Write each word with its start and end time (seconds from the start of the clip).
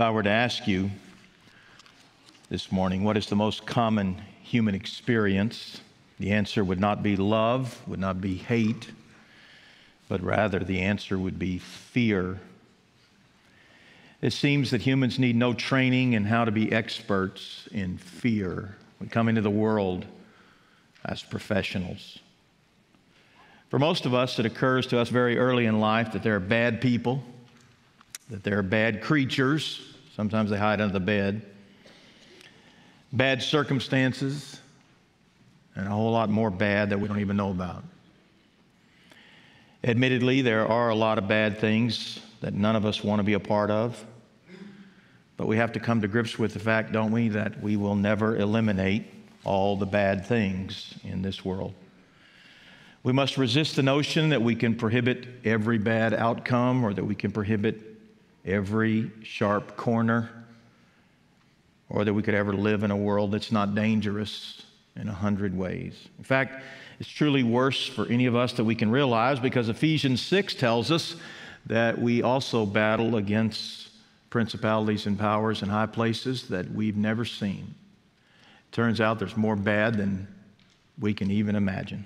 If 0.00 0.04
I 0.04 0.10
were 0.12 0.22
to 0.22 0.30
ask 0.30 0.66
you 0.66 0.90
this 2.48 2.72
morning, 2.72 3.04
what 3.04 3.18
is 3.18 3.26
the 3.26 3.36
most 3.36 3.66
common 3.66 4.16
human 4.42 4.74
experience? 4.74 5.82
The 6.18 6.32
answer 6.32 6.64
would 6.64 6.80
not 6.80 7.02
be 7.02 7.16
love, 7.16 7.86
would 7.86 7.98
not 8.00 8.18
be 8.18 8.36
hate, 8.36 8.92
but 10.08 10.22
rather 10.22 10.60
the 10.60 10.80
answer 10.80 11.18
would 11.18 11.38
be 11.38 11.58
fear. 11.58 12.40
It 14.22 14.32
seems 14.32 14.70
that 14.70 14.80
humans 14.80 15.18
need 15.18 15.36
no 15.36 15.52
training 15.52 16.14
in 16.14 16.24
how 16.24 16.46
to 16.46 16.50
be 16.50 16.72
experts 16.72 17.68
in 17.70 17.98
fear. 17.98 18.78
We 19.02 19.06
come 19.06 19.28
into 19.28 19.42
the 19.42 19.50
world 19.50 20.06
as 21.04 21.22
professionals. 21.22 22.20
For 23.68 23.78
most 23.78 24.06
of 24.06 24.14
us, 24.14 24.38
it 24.38 24.46
occurs 24.46 24.86
to 24.86 24.98
us 24.98 25.10
very 25.10 25.36
early 25.36 25.66
in 25.66 25.78
life 25.78 26.12
that 26.12 26.22
there 26.22 26.36
are 26.36 26.40
bad 26.40 26.80
people, 26.80 27.22
that 28.30 28.42
there 28.44 28.58
are 28.58 28.62
bad 28.62 29.02
creatures. 29.02 29.88
Sometimes 30.20 30.50
they 30.50 30.58
hide 30.58 30.82
under 30.82 30.92
the 30.92 31.00
bed, 31.00 31.40
bad 33.10 33.42
circumstances, 33.42 34.60
and 35.74 35.86
a 35.86 35.90
whole 35.90 36.12
lot 36.12 36.28
more 36.28 36.50
bad 36.50 36.90
that 36.90 37.00
we 37.00 37.08
don't 37.08 37.20
even 37.20 37.38
know 37.38 37.50
about. 37.50 37.84
Admittedly, 39.82 40.42
there 40.42 40.68
are 40.68 40.90
a 40.90 40.94
lot 40.94 41.16
of 41.16 41.26
bad 41.26 41.56
things 41.56 42.20
that 42.42 42.52
none 42.52 42.76
of 42.76 42.84
us 42.84 43.02
want 43.02 43.20
to 43.20 43.22
be 43.22 43.32
a 43.32 43.40
part 43.40 43.70
of. 43.70 44.04
But 45.38 45.46
we 45.46 45.56
have 45.56 45.72
to 45.72 45.80
come 45.80 46.02
to 46.02 46.06
grips 46.06 46.38
with 46.38 46.52
the 46.52 46.60
fact, 46.60 46.92
don't 46.92 47.12
we, 47.12 47.28
that 47.30 47.58
we 47.62 47.76
will 47.76 47.96
never 47.96 48.36
eliminate 48.36 49.06
all 49.42 49.74
the 49.74 49.86
bad 49.86 50.26
things 50.26 50.96
in 51.02 51.22
this 51.22 51.46
world. 51.46 51.72
We 53.04 53.14
must 53.14 53.38
resist 53.38 53.74
the 53.74 53.82
notion 53.82 54.28
that 54.28 54.42
we 54.42 54.54
can 54.54 54.74
prohibit 54.74 55.26
every 55.46 55.78
bad 55.78 56.12
outcome 56.12 56.84
or 56.84 56.92
that 56.92 57.06
we 57.06 57.14
can 57.14 57.32
prohibit 57.32 57.89
every 58.44 59.10
sharp 59.22 59.76
corner 59.76 60.30
or 61.88 62.04
that 62.04 62.14
we 62.14 62.22
could 62.22 62.34
ever 62.34 62.52
live 62.52 62.84
in 62.84 62.90
a 62.90 62.96
world 62.96 63.32
that's 63.32 63.52
not 63.52 63.74
dangerous 63.74 64.62
in 64.96 65.08
a 65.08 65.12
hundred 65.12 65.56
ways. 65.56 66.08
In 66.18 66.24
fact, 66.24 66.62
it's 66.98 67.08
truly 67.08 67.42
worse 67.42 67.86
for 67.86 68.06
any 68.06 68.26
of 68.26 68.36
us 68.36 68.52
that 68.54 68.64
we 68.64 68.74
can 68.74 68.90
realize 68.90 69.40
because 69.40 69.68
Ephesians 69.68 70.20
6 70.22 70.54
tells 70.54 70.90
us 70.90 71.16
that 71.66 71.98
we 71.98 72.22
also 72.22 72.64
battle 72.64 73.16
against 73.16 73.88
principalities 74.30 75.06
and 75.06 75.18
powers 75.18 75.62
in 75.62 75.68
high 75.68 75.86
places 75.86 76.48
that 76.48 76.70
we've 76.70 76.96
never 76.96 77.24
seen. 77.24 77.74
Turns 78.70 79.00
out 79.00 79.18
there's 79.18 79.36
more 79.36 79.56
bad 79.56 79.96
than 79.96 80.28
we 81.00 81.12
can 81.12 81.30
even 81.30 81.56
imagine. 81.56 82.04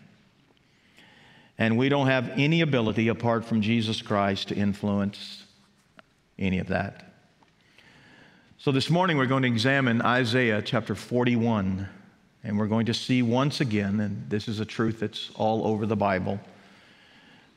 And 1.58 1.76
we 1.76 1.88
don't 1.88 2.06
have 2.06 2.30
any 2.36 2.62
ability 2.62 3.08
apart 3.08 3.44
from 3.44 3.60
Jesus 3.60 4.00
Christ 4.00 4.48
to 4.48 4.56
influence 4.56 5.43
any 6.38 6.58
of 6.58 6.68
that. 6.68 7.12
So 8.58 8.72
this 8.72 8.88
morning 8.88 9.16
we're 9.16 9.26
going 9.26 9.42
to 9.42 9.48
examine 9.48 10.00
Isaiah 10.02 10.62
chapter 10.62 10.94
41, 10.94 11.88
and 12.42 12.58
we're 12.58 12.66
going 12.66 12.86
to 12.86 12.94
see 12.94 13.22
once 13.22 13.60
again, 13.60 14.00
and 14.00 14.28
this 14.30 14.48
is 14.48 14.60
a 14.60 14.64
truth 14.64 15.00
that's 15.00 15.30
all 15.34 15.66
over 15.66 15.86
the 15.86 15.96
Bible, 15.96 16.40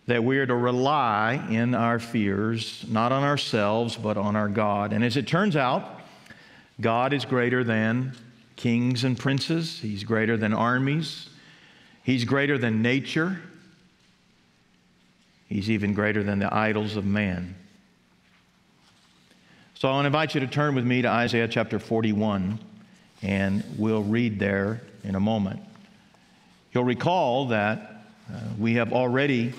that 0.06 0.24
we 0.24 0.38
are 0.38 0.46
to 0.46 0.56
rely 0.56 1.46
in 1.50 1.76
our 1.76 2.00
fears, 2.00 2.86
not 2.90 3.12
on 3.12 3.24
ourselves, 3.24 3.96
but 3.96 4.18
on 4.18 4.36
our 4.36 4.50
God. 4.50 4.94
And 4.94 5.04
as 5.04 5.18
it 5.18 5.28
turns 5.28 5.56
out, 5.56 6.02
God 6.80 7.14
is 7.14 7.26
greater 7.26 7.64
than 7.64 8.14
kings 8.56 9.04
and 9.04 9.18
princes, 9.18 9.80
He's 9.80 10.04
greater 10.04 10.36
than 10.36 10.54
armies, 10.54 11.30
He's 12.04 12.26
greater 12.26 12.58
than 12.58 12.82
nature. 12.82 13.40
He's 15.48 15.70
even 15.70 15.94
greater 15.94 16.24
than 16.24 16.40
the 16.40 16.54
idols 16.54 16.98
of 16.98 17.06
man. 17.06 17.56
So 19.80 19.88
I 19.88 19.92
want 19.92 20.06
to 20.06 20.08
invite 20.08 20.34
you 20.34 20.42
to 20.42 20.48
turn 20.48 20.74
with 20.74 20.86
me 20.86 21.04
to 21.04 21.08
Isaiah 21.08 21.48
chapter 21.48 21.78
41, 21.78 22.58
and 23.22 23.64
we'll 23.78 24.02
read 24.02 24.40
there 24.40 24.82
in 25.04 25.14
a 25.14 25.20
moment. 25.20 25.60
You'll 26.72 26.84
recall 26.84 27.50
that 27.50 28.02
uh, 28.28 28.40
we 28.58 28.74
have 28.74 28.92
already 28.92 29.54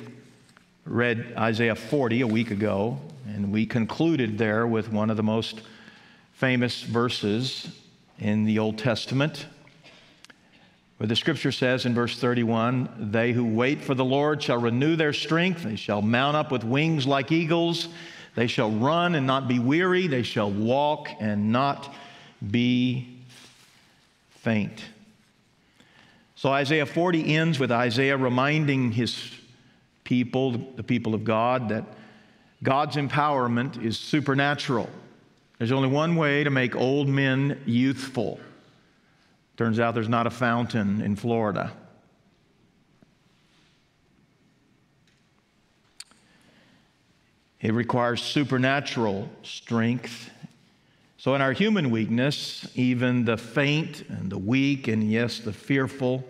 read 0.84 1.34
Isaiah 1.38 1.76
40 1.76 2.22
a 2.22 2.26
week 2.26 2.50
ago, 2.50 2.98
and 3.28 3.52
we 3.52 3.64
concluded 3.64 4.38
there 4.38 4.66
with 4.66 4.90
one 4.90 5.08
of 5.08 5.16
the 5.16 5.22
most 5.22 5.60
famous 6.32 6.82
verses 6.82 7.68
in 8.18 8.44
the 8.44 8.58
Old 8.58 8.76
Testament 8.76 9.46
where 10.96 11.06
the 11.06 11.14
scripture 11.14 11.52
says 11.52 11.86
in 11.86 11.94
verse 11.94 12.18
31 12.18 13.10
They 13.12 13.32
who 13.32 13.46
wait 13.46 13.82
for 13.82 13.94
the 13.94 14.04
Lord 14.04 14.42
shall 14.42 14.58
renew 14.58 14.96
their 14.96 15.12
strength, 15.12 15.62
they 15.62 15.76
shall 15.76 16.02
mount 16.02 16.36
up 16.36 16.50
with 16.50 16.64
wings 16.64 17.06
like 17.06 17.30
eagles, 17.30 17.88
they 18.38 18.46
shall 18.46 18.70
run 18.70 19.14
and 19.14 19.26
not 19.26 19.48
be 19.48 19.58
weary, 19.58 20.06
they 20.06 20.22
shall 20.22 20.50
walk 20.50 21.08
and 21.20 21.50
not 21.52 21.92
be 22.50 23.18
faint. 24.30 24.84
So 26.36 26.50
Isaiah 26.50 26.86
40 26.86 27.34
ends 27.34 27.58
with 27.58 27.72
Isaiah 27.72 28.16
reminding 28.16 28.92
his 28.92 29.18
people, 30.04 30.52
the 30.76 30.82
people 30.84 31.14
of 31.14 31.24
God, 31.24 31.68
that 31.70 31.84
God's 32.62 32.96
empowerment 32.96 33.82
is 33.82 33.98
supernatural. 33.98 34.88
There's 35.58 35.72
only 35.72 35.88
one 35.88 36.14
way 36.16 36.44
to 36.44 36.50
make 36.50 36.76
old 36.76 37.08
men 37.08 37.60
youthful 37.66 38.38
Turns 39.58 39.80
out 39.80 39.92
there's 39.92 40.08
not 40.08 40.28
a 40.28 40.30
fountain 40.30 41.02
in 41.02 41.16
Florida. 41.16 41.72
It 47.60 47.74
requires 47.74 48.22
supernatural 48.22 49.28
strength. 49.42 50.30
So, 51.16 51.34
in 51.34 51.42
our 51.42 51.52
human 51.52 51.90
weakness, 51.90 52.68
even 52.76 53.24
the 53.24 53.36
faint 53.36 54.02
and 54.08 54.30
the 54.30 54.38
weak, 54.38 54.86
and 54.86 55.10
yes, 55.10 55.40
the 55.40 55.52
fearful, 55.52 56.24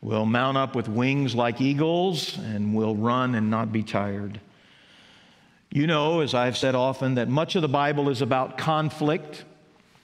will 0.00 0.26
mount 0.26 0.56
up 0.56 0.74
with 0.74 0.88
wings 0.88 1.34
like 1.34 1.60
eagles 1.60 2.36
and 2.38 2.74
will 2.74 2.96
run 2.96 3.34
and 3.34 3.50
not 3.50 3.72
be 3.72 3.82
tired. 3.82 4.40
You 5.70 5.86
know, 5.86 6.20
as 6.20 6.34
I've 6.34 6.56
said 6.56 6.74
often, 6.74 7.14
that 7.14 7.28
much 7.28 7.54
of 7.54 7.62
the 7.62 7.68
Bible 7.68 8.08
is 8.08 8.22
about 8.22 8.58
conflict, 8.58 9.44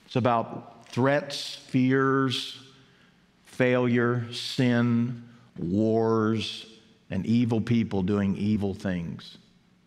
it's 0.07 0.17
about 0.17 0.89
threats, 0.89 1.57
fears, 1.69 2.61
failure, 3.45 4.27
sin, 4.33 5.23
wars, 5.59 6.67
and 7.11 7.27
evil 7.27 7.61
people 7.61 8.03
doing 8.03 8.37
evil 8.37 8.75
things. 8.75 9.39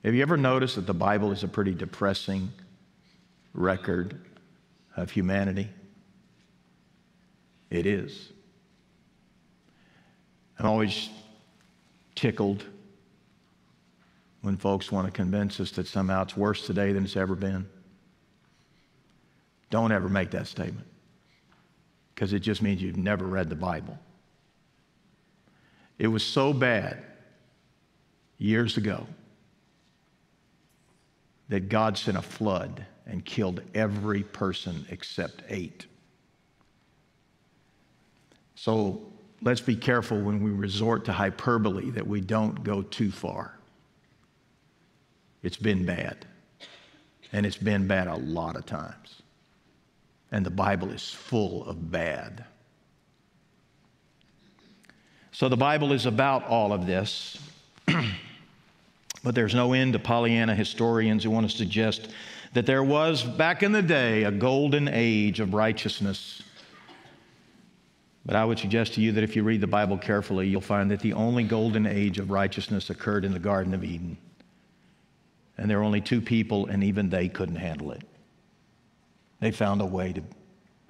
Have 0.06 0.14
you 0.14 0.22
ever 0.22 0.38
noticed 0.38 0.76
that 0.76 0.86
the 0.86 0.94
Bible 0.94 1.32
is 1.32 1.44
a 1.44 1.48
pretty 1.48 1.74
depressing 1.74 2.52
record 3.56 4.22
of 4.96 5.10
humanity? 5.10 5.68
It 7.72 7.88
is. 7.88 8.32
I'm 10.60 10.68
always 10.68 11.10
tickled 12.14 12.66
when 14.44 14.58
folks 14.58 14.92
want 14.92 15.08
to 15.08 15.12
convince 15.12 15.60
us 15.60 15.72
that 15.72 15.88
somehow 15.88 16.22
it's 16.22 16.38
worse 16.38 16.68
today 16.68 16.92
than 16.92 17.06
it's 17.06 17.18
ever 17.18 17.34
been. 17.34 17.68
Don't 19.72 19.92
ever 19.92 20.08
make 20.08 20.30
that 20.32 20.46
statement 20.46 20.86
because 22.14 22.32
it 22.32 22.42
just 22.42 22.62
means 22.62 22.80
you've 22.80 22.96
never 22.96 23.26
read 23.26 23.50
the 23.50 23.56
Bible. 23.56 23.98
It 25.98 26.10
was 26.10 26.22
so 26.22 26.54
bad 26.54 27.04
years 28.38 28.78
ago 28.78 29.08
that 31.50 31.70
God 31.70 31.98
sent 31.98 32.18
a 32.18 32.22
flood 32.22 32.86
and 33.06 33.24
killed 33.24 33.62
every 33.74 34.24
person 34.24 34.86
except 34.90 35.44
eight. 35.50 35.86
So 38.56 39.02
let's 39.42 39.62
be 39.62 39.76
careful 39.76 40.20
when 40.22 40.42
we 40.42 40.52
resort 40.52 41.06
to 41.06 41.14
hyperbole 41.14 41.92
that 41.92 42.08
we 42.08 42.22
don't 42.22 42.64
go 42.64 42.82
too 42.82 43.12
far. 43.12 43.58
It's 45.44 45.58
been 45.58 45.86
bad, 45.86 46.26
and 47.32 47.46
it's 47.46 47.58
been 47.58 47.88
bad 47.88 48.08
a 48.08 48.16
lot 48.16 48.56
of 48.56 48.66
times 48.66 49.22
and 50.36 50.46
the 50.46 50.52
Bible 50.52 50.92
is 50.92 51.12
full 51.12 51.64
of 51.66 51.92
bad. 51.92 52.44
So 55.32 55.48
the 55.48 55.56
Bible 55.56 55.94
is 55.94 56.06
about 56.06 56.46
all 56.46 56.74
of 56.74 56.86
this, 56.86 57.38
but 59.26 59.34
there's 59.34 59.56
no 59.56 59.74
end 59.74 59.94
to 59.94 60.00
Pollyanna 60.00 60.54
historians 60.54 61.24
who 61.24 61.32
want 61.32 61.50
to 61.50 61.58
suggest 61.58 62.10
that 62.54 62.68
there 62.68 62.84
was, 62.84 63.24
back 63.24 63.64
in 63.64 63.72
the 63.72 63.82
day, 63.82 64.24
a 64.24 64.32
golden 64.32 64.88
age 64.88 65.40
of 65.40 65.56
righteousness. 65.56 66.44
But 68.24 68.36
I 68.36 68.46
would 68.46 68.60
suggest 68.60 68.94
to 68.94 69.02
you 69.02 69.12
that 69.14 69.24
if 69.24 69.36
you 69.36 69.42
read 69.42 69.62
the 69.62 69.68
Bible 69.68 69.98
carefully, 69.98 70.48
you'll 70.48 70.62
find 70.62 70.92
that 70.92 71.00
the 71.00 71.14
only 71.14 71.44
golden 71.44 71.88
age 71.88 72.20
of 72.20 72.30
righteousness 72.30 72.92
occurred 72.92 73.26
in 73.26 73.34
the 73.34 73.40
Garden 73.40 73.74
of 73.74 73.84
Eden. 73.84 74.16
And 75.58 75.68
there 75.68 75.80
were 75.80 75.84
only 75.84 76.02
two 76.02 76.22
people, 76.22 76.68
and 76.68 76.84
even 76.84 77.10
they 77.10 77.28
couldn't 77.28 77.56
handle 77.56 77.94
it. 77.94 78.04
They 79.40 79.50
found 79.50 79.82
a 79.82 79.86
way 79.86 80.14
to 80.14 80.22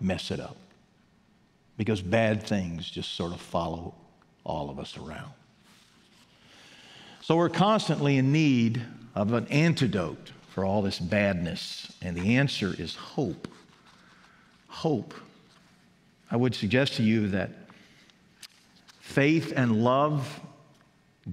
mess 0.01 0.29
it 0.29 0.41
up 0.41 0.57
because 1.77 2.01
bad 2.01 2.43
things 2.43 2.89
just 2.89 3.13
sort 3.13 3.31
of 3.31 3.39
follow 3.39 3.95
all 4.43 4.69
of 4.69 4.77
us 4.77 4.97
around. 4.97 5.31
So 7.25 7.37
we're 7.37 7.49
constantly 7.49 8.17
in 8.17 8.31
need 8.31 8.83
of 9.15 9.33
an 9.33 9.47
antidote 9.47 10.31
for 10.49 10.63
all 10.63 10.83
this 10.83 10.99
badness? 10.99 11.91
And 12.03 12.15
the 12.15 12.37
answer 12.37 12.75
is 12.77 12.95
hope. 12.95 13.47
Hope. 14.67 15.11
I 16.29 16.37
would 16.37 16.53
suggest 16.53 16.97
to 16.97 17.03
you 17.03 17.29
that 17.29 17.49
faith 18.99 19.53
and 19.55 19.83
love 19.83 20.39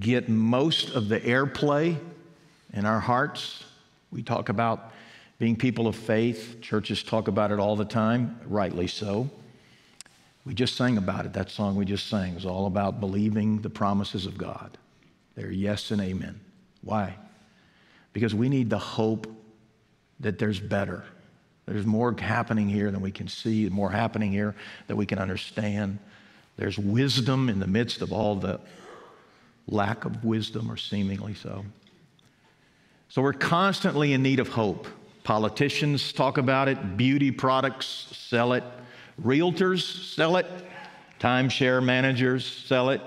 get 0.00 0.31
most 0.31 0.89
of 0.94 1.11
the 1.11 1.21
airplay 1.21 1.99
in 2.73 2.87
our 2.87 3.00
hearts. 3.00 3.62
We 4.11 4.23
talk 4.23 4.49
about 4.49 4.94
being 5.39 5.56
people 5.56 5.87
of 5.87 5.94
faith. 5.94 6.62
Churches 6.62 7.03
talk 7.03 7.29
about 7.29 7.53
it 7.53 7.59
all 7.59 7.77
the 7.77 7.85
time, 7.85 8.41
rightly 8.47 8.87
so. 8.87 9.29
We 10.47 10.55
just 10.55 10.75
sang 10.75 10.97
about 10.97 11.27
it. 11.27 11.35
That 11.35 11.50
song 11.50 11.77
we 11.77 11.85
just 11.85 12.06
sang 12.06 12.35
was 12.35 12.47
all 12.47 12.65
about 12.65 12.99
believing 12.99 13.61
the 13.61 13.69
promises 13.69 14.25
of 14.25 14.39
God. 14.39 14.79
They're 15.34 15.50
yes 15.50 15.90
and 15.90 16.00
amen. 16.00 16.40
Why? 16.82 17.17
Because 18.12 18.34
we 18.34 18.49
need 18.49 18.70
the 18.70 18.79
hope 18.79 19.26
that 20.20 20.38
there's 20.38 20.61
better. 20.61 21.05
There's 21.67 21.87
more 21.87 22.14
happening 22.19 22.69
here 22.69 22.90
than 22.90 23.00
we 23.00 23.12
can 23.12 23.29
see, 23.29 23.69
more 23.69 23.90
happening 23.90 24.32
here 24.32 24.55
that 24.88 24.96
we 24.96 25.06
can 25.06 25.19
understand. 25.19 25.99
There's 26.56 26.79
wisdom 26.79 27.49
in 27.49 27.61
the 27.61 27.67
midst 27.67 28.02
of 28.02 28.12
all 28.12 28.37
the 28.37 28.61
lack 29.69 30.05
of 30.05 30.25
wisdom, 30.25 30.70
or 30.70 30.76
seemingly 30.76 31.34
so. 31.34 31.64
So 33.08 33.23
we're 33.23 33.32
constantly 33.32 34.12
in 34.12 34.23
need 34.23 34.40
of 34.40 34.49
hope. 34.49 34.87
Politicians 35.23 36.12
talk 36.12 36.37
about 36.37 36.69
it, 36.69 36.96
beauty 36.96 37.31
products 37.31 38.08
sell 38.12 38.55
it, 38.55 38.64
realtors 39.23 40.14
sell 40.14 40.37
it, 40.37 40.46
timeshare 41.20 41.82
managers 41.82 42.44
sell 42.44 42.90
it, 42.90 43.00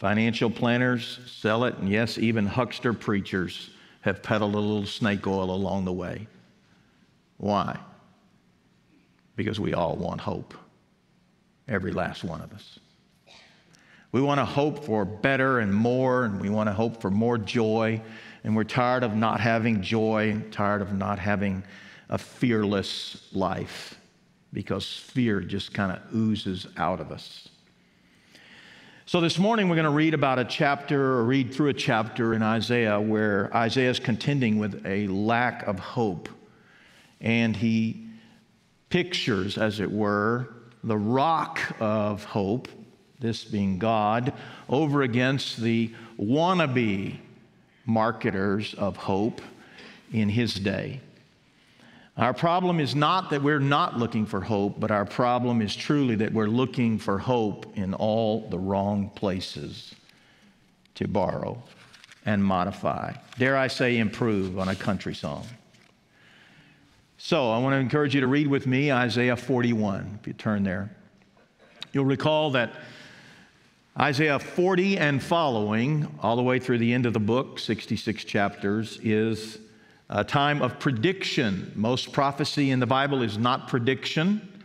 financial 0.00 0.48
planners 0.48 1.20
sell 1.26 1.64
it, 1.64 1.76
and 1.76 1.86
yes, 1.86 2.16
even 2.16 2.46
huckster 2.46 2.94
preachers 2.94 3.68
have 4.00 4.22
peddled 4.22 4.54
a 4.54 4.58
little 4.58 4.86
snake 4.86 5.26
oil 5.26 5.50
along 5.50 5.84
the 5.84 5.92
way. 5.92 6.26
Why? 7.36 7.78
Because 9.36 9.60
we 9.60 9.74
all 9.74 9.96
want 9.96 10.22
hope, 10.22 10.54
every 11.68 11.92
last 11.92 12.24
one 12.24 12.40
of 12.40 12.50
us. 12.54 12.78
We 14.10 14.22
want 14.22 14.38
to 14.38 14.46
hope 14.46 14.86
for 14.86 15.04
better 15.04 15.58
and 15.58 15.72
more, 15.72 16.24
and 16.24 16.40
we 16.40 16.48
want 16.48 16.70
to 16.70 16.72
hope 16.72 17.02
for 17.02 17.10
more 17.10 17.36
joy. 17.36 18.00
And 18.42 18.56
we're 18.56 18.64
tired 18.64 19.04
of 19.04 19.14
not 19.14 19.38
having 19.38 19.82
joy, 19.82 20.42
tired 20.50 20.80
of 20.80 20.94
not 20.94 21.18
having 21.18 21.62
a 22.08 22.16
fearless 22.16 23.28
life 23.32 24.00
because 24.54 24.90
fear 24.90 25.40
just 25.40 25.74
kind 25.74 25.92
of 25.92 26.14
oozes 26.14 26.66
out 26.78 27.00
of 27.00 27.12
us. 27.12 27.50
So, 29.10 29.20
this 29.20 29.40
morning 29.40 29.68
we're 29.68 29.74
going 29.74 29.86
to 29.86 29.90
read 29.90 30.14
about 30.14 30.38
a 30.38 30.44
chapter 30.44 31.14
or 31.14 31.24
read 31.24 31.52
through 31.52 31.70
a 31.70 31.74
chapter 31.74 32.32
in 32.32 32.44
Isaiah 32.44 33.00
where 33.00 33.52
Isaiah 33.52 33.90
is 33.90 33.98
contending 33.98 34.60
with 34.60 34.86
a 34.86 35.08
lack 35.08 35.66
of 35.66 35.80
hope. 35.80 36.28
And 37.20 37.56
he 37.56 38.06
pictures, 38.88 39.58
as 39.58 39.80
it 39.80 39.90
were, 39.90 40.54
the 40.84 40.96
rock 40.96 41.58
of 41.80 42.22
hope 42.22 42.68
this 43.18 43.42
being 43.42 43.80
God, 43.80 44.32
over 44.68 45.02
against 45.02 45.60
the 45.60 45.92
wannabe 46.16 47.18
marketers 47.86 48.74
of 48.74 48.96
hope 48.96 49.40
in 50.12 50.28
his 50.28 50.54
day. 50.54 51.00
Our 52.20 52.34
problem 52.34 52.80
is 52.80 52.94
not 52.94 53.30
that 53.30 53.42
we're 53.42 53.58
not 53.58 53.98
looking 53.98 54.26
for 54.26 54.42
hope, 54.42 54.78
but 54.78 54.90
our 54.90 55.06
problem 55.06 55.62
is 55.62 55.74
truly 55.74 56.16
that 56.16 56.34
we're 56.34 56.48
looking 56.48 56.98
for 56.98 57.18
hope 57.18 57.78
in 57.78 57.94
all 57.94 58.46
the 58.50 58.58
wrong 58.58 59.08
places 59.14 59.94
to 60.96 61.08
borrow 61.08 61.62
and 62.26 62.44
modify. 62.44 63.14
Dare 63.38 63.56
I 63.56 63.68
say, 63.68 63.96
improve 63.96 64.58
on 64.58 64.68
a 64.68 64.76
country 64.76 65.14
song. 65.14 65.46
So 67.16 67.50
I 67.50 67.56
want 67.56 67.72
to 67.72 67.78
encourage 67.78 68.14
you 68.14 68.20
to 68.20 68.26
read 68.26 68.48
with 68.48 68.66
me 68.66 68.92
Isaiah 68.92 69.34
41, 69.34 70.18
if 70.20 70.26
you 70.26 70.34
turn 70.34 70.62
there. 70.62 70.94
You'll 71.94 72.04
recall 72.04 72.50
that 72.50 72.74
Isaiah 73.98 74.38
40 74.38 74.98
and 74.98 75.22
following, 75.22 76.18
all 76.20 76.36
the 76.36 76.42
way 76.42 76.58
through 76.58 76.78
the 76.78 76.92
end 76.92 77.06
of 77.06 77.14
the 77.14 77.18
book, 77.18 77.58
66 77.58 78.24
chapters, 78.24 78.98
is 79.02 79.58
a 80.10 80.24
time 80.24 80.60
of 80.60 80.78
prediction. 80.80 81.70
Most 81.76 82.12
prophecy 82.12 82.72
in 82.72 82.80
the 82.80 82.86
Bible 82.86 83.22
is 83.22 83.38
not 83.38 83.68
prediction, 83.68 84.60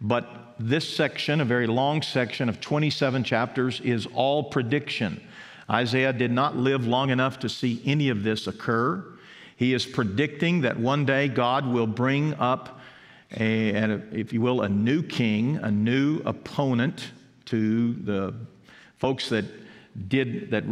but 0.00 0.54
this 0.58 0.88
section, 0.88 1.40
a 1.40 1.44
very 1.44 1.66
long 1.66 2.00
section 2.00 2.48
of 2.48 2.60
27 2.60 3.24
chapters, 3.24 3.80
is 3.80 4.06
all 4.14 4.44
prediction. 4.44 5.20
Isaiah 5.68 6.12
did 6.12 6.30
not 6.30 6.56
live 6.56 6.86
long 6.86 7.10
enough 7.10 7.40
to 7.40 7.48
see 7.48 7.82
any 7.84 8.08
of 8.08 8.22
this 8.22 8.46
occur. 8.46 9.04
He 9.56 9.74
is 9.74 9.84
predicting 9.84 10.60
that 10.60 10.78
one 10.78 11.04
day 11.04 11.26
God 11.26 11.66
will 11.66 11.88
bring 11.88 12.34
up, 12.34 12.80
a, 13.36 13.70
if 14.12 14.32
you 14.32 14.40
will, 14.40 14.62
a 14.62 14.68
new 14.68 15.02
king, 15.02 15.56
a 15.56 15.72
new 15.72 16.20
opponent 16.24 17.10
to 17.46 17.94
the 17.94 18.32
folks 18.98 19.28
that 19.30 19.44
did 20.08 20.52
that 20.52 20.64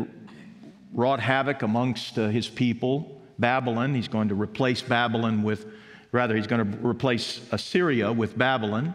wrought 0.93 1.21
havoc 1.21 1.63
amongst 1.63 2.19
uh, 2.19 2.29
his 2.29 2.49
people 2.49 3.22
babylon. 3.43 3.95
He's 3.95 4.09
going 4.09 4.29
to 4.29 4.35
replace 4.35 4.81
babylon 4.81 5.43
with 5.43 5.67
rather 6.13 6.37
he's 6.37 6.47
going 6.47 6.71
to 6.71 6.87
replace 6.87 7.41
assyria 7.51 8.13
with 8.13 8.37
babylon. 8.37 8.95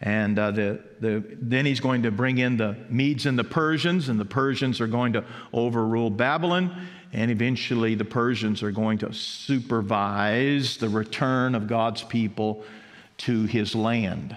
And 0.00 0.38
uh, 0.38 0.50
the, 0.50 0.80
the, 1.00 1.24
then 1.40 1.64
he's 1.64 1.80
going 1.80 2.02
to 2.02 2.10
bring 2.10 2.38
in 2.38 2.56
the 2.56 2.76
medes 2.90 3.26
and 3.26 3.38
the 3.38 3.44
persians 3.44 4.08
and 4.08 4.18
the 4.18 4.24
persians 4.24 4.80
are 4.80 4.86
going 4.86 5.12
to 5.12 5.24
overrule 5.52 6.10
babylon. 6.10 6.86
And 7.12 7.30
eventually 7.30 7.94
the 7.94 8.04
persians 8.04 8.62
are 8.62 8.72
going 8.72 8.98
to 8.98 9.12
supervise 9.12 10.76
the 10.78 10.88
return 10.88 11.54
of 11.54 11.68
god's 11.68 12.02
people 12.02 12.64
to 13.18 13.44
his 13.44 13.74
land. 13.74 14.36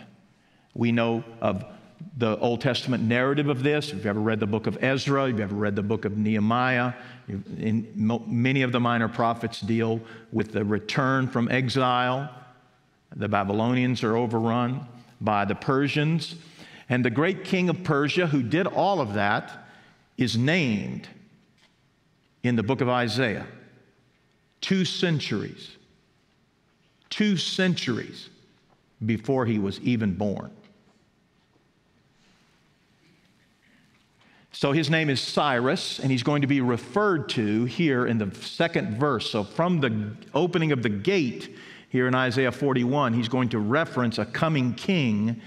We 0.74 0.92
know 0.92 1.24
of 1.42 1.66
the 2.18 2.38
Old 2.38 2.62
Testament 2.62 3.04
narrative 3.04 3.50
of 3.50 3.64
this. 3.64 3.90
If 3.90 3.96
you've 3.96 4.06
ever 4.06 4.20
read 4.20 4.40
the 4.40 4.48
book 4.48 4.68
of 4.68 4.84
Ezra, 4.84 5.26
if 5.26 5.32
you've 5.32 5.42
ever 5.42 5.56
read 5.56 5.76
the 5.76 5.84
book 5.84 6.06
of 6.06 6.18
Nehemiah, 6.18 6.94
in, 7.28 7.88
many 8.28 8.62
of 8.62 8.72
the 8.72 8.80
minor 8.80 9.08
prophets 9.08 9.62
deal 9.62 10.00
with 10.32 10.52
the 10.52 10.64
return 10.64 11.28
from 11.28 11.50
exile. 11.50 12.30
The 13.16 13.28
Babylonians 13.28 14.04
are 14.04 14.16
overrun 14.16 14.88
by 15.20 15.46
the 15.46 15.56
Persians. 15.56 16.36
And 16.90 17.04
the 17.04 17.10
great 17.10 17.44
king 17.44 17.70
of 17.70 17.84
Persia, 17.84 18.28
who 18.28 18.42
did 18.42 18.66
all 18.66 19.02
of 19.02 19.14
that, 19.14 19.68
is 20.18 20.38
named 20.38 21.08
in 22.44 22.56
the 22.56 22.64
book 22.64 22.82
of 22.82 22.90
Isaiah. 22.90 23.46
Two 24.62 24.86
centuries, 24.86 25.76
two 27.10 27.38
centuries 27.38 28.30
before 29.06 29.46
he 29.46 29.60
was 29.60 29.80
even 29.82 30.16
born. 30.16 30.52
So 34.58 34.72
his 34.72 34.90
name 34.90 35.12
is 35.12 35.22
Cyrus, 35.22 36.00
and 36.00 36.10
he's 36.10 36.24
going 36.24 36.42
to 36.42 36.48
be 36.48 36.62
referred 36.62 37.30
to 37.30 37.66
here 37.66 38.08
in 38.08 38.18
the 38.18 38.34
second 38.34 38.98
verse. 38.98 39.30
So 39.30 39.44
from 39.44 39.82
the 39.82 40.16
opening 40.34 40.72
of 40.72 40.82
the 40.82 40.90
gate 40.90 41.56
here 41.90 42.08
in 42.08 42.16
Isaiah 42.16 42.52
41, 42.52 43.14
he's 43.14 43.30
going 43.30 43.50
to 43.50 43.60
reference 43.60 44.18
a 44.18 44.26
coming 44.26 44.74
king 44.74 45.40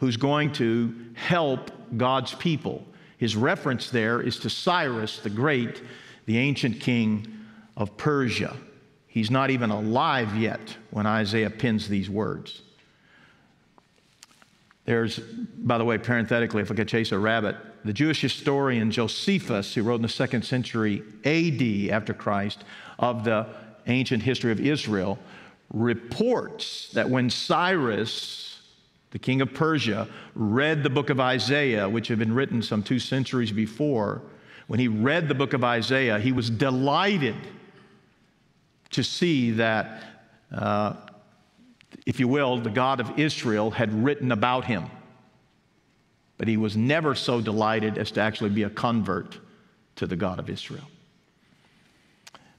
who's 0.00 0.18
going 0.18 0.52
to 0.52 0.94
help 1.14 1.70
God's 1.96 2.34
people. 2.34 2.84
His 3.16 3.36
reference 3.36 3.88
there 3.88 4.20
is 4.20 4.38
to 4.40 4.50
Cyrus 4.50 5.20
the 5.20 5.30
Great, 5.30 5.80
the 6.26 6.36
ancient 6.36 6.78
king 6.78 7.26
of 7.74 7.96
Persia. 7.96 8.54
He's 9.06 9.30
not 9.30 9.48
even 9.48 9.70
alive 9.70 10.36
yet 10.36 10.76
when 10.90 11.06
Isaiah 11.06 11.48
pins 11.48 11.88
these 11.88 12.10
words. 12.10 12.60
There's, 14.84 15.18
by 15.18 15.78
the 15.78 15.86
way, 15.86 15.96
parenthetically, 15.96 16.60
if 16.60 16.70
I 16.70 16.74
could 16.74 16.88
chase 16.88 17.12
a 17.12 17.18
rabbit, 17.18 17.56
the 17.88 17.94
Jewish 17.94 18.20
historian 18.20 18.90
Josephus, 18.90 19.72
who 19.72 19.82
wrote 19.82 19.94
in 19.94 20.02
the 20.02 20.10
second 20.10 20.44
century 20.44 21.02
AD 21.24 21.90
after 21.90 22.12
Christ 22.12 22.62
of 22.98 23.24
the 23.24 23.46
ancient 23.86 24.22
history 24.22 24.52
of 24.52 24.60
Israel, 24.60 25.18
reports 25.72 26.90
that 26.92 27.08
when 27.08 27.30
Cyrus, 27.30 28.60
the 29.10 29.18
king 29.18 29.40
of 29.40 29.54
Persia, 29.54 30.06
read 30.34 30.82
the 30.82 30.90
book 30.90 31.08
of 31.08 31.18
Isaiah, 31.18 31.88
which 31.88 32.08
had 32.08 32.18
been 32.18 32.34
written 32.34 32.60
some 32.60 32.82
two 32.82 32.98
centuries 32.98 33.52
before, 33.52 34.20
when 34.66 34.78
he 34.78 34.88
read 34.88 35.26
the 35.26 35.34
book 35.34 35.54
of 35.54 35.64
Isaiah, 35.64 36.18
he 36.18 36.30
was 36.30 36.50
delighted 36.50 37.36
to 38.90 39.02
see 39.02 39.52
that, 39.52 40.04
uh, 40.54 40.92
if 42.04 42.20
you 42.20 42.28
will, 42.28 42.58
the 42.58 42.68
God 42.68 43.00
of 43.00 43.18
Israel 43.18 43.70
had 43.70 43.90
written 44.04 44.30
about 44.30 44.66
him 44.66 44.90
but 46.38 46.48
he 46.48 46.56
was 46.56 46.76
never 46.76 47.14
so 47.14 47.40
delighted 47.40 47.98
as 47.98 48.12
to 48.12 48.20
actually 48.20 48.50
be 48.50 48.62
a 48.62 48.70
convert 48.70 49.38
to 49.96 50.06
the 50.06 50.16
God 50.16 50.38
of 50.38 50.48
Israel. 50.48 50.88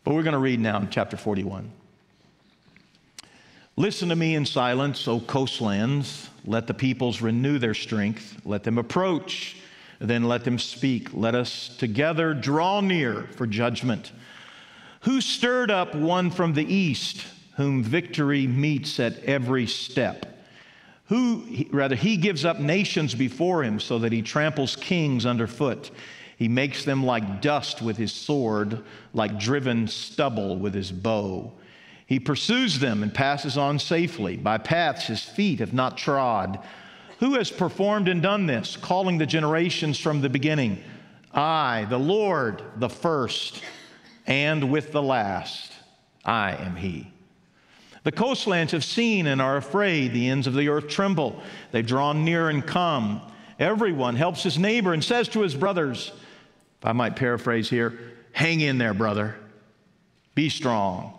But 0.03 0.13
we're 0.13 0.24
going 0.24 0.33
to 0.33 0.39
read 0.39 0.59
now 0.59 0.79
in 0.79 0.89
chapter 0.89 1.17
41. 1.17 1.71
Listen 3.77 4.09
to 4.09 4.15
me 4.15 4.36
in 4.36 4.45
silence, 4.45 5.07
O 5.07 5.21
coastlands. 5.21 6.29
Let 6.45 6.67
the 6.67 6.74
peoples 6.74 7.21
renew 7.21 7.59
their 7.59 7.74
strength. 7.74 8.41
Let 8.43 8.63
them 8.63 8.77
approach, 8.77 9.55
then 10.00 10.25
let 10.25 10.43
them 10.43 10.59
speak. 10.59 11.13
Let 11.13 11.33
us 11.33 11.69
together 11.77 12.33
draw 12.33 12.81
near 12.81 13.24
for 13.36 13.48
judgment. 13.48 14.12
Who 15.01 15.21
stirred 15.21 15.71
up 15.71 15.95
one 15.95 16.29
from 16.29 16.53
the 16.53 16.74
east, 16.74 17.25
whom 17.55 17.83
victory 17.83 18.48
meets 18.48 19.00
at 19.00 19.24
every 19.24 19.65
step? 19.65 20.38
Who, 21.09 21.43
rather, 21.71 21.95
he 21.95 22.17
gives 22.17 22.45
up 22.45 22.59
nations 22.59 23.15
before 23.15 23.63
him 23.63 23.79
so 23.79 23.99
that 23.99 24.11
he 24.11 24.21
tramples 24.21 24.75
kings 24.75 25.25
underfoot. 25.25 25.89
He 26.37 26.47
makes 26.47 26.85
them 26.85 27.03
like 27.03 27.41
dust 27.41 27.81
with 27.81 27.97
his 27.97 28.13
sword, 28.13 28.83
like 29.13 29.39
driven 29.39 29.87
stubble 29.87 30.57
with 30.57 30.73
his 30.73 30.91
bow. 30.91 31.53
He 32.05 32.19
pursues 32.19 32.79
them 32.79 33.03
and 33.03 33.13
passes 33.13 33.57
on 33.57 33.79
safely 33.79 34.37
by 34.37 34.59
paths 34.59 35.07
his 35.07 35.23
feet 35.23 35.59
have 35.59 35.73
not 35.73 35.97
trod. 35.97 36.59
Who 37.19 37.33
has 37.33 37.51
performed 37.51 38.07
and 38.07 38.21
done 38.21 38.45
this, 38.45 38.77
calling 38.77 39.17
the 39.17 39.25
generations 39.25 39.99
from 39.99 40.21
the 40.21 40.29
beginning? 40.29 40.81
I, 41.33 41.85
the 41.89 41.99
Lord, 41.99 42.63
the 42.77 42.89
first 42.89 43.61
and 44.25 44.71
with 44.71 44.91
the 44.91 45.01
last, 45.01 45.71
I 46.23 46.53
am 46.53 46.75
He. 46.75 47.11
The 48.03 48.12
coastlands 48.12 48.72
have 48.72 48.84
seen 48.84 49.27
and 49.27 49.41
are 49.41 49.58
afraid. 49.58 50.13
The 50.13 50.29
ends 50.29 50.48
of 50.48 50.53
the 50.53 50.70
earth 50.70 50.88
tremble. 50.88 51.41
They've 51.72 51.86
drawn 51.86 52.24
near 52.24 52.50
and 52.50 52.65
come. 52.65 53.22
Everyone 53.60 54.15
helps 54.15 54.41
his 54.41 54.58
neighbor 54.58 54.94
and 54.94 55.03
says 55.03 55.27
to 55.29 55.41
his 55.41 55.56
brothers, 55.56 56.12
if 56.79 56.86
I 56.86 56.94
might 56.94 57.18
paraphrase 57.18 57.70
here, 57.70 58.00
hang 58.32 58.62
in 58.62 58.77
there, 58.77 58.94
brother. 58.94 59.36
Be 60.34 60.50
strong. 60.50 61.13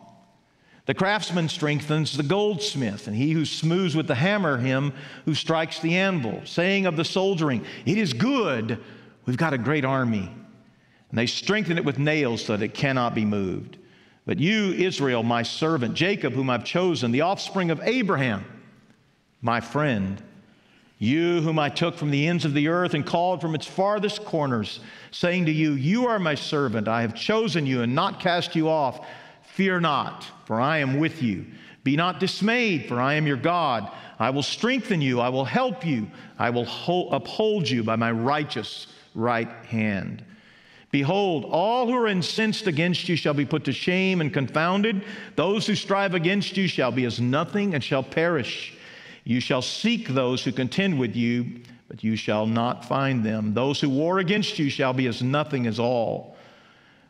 The 0.87 0.95
craftsman 0.95 1.49
strengthens 1.51 2.17
the 2.17 2.23
goldsmith, 2.23 3.07
and 3.07 3.15
he 3.15 3.33
who 3.33 3.45
smooths 3.45 3.95
with 3.95 4.07
the 4.07 4.15
hammer 4.15 4.57
him 4.57 4.95
who 5.27 5.35
strikes 5.35 5.79
the 5.79 5.97
anvil, 5.97 6.41
saying 6.47 6.87
of 6.87 6.97
the 6.97 7.05
soldering, 7.05 7.65
It 7.85 7.99
is 7.99 8.15
good. 8.15 8.79
We've 9.27 9.37
got 9.37 9.53
a 9.53 9.59
great 9.59 9.85
army. 9.85 10.35
And 11.11 11.19
they 11.19 11.27
strengthen 11.27 11.77
it 11.77 11.85
with 11.85 11.99
nails 11.99 12.45
so 12.45 12.57
that 12.57 12.65
it 12.65 12.75
cannot 12.75 13.15
be 13.15 13.25
moved. 13.25 13.77
But 14.31 14.39
you, 14.39 14.73
Israel, 14.75 15.25
my 15.25 15.43
servant, 15.43 15.95
Jacob, 15.95 16.35
whom 16.35 16.51
I've 16.51 16.63
chosen, 16.63 17.11
the 17.11 17.23
offspring 17.23 17.73
of 17.73 17.81
Abraham, 17.83 18.45
my 19.43 19.59
friend, 19.61 20.23
you 21.01 21.41
whom 21.41 21.59
I 21.59 21.69
took 21.69 21.97
from 21.97 22.13
the 22.13 22.29
ends 22.29 22.45
of 22.45 22.55
the 22.55 22.69
earth 22.69 22.95
and 22.95 23.05
called 23.05 23.41
from 23.41 23.57
its 23.57 23.67
farthest 23.67 24.25
corners, 24.25 24.79
saying 25.11 25.47
to 25.47 25.51
you, 25.51 25.73
You 25.73 26.07
are 26.07 26.21
my 26.21 26.37
servant, 26.37 26.87
I 26.87 27.01
have 27.01 27.17
chosen 27.17 27.67
you 27.67 27.83
and 27.83 27.93
not 27.93 28.21
cast 28.21 28.55
you 28.55 28.69
off. 28.69 29.05
Fear 29.43 29.81
not, 29.81 30.25
for 30.45 30.61
I 30.61 30.79
am 30.79 31.01
with 31.01 31.25
you. 31.25 31.45
Be 31.83 31.97
not 31.97 32.21
dismayed, 32.21 32.87
for 32.87 33.01
I 33.01 33.15
am 33.15 33.27
your 33.27 33.37
God. 33.37 33.91
I 34.21 34.31
will 34.31 34.45
strengthen 34.45 35.01
you, 35.01 35.19
I 35.19 35.31
will 35.31 35.45
help 35.45 35.85
you, 35.85 36.09
I 36.39 36.51
will 36.51 36.69
uphold 37.11 37.69
you 37.69 37.83
by 37.83 37.97
my 37.97 38.13
righteous 38.13 38.87
right 39.13 39.51
hand. 39.67 40.25
Behold, 40.91 41.45
all 41.45 41.87
who 41.87 41.95
are 41.95 42.09
incensed 42.09 42.67
against 42.67 43.09
you 43.09 43.15
shall 43.15 43.35
be 43.35 43.45
put 43.45 43.65
to 43.65 43.73
shame 43.73 44.21
and 44.21 44.33
confounded. 44.33 45.05
Those 45.37 45.67
who 45.67 45.77
strive 45.77 46.15
against 46.15 46.57
you 46.57 46.67
shall 46.67 46.91
be 46.91 47.05
as 47.05 47.21
nothing 47.21 47.75
and 47.75 47.85
shall 47.85 48.03
perish. 48.03 48.75
You 49.23 49.41
shall 49.41 49.63
seek 49.63 50.09
those 50.09 50.43
who 50.43 50.51
contend 50.51 50.99
with 50.99 51.15
you, 51.15 51.61
but 51.87 52.03
you 52.03 52.17
shall 52.17 52.47
not 52.47 52.85
find 52.85 53.25
them. 53.25 53.55
Those 53.55 53.81
who 53.81 53.89
war 53.89 54.19
against 54.19 54.59
you 54.59 54.69
shall 54.69 54.93
be 54.93 55.07
as 55.07 55.23
nothing 55.23 55.69
as 55.69 55.79
all. 55.79 56.37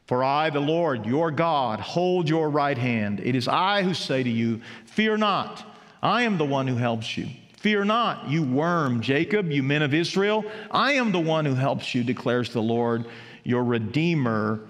For 0.06 0.24
I, 0.24 0.50
the 0.50 0.60
Lord, 0.60 1.06
your 1.06 1.30
God, 1.30 1.80
hold 1.80 2.28
your 2.28 2.50
right 2.50 2.76
hand. 2.76 3.20
It 3.20 3.34
is 3.34 3.46
I 3.46 3.82
who 3.82 3.94
say 3.94 4.22
to 4.22 4.28
you, 4.28 4.60
Fear 4.86 5.18
not, 5.18 5.64
I 6.02 6.22
am 6.22 6.36
the 6.36 6.44
one 6.44 6.66
who 6.66 6.76
helps 6.76 7.16
you. 7.16 7.28
Fear 7.58 7.84
not, 7.84 8.28
you 8.28 8.42
worm, 8.42 9.02
Jacob, 9.02 9.50
you 9.50 9.62
men 9.62 9.82
of 9.82 9.94
Israel. 9.94 10.44
I 10.70 10.94
am 10.94 11.12
the 11.12 11.20
one 11.20 11.44
who 11.44 11.54
helps 11.54 11.94
you, 11.94 12.02
declares 12.02 12.52
the 12.52 12.62
Lord. 12.62 13.04
Your 13.44 13.64
Redeemer 13.64 14.60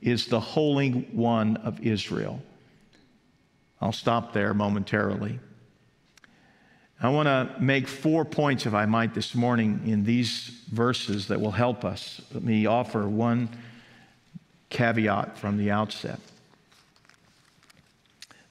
is 0.00 0.26
the 0.26 0.40
Holy 0.40 0.90
One 1.12 1.56
of 1.58 1.80
Israel. 1.80 2.40
I'll 3.80 3.92
stop 3.92 4.32
there 4.32 4.54
momentarily. 4.54 5.38
I 7.02 7.08
want 7.08 7.26
to 7.26 7.54
make 7.58 7.88
four 7.88 8.26
points, 8.26 8.66
if 8.66 8.74
I 8.74 8.84
might, 8.84 9.14
this 9.14 9.34
morning 9.34 9.80
in 9.86 10.04
these 10.04 10.50
verses 10.70 11.28
that 11.28 11.40
will 11.40 11.50
help 11.50 11.82
us. 11.82 12.20
Let 12.34 12.42
me 12.42 12.66
offer 12.66 13.08
one 13.08 13.48
caveat 14.68 15.38
from 15.38 15.56
the 15.56 15.70
outset. 15.70 16.20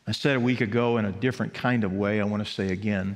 I 0.07 0.11
said 0.11 0.35
a 0.35 0.39
week 0.39 0.61
ago 0.61 0.97
in 0.97 1.05
a 1.05 1.11
different 1.11 1.53
kind 1.53 1.83
of 1.83 1.93
way, 1.93 2.19
I 2.19 2.23
want 2.23 2.43
to 2.43 2.51
say 2.51 2.71
again. 2.71 3.15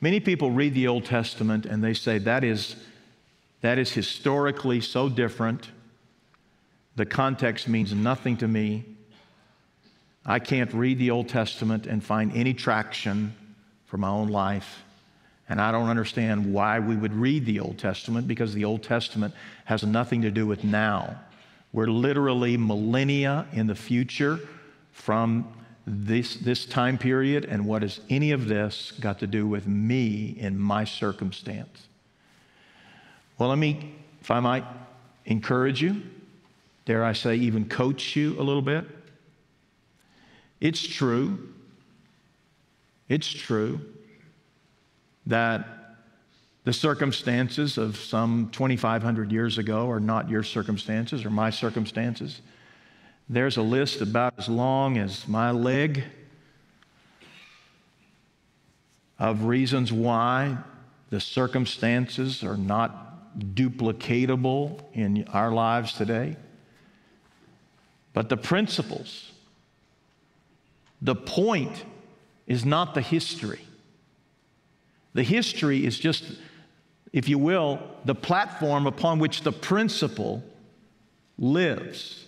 Many 0.00 0.18
people 0.18 0.50
read 0.50 0.74
the 0.74 0.88
Old 0.88 1.04
Testament 1.04 1.66
and 1.66 1.82
they 1.82 1.94
say 1.94 2.18
that 2.18 2.42
is, 2.42 2.74
that 3.60 3.78
is 3.78 3.92
historically 3.92 4.80
so 4.80 5.08
different 5.08 5.68
the 6.96 7.06
context 7.06 7.68
means 7.68 7.92
nothing 7.92 8.36
to 8.38 8.48
me. 8.48 8.84
I 10.24 10.38
can't 10.38 10.72
read 10.72 10.98
the 10.98 11.10
Old 11.10 11.28
Testament 11.28 11.86
and 11.86 12.02
find 12.02 12.34
any 12.34 12.54
traction 12.54 13.34
for 13.86 13.98
my 13.98 14.08
own 14.08 14.28
life. 14.28 14.82
And 15.48 15.60
I 15.60 15.72
don't 15.72 15.88
understand 15.88 16.52
why 16.52 16.78
we 16.78 16.96
would 16.96 17.12
read 17.12 17.44
the 17.44 17.60
Old 17.60 17.78
Testament 17.78 18.26
because 18.26 18.54
the 18.54 18.64
Old 18.64 18.82
Testament 18.82 19.34
has 19.66 19.82
nothing 19.82 20.22
to 20.22 20.30
do 20.30 20.46
with 20.46 20.64
now. 20.64 21.20
We're 21.72 21.88
literally 21.88 22.56
millennia 22.56 23.46
in 23.52 23.66
the 23.66 23.74
future 23.74 24.38
from 24.92 25.52
this, 25.86 26.36
this 26.36 26.64
time 26.64 26.96
period, 26.96 27.44
and 27.44 27.66
what 27.66 27.82
has 27.82 28.00
any 28.08 28.30
of 28.30 28.48
this 28.48 28.92
got 29.00 29.18
to 29.18 29.26
do 29.26 29.46
with 29.46 29.66
me 29.66 30.36
in 30.38 30.58
my 30.58 30.84
circumstance? 30.84 31.88
Well, 33.36 33.50
let 33.50 33.58
me, 33.58 33.94
if 34.22 34.30
I 34.30 34.40
might, 34.40 34.64
encourage 35.26 35.82
you 35.82 36.00
dare 36.84 37.04
I 37.04 37.12
say, 37.12 37.36
even 37.36 37.68
coach 37.68 38.16
you 38.16 38.38
a 38.38 38.42
little 38.42 38.62
bit? 38.62 38.84
It's 40.60 40.86
true. 40.86 41.38
It's 43.08 43.28
true 43.28 43.80
that 45.26 45.66
the 46.64 46.72
circumstances 46.72 47.76
of 47.76 47.96
some 47.96 48.48
2,500 48.52 49.30
years 49.30 49.58
ago 49.58 49.90
are 49.90 50.00
not 50.00 50.30
your 50.30 50.42
circumstances 50.42 51.24
or 51.24 51.30
my 51.30 51.50
circumstances. 51.50 52.40
There's 53.28 53.58
a 53.58 53.62
list 53.62 54.00
about 54.00 54.34
as 54.38 54.48
long 54.48 54.96
as 54.96 55.28
my 55.28 55.50
leg 55.50 56.04
of 59.18 59.44
reasons 59.44 59.92
why 59.92 60.56
the 61.10 61.20
circumstances 61.20 62.42
are 62.42 62.56
not 62.56 63.36
duplicatable 63.54 64.82
in 64.94 65.26
our 65.28 65.52
lives 65.52 65.92
today. 65.92 66.36
But 68.14 68.30
the 68.30 68.36
principles, 68.38 69.32
the 71.02 71.16
point 71.16 71.84
is 72.46 72.64
not 72.64 72.94
the 72.94 73.02
history. 73.02 73.60
The 75.12 75.24
history 75.24 75.84
is 75.84 75.98
just, 75.98 76.24
if 77.12 77.28
you 77.28 77.38
will, 77.38 77.80
the 78.04 78.14
platform 78.14 78.86
upon 78.86 79.18
which 79.18 79.42
the 79.42 79.52
principle 79.52 80.42
lives. 81.38 82.24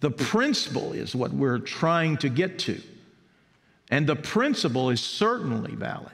The 0.00 0.10
principle 0.10 0.92
is 0.92 1.14
what 1.14 1.32
we're 1.32 1.58
trying 1.58 2.16
to 2.18 2.28
get 2.28 2.58
to. 2.60 2.80
And 3.90 4.06
the 4.06 4.16
principle 4.16 4.90
is 4.90 5.00
certainly 5.00 5.74
valid. 5.74 6.12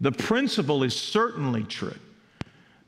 The 0.00 0.12
principle 0.12 0.82
is 0.82 0.94
certainly 0.94 1.62
true. 1.62 1.96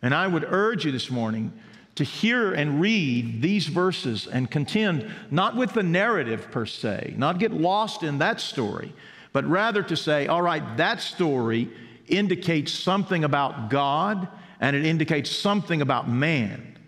And 0.03 0.15
I 0.15 0.27
would 0.27 0.45
urge 0.45 0.85
you 0.85 0.93
this 0.93 1.11
morning 1.11 1.53
to 1.97 2.05
hear 2.05 2.53
and 2.53 2.81
read 2.81 3.43
these 3.43 3.67
verses 3.67 4.27
and 4.27 4.51
contend 4.51 5.11
not 5.31 5.57
with 5.57 5.73
the 5.73 5.83
narrative 5.83 6.51
per 6.51 6.67
se, 6.67 7.15
not 7.17 7.39
get 7.39 7.53
lost 7.53 8.03
in 8.03 8.19
that 8.19 8.41
story, 8.41 8.95
but 9.33 9.45
rather 9.47 9.83
to 9.83 9.97
say, 9.97 10.27
all 10.27 10.43
right, 10.43 10.77
that 10.77 11.01
story 11.01 11.69
indicates 12.07 12.73
something 12.73 13.25
about 13.25 13.71
God 13.71 14.29
and 14.61 14.77
it 14.77 14.87
indicates 14.87 15.31
something 15.31 15.83
about 15.83 16.09
man. 16.09 16.79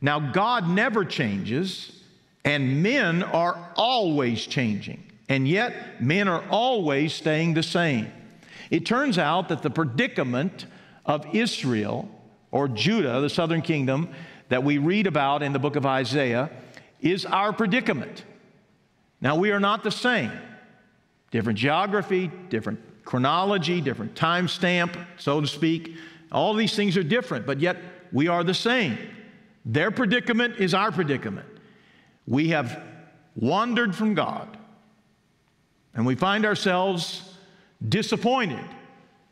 Now, 0.00 0.18
God 0.18 0.68
never 0.68 1.04
changes, 1.04 2.00
and 2.44 2.82
men 2.82 3.22
are 3.22 3.72
always 3.76 4.46
changing, 4.46 5.02
and 5.28 5.46
yet 5.46 6.02
men 6.02 6.26
are 6.28 6.42
always 6.50 7.12
staying 7.12 7.54
the 7.54 7.62
same. 7.62 8.10
It 8.70 8.84
turns 8.84 9.16
out 9.16 9.48
that 9.48 9.62
the 9.62 9.70
predicament 9.70 10.66
of 11.06 11.34
Israel 11.34 12.08
or 12.50 12.68
Judah, 12.68 13.20
the 13.20 13.30
southern 13.30 13.62
kingdom, 13.62 14.08
that 14.52 14.62
we 14.62 14.76
read 14.76 15.06
about 15.06 15.42
in 15.42 15.54
the 15.54 15.58
book 15.58 15.76
of 15.76 15.86
Isaiah 15.86 16.50
is 17.00 17.24
our 17.24 17.54
predicament. 17.54 18.22
Now, 19.18 19.34
we 19.34 19.50
are 19.50 19.58
not 19.58 19.82
the 19.82 19.90
same. 19.90 20.30
Different 21.30 21.58
geography, 21.58 22.30
different 22.50 22.78
chronology, 23.06 23.80
different 23.80 24.14
time 24.14 24.46
stamp, 24.48 24.94
so 25.16 25.40
to 25.40 25.46
speak. 25.46 25.96
All 26.30 26.52
these 26.52 26.76
things 26.76 26.98
are 26.98 27.02
different, 27.02 27.46
but 27.46 27.60
yet 27.60 27.78
we 28.12 28.28
are 28.28 28.44
the 28.44 28.52
same. 28.52 28.98
Their 29.64 29.90
predicament 29.90 30.56
is 30.58 30.74
our 30.74 30.92
predicament. 30.92 31.48
We 32.26 32.48
have 32.48 32.78
wandered 33.34 33.94
from 33.94 34.12
God, 34.12 34.58
and 35.94 36.04
we 36.04 36.14
find 36.14 36.44
ourselves 36.44 37.36
disappointed 37.88 38.66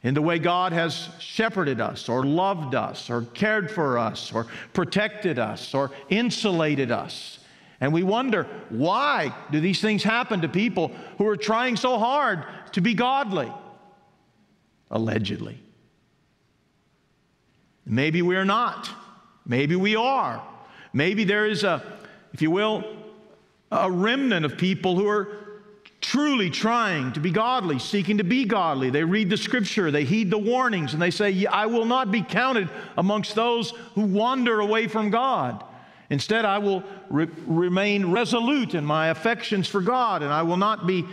in 0.02 0.14
the 0.14 0.22
way 0.22 0.38
God 0.38 0.72
has 0.72 1.10
shepherded 1.18 1.80
us, 1.80 2.08
or 2.08 2.24
loved 2.24 2.74
us, 2.74 3.10
or 3.10 3.22
cared 3.34 3.70
for 3.70 3.98
us, 3.98 4.32
or 4.32 4.46
protected 4.72 5.38
us, 5.38 5.74
or 5.74 5.90
insulated 6.08 6.90
us. 6.90 7.38
And 7.82 7.92
we 7.92 8.02
wonder, 8.02 8.44
why 8.70 9.34
do 9.50 9.60
these 9.60 9.80
things 9.80 10.02
happen 10.02 10.40
to 10.40 10.48
people 10.48 10.90
who 11.18 11.26
are 11.26 11.36
trying 11.36 11.76
so 11.76 11.98
hard 11.98 12.44
to 12.72 12.80
be 12.80 12.94
godly? 12.94 13.52
Allegedly. 14.90 15.60
Maybe 17.84 18.22
we're 18.22 18.44
not. 18.44 18.88
Maybe 19.46 19.76
we 19.76 19.96
are. 19.96 20.42
Maybe 20.92 21.24
there 21.24 21.46
is 21.46 21.64
a, 21.64 21.82
if 22.32 22.40
you 22.40 22.50
will, 22.50 22.84
a 23.70 23.90
remnant 23.90 24.44
of 24.44 24.56
people 24.56 24.96
who 24.96 25.08
are 25.08 25.28
truly 26.10 26.50
trying 26.50 27.12
to 27.12 27.20
be 27.20 27.30
godly, 27.30 27.78
seeking 27.78 28.18
to 28.18 28.24
be 28.24 28.44
godly. 28.44 28.90
They 28.90 29.04
read 29.04 29.30
the 29.30 29.36
scripture, 29.36 29.92
they 29.92 30.02
heed 30.02 30.28
the 30.28 30.38
warnings, 30.38 30.92
and 30.92 31.00
they 31.00 31.12
say, 31.12 31.46
I 31.46 31.66
will 31.66 31.84
not 31.84 32.10
be 32.10 32.20
counted 32.20 32.68
amongst 32.98 33.36
those 33.36 33.70
who 33.94 34.00
wander 34.00 34.58
away 34.58 34.88
from 34.88 35.10
God. 35.10 35.62
Instead, 36.10 36.44
I 36.44 36.58
will 36.58 36.82
re- 37.10 37.28
remain 37.46 38.10
resolute 38.10 38.74
in 38.74 38.84
my 38.84 39.10
affections 39.10 39.68
for 39.68 39.80
God, 39.80 40.24
and 40.24 40.32
I 40.32 40.42
will 40.42 40.56
not 40.56 40.84
be 40.84 41.04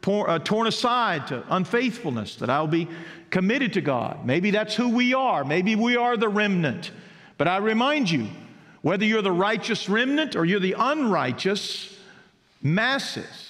por- 0.00 0.30
uh, 0.30 0.38
torn 0.38 0.66
aside 0.66 1.26
to 1.26 1.44
unfaithfulness, 1.50 2.36
that 2.36 2.48
I'll 2.48 2.66
be 2.66 2.88
committed 3.28 3.74
to 3.74 3.82
God. 3.82 4.24
Maybe 4.24 4.52
that's 4.52 4.74
who 4.74 4.88
we 4.88 5.12
are. 5.12 5.44
Maybe 5.44 5.76
we 5.76 5.98
are 5.98 6.16
the 6.16 6.30
remnant. 6.30 6.92
But 7.36 7.46
I 7.46 7.58
remind 7.58 8.10
you, 8.10 8.28
whether 8.80 9.04
you're 9.04 9.20
the 9.20 9.30
righteous 9.30 9.86
remnant 9.86 10.34
or 10.34 10.46
you're 10.46 10.60
the 10.60 10.76
unrighteous 10.78 11.94
masses, 12.62 13.45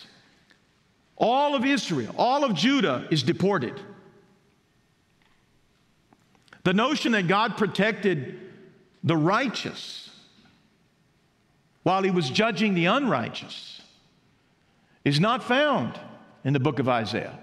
all 1.16 1.54
of 1.54 1.64
Israel, 1.64 2.14
all 2.18 2.44
of 2.44 2.54
Judah 2.54 3.06
is 3.10 3.22
deported. 3.22 3.80
The 6.64 6.74
notion 6.74 7.12
that 7.12 7.28
God 7.28 7.56
protected 7.56 8.40
the 9.02 9.16
righteous 9.16 10.10
while 11.84 12.02
he 12.02 12.10
was 12.10 12.28
judging 12.28 12.74
the 12.74 12.86
unrighteous 12.86 13.80
is 15.04 15.20
not 15.20 15.44
found 15.44 15.98
in 16.44 16.52
the 16.52 16.60
book 16.60 16.80
of 16.80 16.88
Isaiah. 16.88 17.38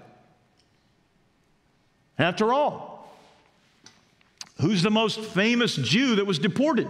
After 2.18 2.52
all, 2.52 3.16
who's 4.60 4.82
the 4.82 4.90
most 4.90 5.20
famous 5.20 5.74
Jew 5.74 6.16
that 6.16 6.26
was 6.26 6.38
deported? 6.38 6.88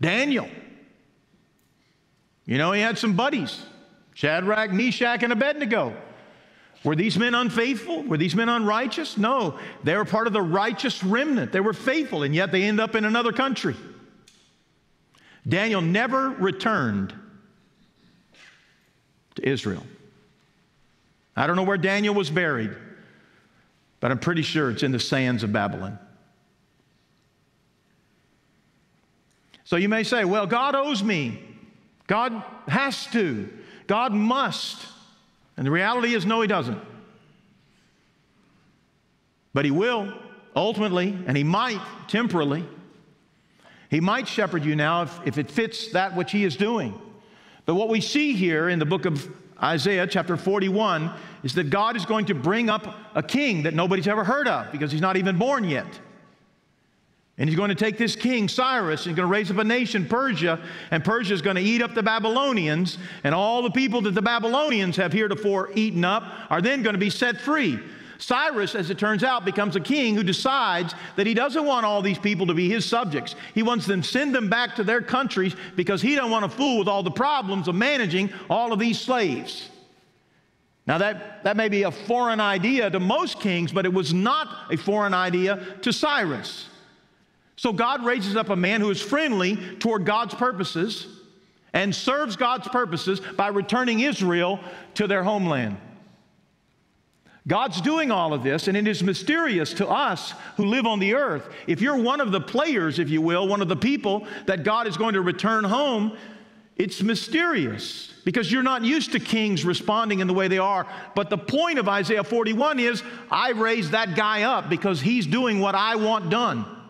Daniel. 0.00 0.48
You 2.44 2.58
know, 2.58 2.72
he 2.72 2.80
had 2.80 2.98
some 2.98 3.14
buddies 3.14 3.62
Shadrach, 4.14 4.72
Meshach, 4.72 5.22
and 5.22 5.32
Abednego. 5.32 5.96
Were 6.84 6.96
these 6.96 7.16
men 7.16 7.34
unfaithful? 7.34 8.02
Were 8.02 8.16
these 8.16 8.34
men 8.34 8.48
unrighteous? 8.48 9.16
No, 9.16 9.58
they 9.84 9.96
were 9.96 10.04
part 10.04 10.26
of 10.26 10.32
the 10.32 10.42
righteous 10.42 11.02
remnant. 11.04 11.52
They 11.52 11.60
were 11.60 11.72
faithful, 11.72 12.24
and 12.24 12.34
yet 12.34 12.50
they 12.50 12.64
end 12.64 12.80
up 12.80 12.94
in 12.94 13.04
another 13.04 13.32
country. 13.32 13.76
Daniel 15.48 15.80
never 15.80 16.30
returned 16.30 17.14
to 19.36 19.48
Israel. 19.48 19.84
I 21.36 21.46
don't 21.46 21.56
know 21.56 21.62
where 21.62 21.78
Daniel 21.78 22.14
was 22.14 22.30
buried, 22.30 22.74
but 24.00 24.10
I'm 24.10 24.18
pretty 24.18 24.42
sure 24.42 24.70
it's 24.70 24.82
in 24.82 24.92
the 24.92 25.00
sands 25.00 25.42
of 25.42 25.52
Babylon. 25.52 25.98
So 29.64 29.76
you 29.76 29.88
may 29.88 30.02
say, 30.02 30.24
well, 30.24 30.46
God 30.46 30.74
owes 30.74 31.02
me. 31.02 31.40
God 32.06 32.42
has 32.68 33.06
to. 33.06 33.48
God 33.92 34.14
must. 34.14 34.86
And 35.58 35.66
the 35.66 35.70
reality 35.70 36.14
is, 36.14 36.24
no, 36.24 36.40
He 36.40 36.48
doesn't. 36.48 36.80
But 39.52 39.66
He 39.66 39.70
will, 39.70 40.14
ultimately, 40.56 41.14
and 41.26 41.36
He 41.36 41.44
might 41.44 41.78
temporally. 42.08 42.64
He 43.90 44.00
might 44.00 44.26
shepherd 44.26 44.64
you 44.64 44.76
now 44.76 45.02
if, 45.02 45.20
if 45.26 45.36
it 45.36 45.50
fits 45.50 45.88
that 45.88 46.16
which 46.16 46.32
He 46.32 46.42
is 46.42 46.56
doing. 46.56 46.98
But 47.66 47.74
what 47.74 47.90
we 47.90 48.00
see 48.00 48.32
here 48.32 48.70
in 48.70 48.78
the 48.78 48.86
book 48.86 49.04
of 49.04 49.28
Isaiah, 49.62 50.06
chapter 50.06 50.38
41, 50.38 51.12
is 51.42 51.52
that 51.56 51.68
God 51.68 51.94
is 51.94 52.06
going 52.06 52.24
to 52.26 52.34
bring 52.34 52.70
up 52.70 52.96
a 53.14 53.22
king 53.22 53.64
that 53.64 53.74
nobody's 53.74 54.08
ever 54.08 54.24
heard 54.24 54.48
of 54.48 54.72
because 54.72 54.90
he's 54.90 55.02
not 55.02 55.18
even 55.18 55.36
born 55.36 55.64
yet. 55.64 56.00
And 57.38 57.48
he's 57.48 57.56
going 57.56 57.70
to 57.70 57.74
take 57.74 57.96
this 57.96 58.14
king, 58.14 58.46
Cyrus, 58.46 59.06
and 59.06 59.10
he's 59.10 59.16
going 59.16 59.28
to 59.28 59.32
raise 59.32 59.50
up 59.50 59.56
a 59.56 59.64
nation, 59.64 60.06
Persia, 60.06 60.60
and 60.90 61.02
Persia 61.02 61.32
is 61.32 61.40
going 61.40 61.56
to 61.56 61.62
eat 61.62 61.80
up 61.80 61.94
the 61.94 62.02
Babylonians, 62.02 62.98
and 63.24 63.34
all 63.34 63.62
the 63.62 63.70
people 63.70 64.02
that 64.02 64.14
the 64.14 64.22
Babylonians 64.22 64.96
have 64.96 65.12
heretofore 65.12 65.70
eaten 65.74 66.04
up 66.04 66.24
are 66.50 66.60
then 66.60 66.82
going 66.82 66.94
to 66.94 67.00
be 67.00 67.10
set 67.10 67.40
free. 67.40 67.80
Cyrus, 68.18 68.76
as 68.76 68.90
it 68.90 68.98
turns 68.98 69.24
out, 69.24 69.44
becomes 69.44 69.74
a 69.74 69.80
king 69.80 70.14
who 70.14 70.22
decides 70.22 70.94
that 71.16 71.26
he 71.26 71.34
doesn't 71.34 71.64
want 71.64 71.84
all 71.84 72.02
these 72.02 72.18
people 72.18 72.46
to 72.46 72.54
be 72.54 72.68
his 72.68 72.84
subjects. 72.84 73.34
He 73.54 73.64
wants 73.64 73.86
them 73.86 74.02
send 74.02 74.32
them 74.32 74.48
back 74.48 74.76
to 74.76 74.84
their 74.84 75.00
countries 75.02 75.56
because 75.74 76.00
he 76.00 76.14
don't 76.14 76.30
want 76.30 76.44
to 76.44 76.50
fool 76.50 76.78
with 76.78 76.86
all 76.86 77.02
the 77.02 77.10
problems 77.10 77.66
of 77.66 77.74
managing 77.74 78.30
all 78.48 78.72
of 78.72 78.78
these 78.78 79.00
slaves. 79.00 79.70
Now, 80.86 80.98
that, 80.98 81.42
that 81.44 81.56
may 81.56 81.68
be 81.68 81.82
a 81.82 81.90
foreign 81.90 82.40
idea 82.40 82.90
to 82.90 83.00
most 83.00 83.40
kings, 83.40 83.72
but 83.72 83.86
it 83.86 83.92
was 83.92 84.14
not 84.14 84.72
a 84.72 84.76
foreign 84.76 85.14
idea 85.14 85.78
to 85.82 85.92
Cyrus. 85.92 86.68
So 87.62 87.72
God 87.72 88.04
raises 88.04 88.34
up 88.34 88.48
a 88.48 88.56
man 88.56 88.80
who 88.80 88.90
is 88.90 89.00
friendly 89.00 89.54
toward 89.78 90.04
God's 90.04 90.34
purposes 90.34 91.06
and 91.72 91.94
serves 91.94 92.34
God's 92.34 92.66
purposes 92.66 93.20
by 93.20 93.46
returning 93.46 94.00
Israel 94.00 94.58
to 94.94 95.06
their 95.06 95.22
homeland. 95.22 95.76
God's 97.46 97.80
doing 97.80 98.10
all 98.10 98.34
of 98.34 98.42
this, 98.42 98.66
and 98.66 98.76
it 98.76 98.88
is 98.88 99.04
mysterious 99.04 99.74
to 99.74 99.86
us 99.86 100.34
who 100.56 100.64
live 100.64 100.86
on 100.86 100.98
the 100.98 101.14
earth. 101.14 101.48
If 101.68 101.80
you're 101.80 102.02
one 102.02 102.20
of 102.20 102.32
the 102.32 102.40
players, 102.40 102.98
if 102.98 103.08
you 103.08 103.22
will, 103.22 103.46
one 103.46 103.62
of 103.62 103.68
the 103.68 103.76
people 103.76 104.26
that 104.46 104.64
God 104.64 104.88
is 104.88 104.96
going 104.96 105.14
to 105.14 105.20
return 105.20 105.62
home, 105.62 106.16
it's 106.74 107.00
mysterious 107.00 108.12
because 108.24 108.50
you're 108.50 108.64
not 108.64 108.82
used 108.82 109.12
to 109.12 109.20
kings 109.20 109.64
responding 109.64 110.18
in 110.18 110.26
the 110.26 110.34
way 110.34 110.48
they 110.48 110.58
are. 110.58 110.84
But 111.14 111.30
the 111.30 111.38
point 111.38 111.78
of 111.78 111.88
Isaiah 111.88 112.24
41 112.24 112.80
is 112.80 113.04
I 113.30 113.50
raised 113.50 113.92
that 113.92 114.16
guy 114.16 114.42
up 114.42 114.68
because 114.68 115.00
he's 115.00 115.28
doing 115.28 115.60
what 115.60 115.76
I 115.76 115.94
want 115.94 116.28
done 116.28 116.81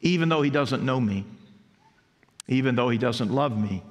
even 0.00 0.28
though 0.28 0.42
he 0.42 0.50
doesn't 0.50 0.84
know 0.84 1.00
me, 1.00 1.24
even 2.48 2.74
though 2.74 2.88
he 2.88 2.98
doesn't 2.98 3.30
love 3.30 3.58
me. 3.58 3.82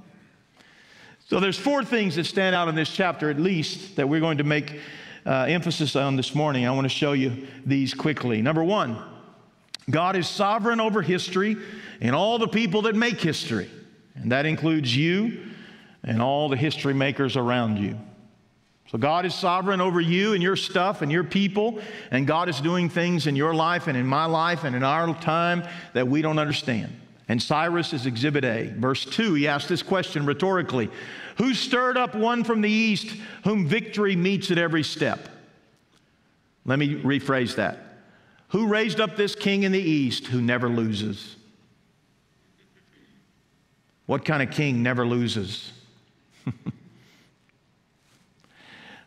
So 1.27 1.39
there's 1.39 1.57
four 1.59 1.83
things 1.83 2.15
that 2.15 2.25
stand 2.25 2.55
out 2.55 2.67
in 2.67 2.75
this 2.75 2.89
chapter, 2.89 3.29
at 3.29 3.39
least, 3.39 3.95
that 3.97 4.09
we're 4.09 4.19
going 4.19 4.39
to 4.39 4.43
make 4.43 4.79
uh, 5.25 5.45
emphasis 5.47 5.95
on 5.95 6.15
this 6.15 6.33
morning. 6.33 6.65
I 6.65 6.71
want 6.71 6.85
to 6.85 6.89
show 6.89 7.13
you 7.13 7.47
these 7.65 7.93
quickly. 7.93 8.41
Number 8.41 8.63
one, 8.63 8.97
God 9.89 10.15
is 10.15 10.27
sovereign 10.27 10.79
over 10.79 11.01
history 11.01 11.55
and 12.01 12.15
all 12.15 12.39
the 12.39 12.47
people 12.47 12.83
that 12.83 12.95
make 12.95 13.19
history, 13.21 13.69
and 14.15 14.31
that 14.31 14.45
includes 14.45 14.95
you 14.95 15.51
and 16.03 16.21
all 16.21 16.49
the 16.49 16.57
history 16.57 16.93
makers 16.93 17.37
around 17.37 17.77
you. 17.77 17.97
So 18.91 18.97
God 18.97 19.23
is 19.27 19.35
sovereign 19.35 19.81
over 19.81 20.01
you 20.01 20.33
and 20.33 20.41
your 20.41 20.55
stuff 20.55 21.03
and 21.03 21.11
your 21.11 21.23
people, 21.23 21.79
and 22.09 22.25
God 22.25 22.49
is 22.49 22.59
doing 22.59 22.89
things 22.89 23.27
in 23.27 23.35
your 23.35 23.53
life 23.53 23.85
and 23.85 23.95
in 23.95 24.07
my 24.07 24.25
life 24.25 24.63
and 24.63 24.75
in 24.75 24.83
our 24.83 25.13
time 25.21 25.63
that 25.93 26.07
we 26.07 26.23
don't 26.23 26.39
understand. 26.39 26.99
And 27.27 27.39
Cyrus 27.39 27.93
is 27.93 28.07
exhibit 28.07 28.43
A. 28.43 28.73
Verse 28.75 29.05
2, 29.05 29.35
he 29.35 29.47
asked 29.47 29.69
this 29.69 29.83
question 29.83 30.25
rhetorically 30.25 30.89
Who 31.37 31.53
stirred 31.53 31.97
up 31.97 32.15
one 32.15 32.43
from 32.43 32.61
the 32.61 32.71
east 32.71 33.15
whom 33.43 33.67
victory 33.67 34.15
meets 34.15 34.49
at 34.49 34.57
every 34.57 34.83
step? 34.83 35.29
Let 36.65 36.79
me 36.79 36.95
rephrase 36.95 37.57
that. 37.57 37.77
Who 38.49 38.67
raised 38.67 38.99
up 38.99 39.15
this 39.15 39.35
king 39.35 39.63
in 39.63 39.71
the 39.71 39.79
east 39.79 40.25
who 40.25 40.41
never 40.41 40.67
loses? 40.67 41.35
What 44.07 44.25
kind 44.25 44.41
of 44.41 44.49
king 44.49 44.81
never 44.81 45.05
loses? 45.05 45.71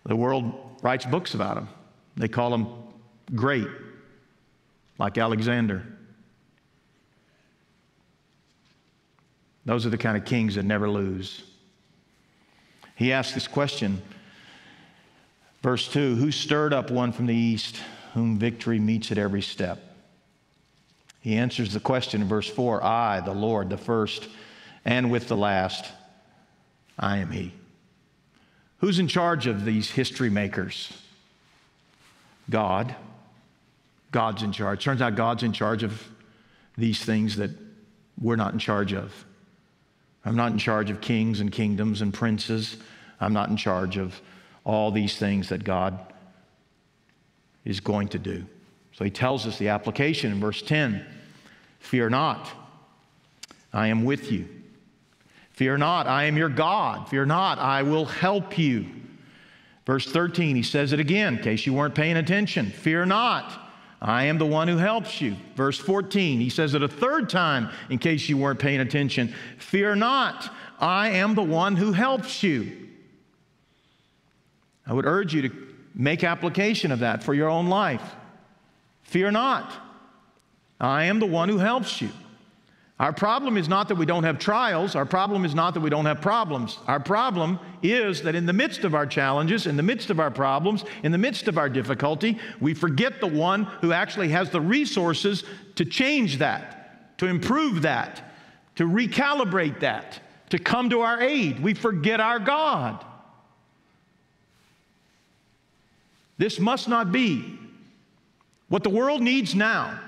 The 0.04 0.16
world 0.16 0.52
writes 0.82 1.06
books 1.06 1.34
about 1.34 1.56
him. 1.56 1.68
They 2.16 2.28
call 2.28 2.52
him 2.52 2.66
great, 3.34 3.68
like 4.98 5.16
Alexander. 5.16 5.84
Those 9.64 9.86
are 9.86 9.90
the 9.90 9.98
kind 9.98 10.16
of 10.16 10.24
kings 10.24 10.56
that 10.56 10.64
never 10.64 10.90
lose. 10.90 11.44
He 12.96 13.12
asked 13.12 13.34
this 13.34 13.46
question, 13.46 14.02
verse 15.62 15.88
2 15.88 16.16
Who 16.16 16.32
stirred 16.32 16.72
up 16.72 16.90
one 16.90 17.12
from 17.12 17.26
the 17.26 17.34
east, 17.34 17.80
whom 18.14 18.38
victory 18.38 18.78
meets 18.78 19.12
at 19.12 19.18
every 19.18 19.42
step? 19.42 19.80
He 21.20 21.36
answers 21.36 21.72
the 21.72 21.80
question 21.80 22.22
in 22.22 22.28
verse 22.28 22.48
4 22.48 22.82
I, 22.82 23.20
the 23.20 23.32
Lord, 23.32 23.70
the 23.70 23.76
first, 23.76 24.28
and 24.84 25.10
with 25.10 25.28
the 25.28 25.36
last, 25.36 25.88
I 26.98 27.18
am 27.18 27.30
He. 27.30 27.52
Who's 28.82 28.98
in 28.98 29.06
charge 29.06 29.46
of 29.46 29.64
these 29.64 29.92
history 29.92 30.28
makers? 30.28 30.92
God. 32.50 32.96
God's 34.10 34.42
in 34.42 34.50
charge. 34.50 34.82
Turns 34.82 35.00
out 35.00 35.14
God's 35.14 35.44
in 35.44 35.52
charge 35.52 35.84
of 35.84 36.04
these 36.76 37.02
things 37.02 37.36
that 37.36 37.52
we're 38.20 38.34
not 38.34 38.52
in 38.52 38.58
charge 38.58 38.92
of. 38.92 39.24
I'm 40.24 40.34
not 40.34 40.50
in 40.50 40.58
charge 40.58 40.90
of 40.90 41.00
kings 41.00 41.38
and 41.38 41.52
kingdoms 41.52 42.02
and 42.02 42.12
princes. 42.12 42.76
I'm 43.20 43.32
not 43.32 43.48
in 43.50 43.56
charge 43.56 43.98
of 43.98 44.20
all 44.64 44.90
these 44.90 45.16
things 45.16 45.48
that 45.50 45.62
God 45.62 46.00
is 47.64 47.78
going 47.78 48.08
to 48.08 48.18
do. 48.18 48.44
So 48.94 49.04
he 49.04 49.10
tells 49.12 49.46
us 49.46 49.58
the 49.58 49.68
application 49.68 50.32
in 50.32 50.40
verse 50.40 50.60
10 50.60 51.06
Fear 51.78 52.10
not, 52.10 52.48
I 53.72 53.86
am 53.86 54.04
with 54.04 54.32
you. 54.32 54.48
Fear 55.62 55.76
not, 55.76 56.08
I 56.08 56.24
am 56.24 56.36
your 56.36 56.48
God. 56.48 57.08
Fear 57.08 57.26
not, 57.26 57.60
I 57.60 57.84
will 57.84 58.04
help 58.04 58.58
you. 58.58 58.84
Verse 59.86 60.10
13, 60.10 60.56
he 60.56 60.62
says 60.64 60.92
it 60.92 60.98
again 60.98 61.36
in 61.36 61.42
case 61.44 61.64
you 61.66 61.72
weren't 61.72 61.94
paying 61.94 62.16
attention. 62.16 62.70
Fear 62.70 63.06
not, 63.06 63.70
I 64.00 64.24
am 64.24 64.38
the 64.38 64.44
one 64.44 64.66
who 64.66 64.76
helps 64.76 65.20
you. 65.20 65.36
Verse 65.54 65.78
14, 65.78 66.40
he 66.40 66.48
says 66.48 66.74
it 66.74 66.82
a 66.82 66.88
third 66.88 67.30
time 67.30 67.70
in 67.90 68.00
case 68.00 68.28
you 68.28 68.36
weren't 68.36 68.58
paying 68.58 68.80
attention. 68.80 69.32
Fear 69.58 69.94
not, 69.94 70.52
I 70.80 71.10
am 71.10 71.36
the 71.36 71.44
one 71.44 71.76
who 71.76 71.92
helps 71.92 72.42
you. 72.42 72.88
I 74.84 74.92
would 74.92 75.06
urge 75.06 75.32
you 75.32 75.48
to 75.48 75.56
make 75.94 76.24
application 76.24 76.90
of 76.90 76.98
that 76.98 77.22
for 77.22 77.34
your 77.34 77.48
own 77.48 77.68
life. 77.68 78.16
Fear 79.02 79.30
not, 79.30 79.72
I 80.80 81.04
am 81.04 81.20
the 81.20 81.26
one 81.26 81.48
who 81.48 81.58
helps 81.58 82.02
you. 82.02 82.10
Our 83.02 83.12
problem 83.12 83.56
is 83.56 83.68
not 83.68 83.88
that 83.88 83.96
we 83.96 84.06
don't 84.06 84.22
have 84.22 84.38
trials. 84.38 84.94
Our 84.94 85.04
problem 85.04 85.44
is 85.44 85.56
not 85.56 85.74
that 85.74 85.80
we 85.80 85.90
don't 85.90 86.04
have 86.04 86.20
problems. 86.20 86.78
Our 86.86 87.00
problem 87.00 87.58
is 87.82 88.22
that 88.22 88.36
in 88.36 88.46
the 88.46 88.52
midst 88.52 88.84
of 88.84 88.94
our 88.94 89.06
challenges, 89.06 89.66
in 89.66 89.76
the 89.76 89.82
midst 89.82 90.10
of 90.10 90.20
our 90.20 90.30
problems, 90.30 90.84
in 91.02 91.10
the 91.10 91.18
midst 91.18 91.48
of 91.48 91.58
our 91.58 91.68
difficulty, 91.68 92.38
we 92.60 92.74
forget 92.74 93.18
the 93.18 93.26
one 93.26 93.64
who 93.64 93.92
actually 93.92 94.28
has 94.28 94.50
the 94.50 94.60
resources 94.60 95.42
to 95.74 95.84
change 95.84 96.38
that, 96.38 97.18
to 97.18 97.26
improve 97.26 97.82
that, 97.82 98.22
to 98.76 98.86
recalibrate 98.86 99.80
that, 99.80 100.20
to 100.50 100.60
come 100.60 100.88
to 100.90 101.00
our 101.00 101.20
aid. 101.20 101.58
We 101.58 101.74
forget 101.74 102.20
our 102.20 102.38
God. 102.38 103.04
This 106.38 106.60
must 106.60 106.88
not 106.88 107.10
be. 107.10 107.58
What 108.68 108.84
the 108.84 108.90
world 108.90 109.22
needs 109.22 109.56
now 109.56 109.98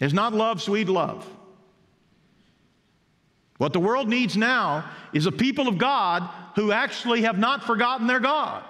is 0.00 0.14
not 0.14 0.32
love, 0.32 0.62
sweet 0.62 0.88
love. 0.88 1.26
What 3.60 3.74
the 3.74 3.78
world 3.78 4.08
needs 4.08 4.38
now 4.38 4.90
is 5.12 5.26
a 5.26 5.32
people 5.32 5.68
of 5.68 5.76
God 5.76 6.26
who 6.56 6.72
actually 6.72 7.24
have 7.24 7.38
not 7.38 7.62
forgotten 7.62 8.06
their 8.06 8.18
God 8.18 8.64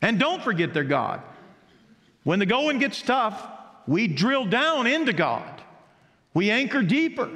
and 0.00 0.18
don't 0.18 0.42
forget 0.42 0.72
their 0.72 0.84
God. 0.84 1.20
When 2.24 2.38
the 2.38 2.46
going 2.46 2.78
gets 2.78 3.02
tough, 3.02 3.46
we 3.86 4.08
drill 4.08 4.46
down 4.46 4.86
into 4.86 5.12
God. 5.12 5.60
We 6.32 6.50
anchor 6.50 6.80
deeper 6.80 7.28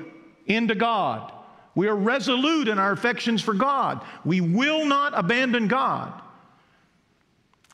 into 0.46 0.74
God. 0.74 1.30
We 1.74 1.86
are 1.86 1.94
resolute 1.94 2.68
in 2.68 2.78
our 2.78 2.92
affections 2.92 3.42
for 3.42 3.52
God. 3.52 4.02
We 4.24 4.40
will 4.40 4.86
not 4.86 5.12
abandon 5.14 5.68
God. 5.68 6.18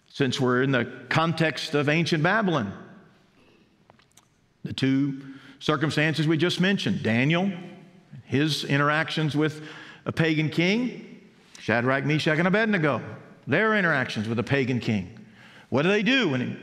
Since 0.08 0.40
we're 0.40 0.64
in 0.64 0.72
the 0.72 0.90
context 1.08 1.76
of 1.76 1.88
ancient 1.88 2.24
Babylon, 2.24 2.72
the 4.64 4.72
two 4.72 5.20
circumstances 5.60 6.26
we 6.26 6.36
just 6.36 6.60
mentioned 6.60 7.04
Daniel 7.04 7.52
his 8.24 8.64
interactions 8.64 9.36
with 9.36 9.62
a 10.06 10.12
pagan 10.12 10.48
king, 10.48 11.20
Shadrach, 11.58 12.04
Meshach, 12.04 12.38
and 12.38 12.48
Abednego, 12.48 13.02
their 13.46 13.74
interactions 13.74 14.28
with 14.28 14.38
a 14.38 14.42
pagan 14.42 14.80
king. 14.80 15.18
What 15.68 15.82
do 15.82 15.88
they 15.88 16.02
do 16.02 16.30
when 16.30 16.60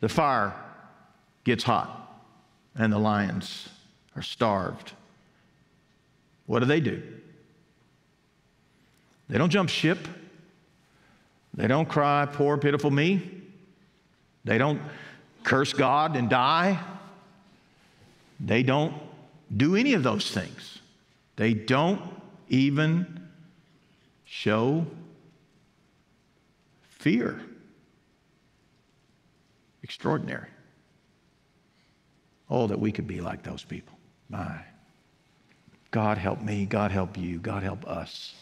the 0.00 0.08
fire 0.08 0.54
gets 1.44 1.64
hot 1.64 2.22
and 2.74 2.92
the 2.92 2.98
lions 2.98 3.68
are 4.16 4.22
starved? 4.22 4.92
What 6.46 6.60
do 6.60 6.66
they 6.66 6.80
do? 6.80 7.02
They 9.28 9.38
don't 9.38 9.50
jump 9.50 9.70
ship. 9.70 9.98
They 11.54 11.66
don't 11.66 11.88
cry, 11.88 12.26
poor, 12.26 12.58
pitiful 12.58 12.90
me. 12.90 13.42
They 14.44 14.58
don't 14.58 14.80
curse 15.44 15.72
God 15.72 16.16
and 16.16 16.28
die. 16.28 16.80
They 18.40 18.62
don't 18.62 18.94
do 19.56 19.76
any 19.76 19.94
of 19.94 20.02
those 20.02 20.30
things. 20.30 20.78
They 21.36 21.54
don't 21.54 22.02
even 22.48 23.28
show 24.24 24.86
fear. 26.82 27.40
Extraordinary. 29.82 30.48
Oh, 32.48 32.66
that 32.66 32.78
we 32.78 32.92
could 32.92 33.06
be 33.06 33.20
like 33.20 33.42
those 33.42 33.64
people. 33.64 33.96
My. 34.28 34.60
God 35.90 36.18
help 36.18 36.40
me, 36.40 36.66
God 36.66 36.92
help 36.92 37.16
you, 37.16 37.38
God 37.38 37.62
help 37.62 37.86
us, 37.86 38.34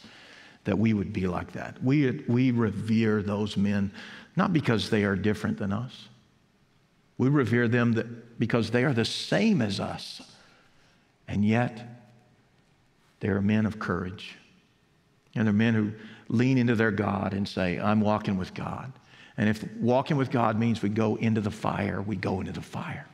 that 0.65 0.79
we 0.79 0.93
would 0.93 1.13
be 1.13 1.27
like 1.27 1.53
that. 1.53 1.83
We, 1.83 2.25
we 2.29 2.51
revere 2.51 3.23
those 3.23 3.57
men 3.57 3.91
not 4.37 4.53
because 4.53 4.91
they 4.91 5.05
are 5.05 5.17
different 5.17 5.59
than 5.59 5.73
us. 5.73 6.09
We 7.17 7.29
revere 7.29 7.69
them 7.69 7.95
that, 7.95 8.39
because 8.39 8.71
they 8.71 8.85
are 8.85 8.93
the 8.93 9.05
same 9.05 9.63
as 9.63 9.81
us. 9.81 10.21
And 11.29 11.45
yet, 11.45 11.87
they 13.21 13.29
are 13.29 13.43
men 13.43 13.67
of 13.67 13.79
courage. 13.79 14.37
And 15.35 15.47
they're 15.47 15.55
men 15.55 15.75
who 15.75 15.93
lean 16.29 16.59
into 16.59 16.75
their 16.75 16.91
God 16.91 17.35
and 17.35 17.47
say, 17.47 17.79
I'm 17.79 18.01
walking 18.01 18.37
with 18.37 18.55
God. 18.55 18.93
And 19.37 19.49
if 19.49 19.65
walking 19.77 20.17
with 20.17 20.31
God 20.31 20.59
means 20.59 20.83
we 20.83 20.89
go 20.89 21.17
into 21.17 21.41
the 21.41 21.51
fire, 21.51 22.03
we 22.03 22.17
go 22.17 22.41
into 22.41 22.53
the 22.53 22.63
fire. 22.63 23.07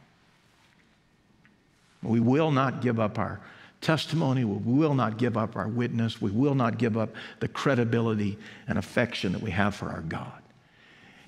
We 2.02 2.20
will 2.20 2.50
not 2.50 2.80
give 2.80 3.00
up 3.00 3.18
our 3.18 3.40
testimony. 3.80 4.44
We 4.44 4.78
will 4.78 4.94
not 4.94 5.18
give 5.18 5.36
up 5.36 5.56
our 5.56 5.68
witness. 5.68 6.20
We 6.20 6.30
will 6.30 6.54
not 6.54 6.78
give 6.78 6.96
up 6.96 7.10
the 7.40 7.48
credibility 7.48 8.38
and 8.68 8.78
affection 8.78 9.32
that 9.32 9.42
we 9.42 9.50
have 9.50 9.74
for 9.74 9.90
our 9.90 10.00
God. 10.02 10.40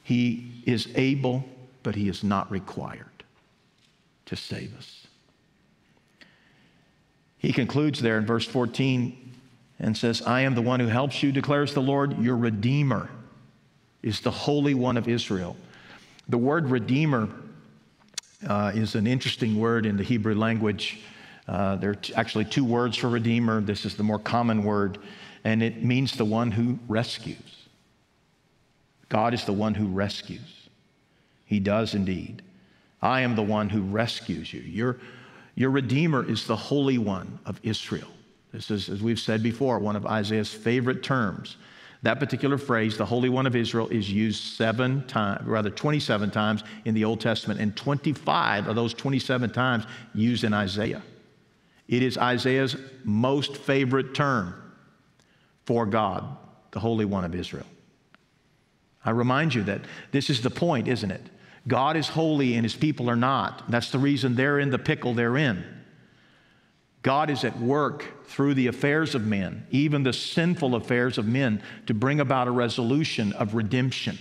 He 0.03 0.63
is 0.65 0.89
able, 0.95 1.45
but 1.83 1.95
He 1.95 2.09
is 2.09 2.25
not 2.25 2.51
required 2.51 3.25
to 4.27 4.37
save 4.37 4.77
us. 4.77 5.06
He 7.39 7.53
concludes 7.53 8.01
there 8.01 8.19
in 8.19 8.27
verse 8.27 8.47
14 8.47 9.35
and 9.79 9.97
says, 9.97 10.23
I 10.23 10.41
am 10.43 10.55
the 10.55 10.63
one 10.63 10.81
who 10.81 10.87
helps 10.87 11.23
you, 11.23 11.33
declares 11.33 11.75
the 11.75 11.83
Lord. 11.83 12.19
Your 12.19 12.37
Redeemer 12.37 13.11
is 14.03 14.21
the 14.21 14.31
Holy 14.31 14.75
One 14.75 14.97
of 14.97 15.09
Israel. 15.09 15.57
The 16.29 16.39
word 16.39 16.71
Redeemer 16.71 17.29
uh, 18.47 18.73
is 18.75 18.95
an 18.95 19.07
interesting 19.07 19.59
word 19.59 19.87
in 19.87 19.97
the 19.97 20.03
Hebrew 20.03 20.35
language. 20.35 21.01
Uh, 21.47 21.77
there 21.77 21.91
are 21.91 21.97
actually 22.15 22.45
two 22.45 22.65
words 22.65 22.97
for 22.97 23.09
Redeemer. 23.09 23.61
This 23.61 23.85
is 23.85 23.97
the 23.97 24.03
more 24.03 24.19
common 24.19 24.65
word, 24.65 24.99
and 25.45 25.63
it 25.63 25.85
means 25.85 26.17
the 26.17 26.25
one 26.25 26.51
who 26.51 26.79
rescues. 26.89 27.69
God 29.09 29.35
is 29.35 29.45
the 29.45 29.53
one 29.53 29.75
who 29.75 29.87
rescues. 29.87 30.69
He 31.45 31.61
does 31.61 31.95
indeed. 31.95 32.43
I 33.01 33.21
am 33.21 33.37
the 33.37 33.43
one 33.43 33.69
who 33.69 33.83
rescues 33.83 34.53
you. 34.53 34.61
You're 34.61 34.97
your 35.57 35.71
Redeemer 35.71 36.29
is 36.29 36.47
the 36.47 36.55
Holy 36.55 36.99
One 36.99 37.41
of 37.47 37.59
Israel. 37.63 38.09
This 38.53 38.71
is, 38.71 38.89
as 38.89 39.03
we've 39.03 39.19
said 39.19 39.43
before, 39.43 39.79
one 39.79 39.97
of 39.97 40.07
Isaiah's 40.07 40.53
favorite 40.53 41.03
terms. 41.03 41.57
That 42.03 42.21
particular 42.21 42.59
phrase, 42.59 42.97
the 42.97 43.07
Holy 43.07 43.31
One 43.31 43.47
of 43.47 43.57
Israel, 43.57 43.89
is 43.89 44.13
used 44.13 44.43
seven 44.55 45.05
times, 45.07 45.45
rather 45.47 45.71
27 45.71 46.31
times 46.31 46.63
in 46.85 46.95
the 46.95 47.05
Old 47.05 47.21
Testament, 47.21 47.59
and 47.59 47.75
25 47.75 48.69
of 48.69 48.77
those 48.77 48.95
27 48.95 49.51
times 49.51 49.85
used 50.15 50.45
in 50.45 50.53
Isaiah. 50.53 51.03
It 51.89 52.03
is 52.03 52.19
Isaiah's 52.19 52.77
most 53.03 53.57
favorite 53.57 54.15
term 54.15 54.55
for 55.65 55.87
God, 55.87 56.37
the 56.71 56.81
Holy 56.81 57.07
One 57.07 57.25
of 57.25 57.35
Israel. 57.35 57.67
I 59.05 59.11
remind 59.11 59.55
you 59.55 59.63
that 59.65 59.81
this 60.11 60.29
is 60.29 60.43
the 60.43 60.51
point, 60.51 60.87
isn't 60.87 61.11
it? 61.11 61.23
God 61.69 61.97
is 61.97 62.09
holy 62.09 62.55
and 62.55 62.65
his 62.65 62.75
people 62.75 63.11
are 63.11 63.17
not. 63.17 63.71
That's 63.71 63.91
the 63.91 63.99
reason 63.99 64.35
they're 64.35 64.59
in 64.59 64.71
the 64.71 64.79
pickle 64.79 65.15
they're 65.15 65.37
in. 65.37 65.65
God 67.03 67.31
is 67.31 67.45
at 67.45 67.59
work 67.61 68.27
through 68.27 68.55
the 68.55 68.67
affairs 68.67 69.15
of 69.15 69.27
men, 69.27 69.67
even 69.71 70.03
the 70.03 70.13
sinful 70.13 70.75
affairs 70.75 71.19
of 71.19 71.27
men, 71.27 71.63
to 71.87 71.95
bring 71.95 72.21
about 72.21 72.49
a 72.49 72.51
resolution 72.53 73.33
of 73.35 73.55
redemption. 73.55 74.19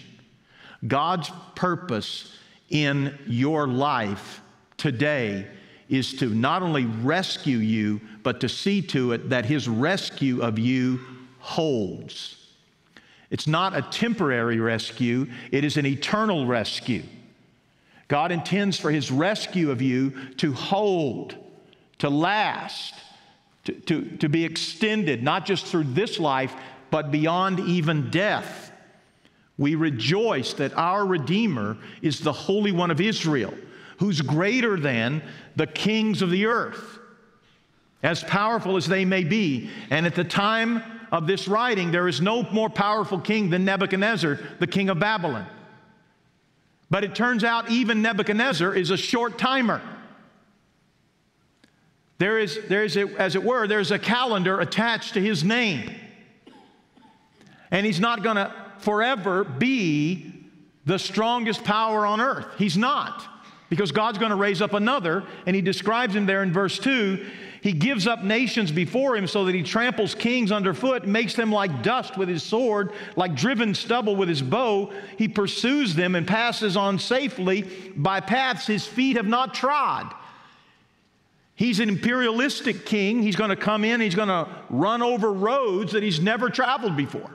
God's 0.88 1.32
purpose 1.56 2.38
in 2.70 3.18
your 3.26 3.68
life 3.68 4.42
today 4.78 5.48
is 5.90 6.14
to 6.16 6.30
not 6.30 6.62
only 6.62 6.86
rescue 6.86 7.58
you, 7.58 8.02
but 8.24 8.40
to 8.42 8.50
see 8.50 8.82
to 8.82 9.14
it 9.14 9.30
that 9.30 9.46
his 9.46 9.68
rescue 9.68 10.42
of 10.42 10.58
you 10.60 11.00
holds. 11.40 12.54
It's 13.30 13.48
not 13.48 13.76
a 13.76 13.82
temporary 13.82 14.60
rescue, 14.60 15.28
it 15.52 15.64
is 15.64 15.78
an 15.78 15.86
eternal 15.86 16.46
rescue. 16.46 17.04
God 18.08 18.32
intends 18.32 18.80
for 18.80 18.92
his 18.92 19.12
rescue 19.12 19.72
of 19.72 19.82
you 19.82 20.14
to 20.38 20.54
hold, 20.54 21.36
to 22.00 22.10
last, 22.10 22.94
to, 23.66 23.74
to, 23.74 24.18
to 24.18 24.30
be 24.30 24.46
extended, 24.46 25.24
not 25.24 25.46
just 25.46 25.66
through 25.66 25.86
this 25.86 26.20
life, 26.20 26.56
but 26.92 27.12
beyond 27.12 27.60
even 27.60 28.10
death. 28.12 28.72
We 29.58 29.76
rejoice 29.76 30.54
that 30.54 30.78
our 30.78 31.06
Redeemer 31.06 31.78
is 32.02 32.20
the 32.20 32.34
Holy 32.34 32.72
One 32.72 32.92
of 32.92 33.02
Israel, 33.02 33.54
who's 33.98 34.22
greater 34.22 34.78
than 34.78 35.24
the 35.56 35.68
kings 35.68 36.22
of 36.22 36.30
the 36.30 36.46
earth, 36.46 37.00
as 38.04 38.24
powerful 38.24 38.76
as 38.76 38.86
they 38.86 39.06
may 39.06 39.24
be. 39.24 39.70
And 39.90 40.06
at 40.06 40.14
the 40.14 40.26
time 40.26 40.84
of 41.12 41.26
this 41.26 41.48
writing, 41.48 41.92
there 41.92 42.08
is 42.08 42.22
no 42.22 42.44
more 42.52 42.70
powerful 42.70 43.20
king 43.20 43.50
than 43.50 43.66
Nebuchadnezzar, 43.66 44.38
the 44.60 44.68
king 44.68 44.90
of 44.90 45.00
Babylon. 45.00 45.48
But 46.90 47.04
it 47.04 47.16
turns 47.16 47.44
out 47.44 47.70
even 47.70 48.02
Nebuchadnezzar 48.02 48.74
is 48.76 48.92
a 48.92 48.98
short 48.98 49.38
timer. 49.38 49.82
There 52.18 52.40
is, 52.40 52.60
there 52.70 52.84
is 52.84 52.96
a, 52.96 53.08
as 53.20 53.36
it 53.36 53.44
were, 53.44 53.68
there's 53.68 53.92
a 53.92 54.00
calendar 54.00 54.60
attached 54.60 55.16
to 55.16 55.22
his 55.22 55.44
name. 55.44 55.94
And 57.72 57.86
he's 57.86 58.00
not 58.00 58.24
going 58.24 58.38
to 58.38 58.54
forever 58.80 59.44
be 59.44 60.34
the 60.86 61.00
strongest 61.00 61.64
power 61.64 62.06
on 62.06 62.22
earth. 62.22 62.48
He's 62.58 62.78
not, 62.78 63.26
because 63.70 63.92
God's 63.92 64.18
going 64.18 64.30
to 64.30 64.36
raise 64.38 64.62
up 64.62 64.74
another, 64.74 65.24
and 65.46 65.56
he 65.56 65.62
describes 65.62 66.16
him 66.16 66.26
there 66.26 66.44
in 66.44 66.54
verse 66.54 66.80
2. 66.80 67.26
He 67.66 67.74
gives 67.74 68.06
up 68.06 68.24
nations 68.24 68.72
before 68.72 69.18
him 69.18 69.26
so 69.26 69.46
that 69.46 69.56
he 69.56 69.64
tramples 69.64 70.14
kings 70.14 70.52
underfoot, 70.52 71.08
makes 71.08 71.34
them 71.34 71.52
like 71.52 71.82
dust 71.82 72.16
with 72.16 72.30
his 72.30 72.44
sword, 72.44 72.92
like 73.16 73.34
driven 73.34 73.74
stubble 73.74 74.16
with 74.16 74.30
his 74.30 74.44
bow. 74.44 74.94
He 75.18 75.28
pursues 75.28 75.96
them 75.96 76.14
and 76.14 76.28
passes 76.28 76.78
on 76.78 77.00
safely 77.00 77.64
by 77.96 78.20
paths 78.20 78.68
his 78.68 78.86
feet 78.86 79.18
have 79.18 79.26
not 79.26 79.56
trod. 79.56 80.14
He's 81.56 81.80
an 81.80 81.90
imperialistic 81.90 82.86
king. 82.86 83.24
He's 83.24 83.36
going 83.36 83.50
to 83.50 83.56
come 83.56 83.84
in, 83.84 84.00
he's 84.00 84.14
going 84.14 84.28
to 84.28 84.48
run 84.70 85.02
over 85.02 85.34
roads 85.34 85.94
that 85.94 86.04
he's 86.04 86.20
never 86.20 86.52
traveled 86.52 86.96
before. 86.96 87.32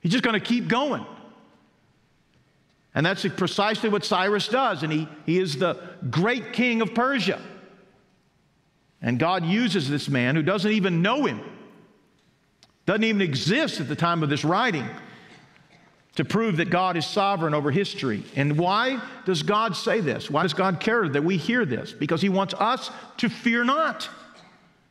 He's 0.00 0.12
just 0.12 0.24
going 0.24 0.40
to 0.40 0.40
keep 0.40 0.68
going. 0.68 1.04
And 2.94 3.04
that's 3.04 3.26
precisely 3.36 3.90
what 3.90 4.02
Cyrus 4.02 4.48
does. 4.48 4.82
And 4.82 4.90
he, 4.90 5.06
he 5.26 5.38
is 5.38 5.58
the 5.58 5.78
great 6.08 6.54
king 6.54 6.80
of 6.80 6.94
Persia. 6.94 7.38
And 9.00 9.18
God 9.18 9.44
uses 9.44 9.88
this 9.88 10.08
man 10.08 10.34
who 10.34 10.42
doesn't 10.42 10.72
even 10.72 11.02
know 11.02 11.24
him, 11.24 11.40
doesn't 12.86 13.04
even 13.04 13.22
exist 13.22 13.80
at 13.80 13.88
the 13.88 13.96
time 13.96 14.22
of 14.22 14.28
this 14.28 14.44
writing, 14.44 14.88
to 16.16 16.24
prove 16.24 16.56
that 16.56 16.68
God 16.68 16.96
is 16.96 17.06
sovereign 17.06 17.54
over 17.54 17.70
history. 17.70 18.24
And 18.34 18.58
why 18.58 19.00
does 19.24 19.44
God 19.44 19.76
say 19.76 20.00
this? 20.00 20.28
Why 20.28 20.42
does 20.42 20.52
God 20.52 20.80
care 20.80 21.08
that 21.08 21.22
we 21.22 21.36
hear 21.36 21.64
this? 21.64 21.92
Because 21.92 22.20
He 22.20 22.28
wants 22.28 22.54
us 22.54 22.90
to 23.18 23.28
fear 23.28 23.62
not. 23.62 24.08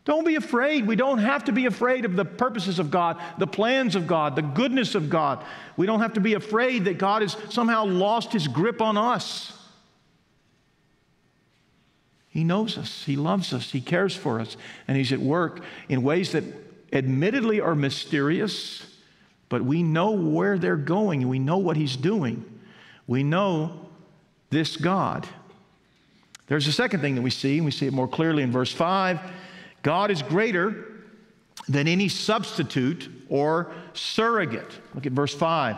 Don't 0.05 0.25
be 0.25 0.35
afraid. 0.35 0.87
We 0.87 0.95
don't 0.95 1.17
have 1.17 1.43
to 1.45 1.51
be 1.51 1.65
afraid 1.65 2.05
of 2.05 2.15
the 2.15 2.23
purposes 2.23 2.79
of 2.79 2.89
God, 2.89 3.21
the 3.39 3.45
plans 3.45 3.93
of 3.93 4.07
God, 4.07 4.37
the 4.37 4.41
goodness 4.41 4.95
of 4.95 5.09
God. 5.09 5.43
We 5.75 5.85
don't 5.85 5.99
have 5.99 6.13
to 6.13 6.21
be 6.21 6.35
afraid 6.35 6.85
that 6.85 6.97
God 6.97 7.23
has 7.23 7.35
somehow 7.49 7.83
lost 7.83 8.31
his 8.31 8.47
grip 8.47 8.81
on 8.81 8.95
us. 8.95 9.51
He 12.37 12.43
knows 12.43 12.77
us, 12.77 13.03
He 13.03 13.15
loves 13.15 13.51
us, 13.51 13.71
He 13.71 13.81
cares 13.81 14.15
for 14.15 14.39
us, 14.39 14.57
and 14.87 14.95
He's 14.95 15.11
at 15.11 15.19
work 15.19 15.61
in 15.89 16.03
ways 16.03 16.33
that 16.33 16.43
admittedly 16.93 17.59
are 17.59 17.73
mysterious, 17.73 18.85
but 19.49 19.63
we 19.63 19.81
know 19.81 20.11
where 20.11 20.59
they're 20.59 20.75
going 20.75 21.27
we 21.27 21.39
know 21.39 21.57
what 21.57 21.77
He's 21.77 21.95
doing. 21.95 22.45
We 23.07 23.23
know 23.23 23.87
this 24.51 24.77
God. 24.77 25.25
There's 26.45 26.67
a 26.67 26.71
second 26.71 26.99
thing 26.99 27.15
that 27.15 27.23
we 27.23 27.31
see, 27.31 27.57
and 27.57 27.65
we 27.65 27.71
see 27.71 27.87
it 27.87 27.93
more 27.93 28.07
clearly 28.07 28.43
in 28.43 28.51
verse 28.51 28.71
5 28.71 29.19
God 29.81 30.11
is 30.11 30.21
greater 30.21 30.85
than 31.67 31.87
any 31.87 32.07
substitute 32.07 33.09
or 33.29 33.71
surrogate. 33.93 34.79
Look 34.93 35.07
at 35.07 35.11
verse 35.11 35.33
5. 35.33 35.75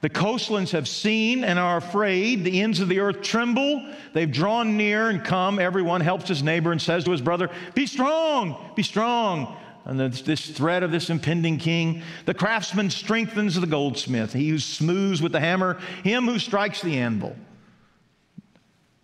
The 0.00 0.08
coastlands 0.08 0.70
have 0.72 0.88
seen 0.88 1.44
and 1.44 1.58
are 1.58 1.76
afraid. 1.76 2.42
The 2.42 2.62
ends 2.62 2.80
of 2.80 2.88
the 2.88 3.00
earth 3.00 3.20
tremble. 3.20 3.86
They've 4.14 4.30
drawn 4.30 4.76
near 4.76 5.10
and 5.10 5.22
come. 5.22 5.58
Everyone 5.58 6.00
helps 6.00 6.28
his 6.28 6.42
neighbor 6.42 6.72
and 6.72 6.80
says 6.80 7.04
to 7.04 7.10
his 7.10 7.20
brother, 7.20 7.50
Be 7.74 7.86
strong, 7.86 8.72
be 8.74 8.82
strong. 8.82 9.56
And 9.84 9.98
this, 9.98 10.50
threat 10.50 10.82
of 10.82 10.90
this 10.90 11.10
impending 11.10 11.58
king. 11.58 12.02
The 12.24 12.34
craftsman 12.34 12.90
strengthens 12.90 13.60
the 13.60 13.66
goldsmith. 13.66 14.32
He 14.32 14.48
who 14.48 14.58
smooths 14.58 15.20
with 15.20 15.32
the 15.32 15.40
hammer, 15.40 15.78
him 16.04 16.26
who 16.26 16.38
strikes 16.38 16.80
the 16.80 16.98
anvil. 16.98 17.36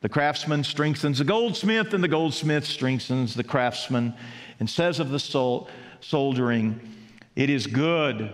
The 0.01 0.09
craftsman 0.09 0.65
strengthens 0.65 1.19
the 1.19 1.25
goldsmith, 1.25 1.93
and 1.93 2.05
the 2.05 2.09
goldsmith 2.09 2.65
strengthens 2.65 3.35
the 3.35 3.43
craftsman, 3.43 4.15
and 4.61 4.69
says 4.69 5.01
of 5.01 5.11
the 5.11 5.19
sol- 5.19 5.69
soldering, 6.01 6.79
It 7.35 7.51
is 7.51 7.67
good. 7.67 8.33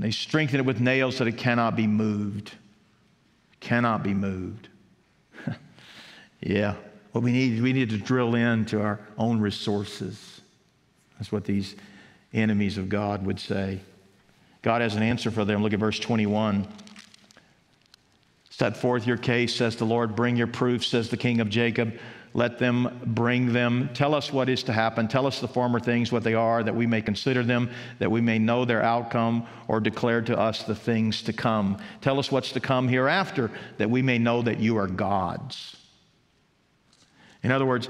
And 0.00 0.06
they 0.06 0.12
strengthen 0.12 0.60
it 0.60 0.64
with 0.64 0.80
nails 0.80 1.18
so 1.18 1.24
that 1.24 1.34
it 1.34 1.36
cannot 1.36 1.76
be 1.76 1.86
moved. 1.86 2.52
Cannot 3.60 4.02
be 4.02 4.14
moved. 4.14 4.70
yeah. 6.40 6.76
What 7.12 7.22
we 7.22 7.32
need, 7.32 7.60
we 7.60 7.74
need 7.74 7.90
to 7.90 7.98
drill 7.98 8.34
into 8.34 8.80
our 8.80 8.98
own 9.18 9.42
resources. 9.42 10.40
That's 11.18 11.30
what 11.30 11.44
these 11.44 11.76
enemies 12.32 12.78
of 12.78 12.88
God 12.88 13.26
would 13.26 13.38
say. 13.38 13.80
God 14.62 14.80
has 14.80 14.96
an 14.96 15.02
answer 15.02 15.30
for 15.30 15.44
them. 15.44 15.62
Look 15.62 15.74
at 15.74 15.78
verse 15.78 15.98
21. 15.98 16.66
Set 18.48 18.78
forth 18.78 19.06
your 19.06 19.18
case, 19.18 19.54
says 19.54 19.76
the 19.76 19.84
Lord. 19.84 20.16
Bring 20.16 20.34
your 20.34 20.46
proof, 20.46 20.82
says 20.82 21.10
the 21.10 21.18
King 21.18 21.40
of 21.40 21.50
Jacob. 21.50 21.92
Let 22.32 22.58
them 22.58 23.00
bring 23.06 23.52
them. 23.52 23.90
Tell 23.92 24.14
us 24.14 24.32
what 24.32 24.48
is 24.48 24.62
to 24.64 24.72
happen. 24.72 25.08
Tell 25.08 25.26
us 25.26 25.40
the 25.40 25.48
former 25.48 25.80
things, 25.80 26.12
what 26.12 26.22
they 26.22 26.34
are, 26.34 26.62
that 26.62 26.74
we 26.74 26.86
may 26.86 27.02
consider 27.02 27.42
them, 27.42 27.70
that 27.98 28.10
we 28.10 28.20
may 28.20 28.38
know 28.38 28.64
their 28.64 28.82
outcome, 28.82 29.46
or 29.66 29.80
declare 29.80 30.22
to 30.22 30.38
us 30.38 30.62
the 30.62 30.74
things 30.74 31.22
to 31.22 31.32
come. 31.32 31.76
Tell 32.00 32.18
us 32.18 32.30
what's 32.30 32.52
to 32.52 32.60
come 32.60 32.86
hereafter, 32.86 33.50
that 33.78 33.90
we 33.90 34.00
may 34.00 34.18
know 34.18 34.42
that 34.42 34.60
you 34.60 34.76
are 34.78 34.86
gods. 34.86 35.76
In 37.42 37.50
other 37.50 37.66
words, 37.66 37.88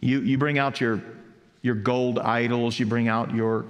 you, 0.00 0.20
you 0.20 0.38
bring 0.38 0.58
out 0.58 0.80
your, 0.80 1.02
your 1.60 1.74
gold 1.74 2.18
idols, 2.18 2.78
you 2.78 2.86
bring 2.86 3.08
out 3.08 3.34
your, 3.34 3.66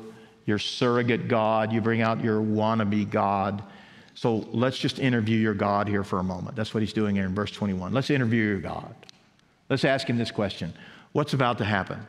your 0.46 0.58
surrogate 0.58 1.26
God, 1.26 1.72
you 1.72 1.80
bring 1.80 2.00
out 2.00 2.22
your 2.22 2.40
wannabe 2.40 3.10
God 3.10 3.64
so 4.20 4.46
let's 4.52 4.76
just 4.76 4.98
interview 4.98 5.38
your 5.38 5.54
God 5.54 5.88
here 5.88 6.04
for 6.04 6.18
a 6.18 6.22
moment. 6.22 6.54
That's 6.54 6.74
what 6.74 6.82
he's 6.82 6.92
doing 6.92 7.16
here 7.16 7.24
in 7.24 7.34
verse 7.34 7.50
21. 7.52 7.94
Let's 7.94 8.10
interview 8.10 8.44
your 8.44 8.60
God. 8.60 8.94
Let's 9.70 9.84
ask 9.84 10.10
him 10.10 10.18
this 10.18 10.32
question 10.32 10.74
What's 11.12 11.32
about 11.32 11.58
to 11.58 11.64
happen? 11.64 12.06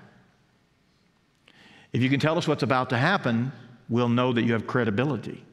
If 1.93 2.01
you 2.01 2.09
can 2.09 2.19
tell 2.19 2.37
us 2.37 2.47
what's 2.47 2.63
about 2.63 2.89
to 2.89 2.97
happen, 2.97 3.51
we'll 3.87 4.09
know 4.09 4.33
that 4.33 4.43
you 4.43 4.53
have 4.53 4.65
credibility. 4.65 5.43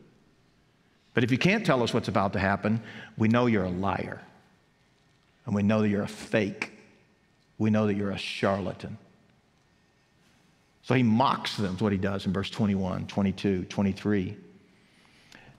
But 1.14 1.24
if 1.24 1.30
you 1.32 1.38
can't 1.38 1.66
tell 1.66 1.82
us 1.82 1.92
what's 1.92 2.08
about 2.08 2.32
to 2.34 2.38
happen, 2.38 2.80
we 3.16 3.28
know 3.28 3.46
you're 3.46 3.64
a 3.64 3.70
liar. 3.70 4.20
And 5.46 5.54
we 5.54 5.64
know 5.64 5.82
that 5.82 5.88
you're 5.88 6.02
a 6.02 6.08
fake. 6.08 6.72
We 7.58 7.70
know 7.70 7.88
that 7.88 7.94
you're 7.94 8.12
a 8.12 8.18
charlatan. 8.18 8.98
So 10.82 10.94
he 10.94 11.02
mocks 11.02 11.56
them, 11.56 11.74
is 11.74 11.82
what 11.82 11.90
he 11.90 11.98
does 11.98 12.24
in 12.24 12.32
verse 12.32 12.50
21, 12.50 13.08
22, 13.08 13.64
23. 13.64 14.36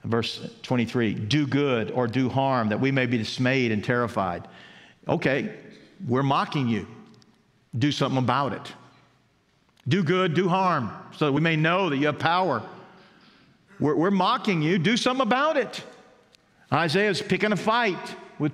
Verse 0.05 0.49
23 0.63 1.13
do 1.13 1.45
good 1.45 1.91
or 1.91 2.07
do 2.07 2.29
harm, 2.29 2.69
that 2.69 2.79
we 2.79 2.89
may 2.91 3.05
be 3.05 3.17
dismayed 3.17 3.73
and 3.73 3.83
terrified. 3.83 4.47
Okay, 5.09 5.53
we're 6.07 6.23
mocking 6.23 6.67
you. 6.67 6.87
Do 7.77 7.91
something 7.91 8.17
about 8.17 8.53
it. 8.53 8.73
Do 9.87 10.03
good, 10.03 10.33
do 10.33 10.47
harm, 10.47 10.91
so 11.15 11.25
that 11.25 11.31
we 11.31 11.41
may 11.41 11.55
know 11.55 11.89
that 11.89 11.97
you 11.97 12.07
have 12.07 12.19
power. 12.19 12.61
We're, 13.79 13.95
we're 13.95 14.11
mocking 14.11 14.61
you. 14.61 14.77
Do 14.77 14.97
something 14.97 15.25
about 15.25 15.57
it. 15.57 15.83
Isaiah's 16.71 17.21
picking 17.21 17.51
a 17.51 17.55
fight 17.55 18.15
with 18.37 18.51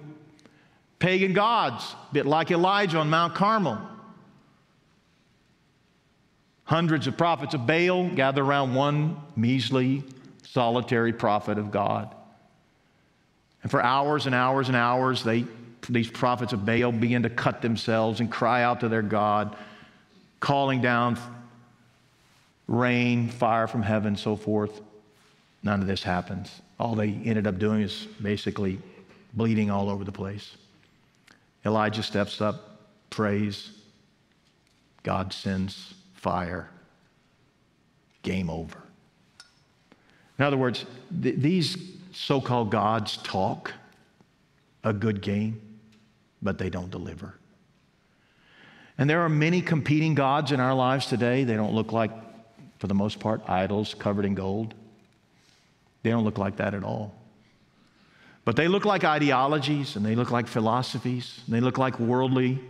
pagan 0.99 1.33
gods, 1.33 1.95
a 2.09 2.13
bit 2.13 2.25
like 2.25 2.51
Elijah 2.51 2.99
on 2.99 3.09
Mount 3.09 3.35
Carmel. 3.35 3.79
Hundreds 6.63 7.05
of 7.05 7.17
prophets 7.17 7.53
of 7.53 7.67
Baal 7.67 8.09
gather 8.09 8.43
around 8.43 8.73
one 8.73 9.17
measly 9.35 10.03
solitary 10.43 11.13
prophet 11.13 11.57
of 11.57 11.69
God. 11.69 12.15
And 13.61 13.69
for 13.69 13.83
hours 13.83 14.25
and 14.25 14.33
hours 14.33 14.67
and 14.67 14.75
hours, 14.75 15.23
they, 15.23 15.45
these 15.87 16.09
prophets 16.09 16.53
of 16.53 16.65
Baal 16.65 16.91
begin 16.91 17.23
to 17.23 17.29
cut 17.29 17.61
themselves 17.61 18.19
and 18.19 18.31
cry 18.31 18.63
out 18.63 18.79
to 18.81 18.89
their 18.89 19.01
God, 19.01 19.55
calling 20.39 20.81
down 20.81 21.17
rain, 22.67 23.29
fire 23.29 23.67
from 23.67 23.81
heaven, 23.81 24.15
so 24.15 24.35
forth. 24.35 24.81
None 25.63 25.81
of 25.81 25.87
this 25.87 26.03
happens. 26.03 26.61
All 26.79 26.95
they 26.95 27.09
ended 27.09 27.47
up 27.47 27.57
doing 27.57 27.81
is 27.81 28.07
basically 28.21 28.79
bleeding 29.33 29.71
all 29.71 29.89
over 29.89 30.03
the 30.03 30.11
place. 30.11 30.55
Elijah 31.65 32.03
steps 32.03 32.41
up, 32.41 32.79
prays. 33.09 33.71
God 35.03 35.33
sends 35.33 35.93
fire. 36.13 36.69
Game 38.21 38.49
over. 38.49 38.77
In 40.37 40.45
other 40.45 40.57
words, 40.57 40.85
th- 41.21 41.35
these 41.37 41.77
so 42.11 42.41
called 42.41 42.71
gods 42.71 43.17
talk 43.17 43.71
a 44.83 44.93
good 44.93 45.21
game, 45.21 45.59
but 46.45 46.59
they 46.59 46.69
don't 46.69 46.91
deliver. 46.91 47.33
And 48.97 49.09
there 49.09 49.21
are 49.21 49.29
many 49.29 49.61
competing 49.61 50.15
gods 50.15 50.53
in 50.53 50.61
our 50.61 50.73
lives 50.73 51.07
today. 51.07 51.43
They 51.43 51.55
don't 51.55 51.73
look 51.73 51.91
like, 51.91 52.11
for 52.79 52.87
the 52.87 52.93
most 52.93 53.19
part, 53.19 53.41
idols 53.49 53.93
covered 53.95 54.23
in 54.23 54.35
gold. 54.35 54.73
They 56.03 56.11
don't 56.11 56.23
look 56.23 56.37
like 56.37 56.57
that 56.57 56.73
at 56.73 56.83
all. 56.83 57.13
But 58.45 58.55
they 58.55 58.67
look 58.67 58.85
like 58.85 59.03
ideologies 59.03 59.95
and 59.95 60.05
they 60.05 60.15
look 60.15 60.29
like 60.29 60.47
philosophies. 60.47 61.41
And 61.47 61.55
they 61.55 61.59
look 61.59 61.79
like 61.79 61.99
worldly 61.99 62.61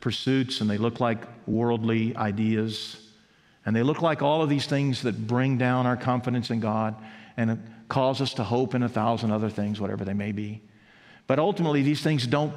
pursuits 0.00 0.62
and 0.62 0.70
they 0.70 0.78
look 0.78 0.98
like 0.98 1.22
worldly 1.46 2.16
ideas. 2.16 2.96
And 3.66 3.76
they 3.76 3.82
look 3.82 4.00
like 4.00 4.22
all 4.22 4.42
of 4.42 4.48
these 4.48 4.66
things 4.66 5.02
that 5.02 5.26
bring 5.26 5.58
down 5.58 5.86
our 5.86 5.98
confidence 5.98 6.50
in 6.50 6.60
God 6.60 6.96
and 7.36 7.62
cause 7.88 8.22
us 8.22 8.32
to 8.34 8.44
hope 8.44 8.74
in 8.74 8.82
a 8.82 8.88
thousand 8.88 9.32
other 9.32 9.50
things, 9.50 9.80
whatever 9.80 10.04
they 10.04 10.14
may 10.14 10.32
be. 10.32 10.62
But 11.26 11.38
ultimately, 11.38 11.82
these 11.82 12.00
things 12.00 12.26
don't 12.26 12.54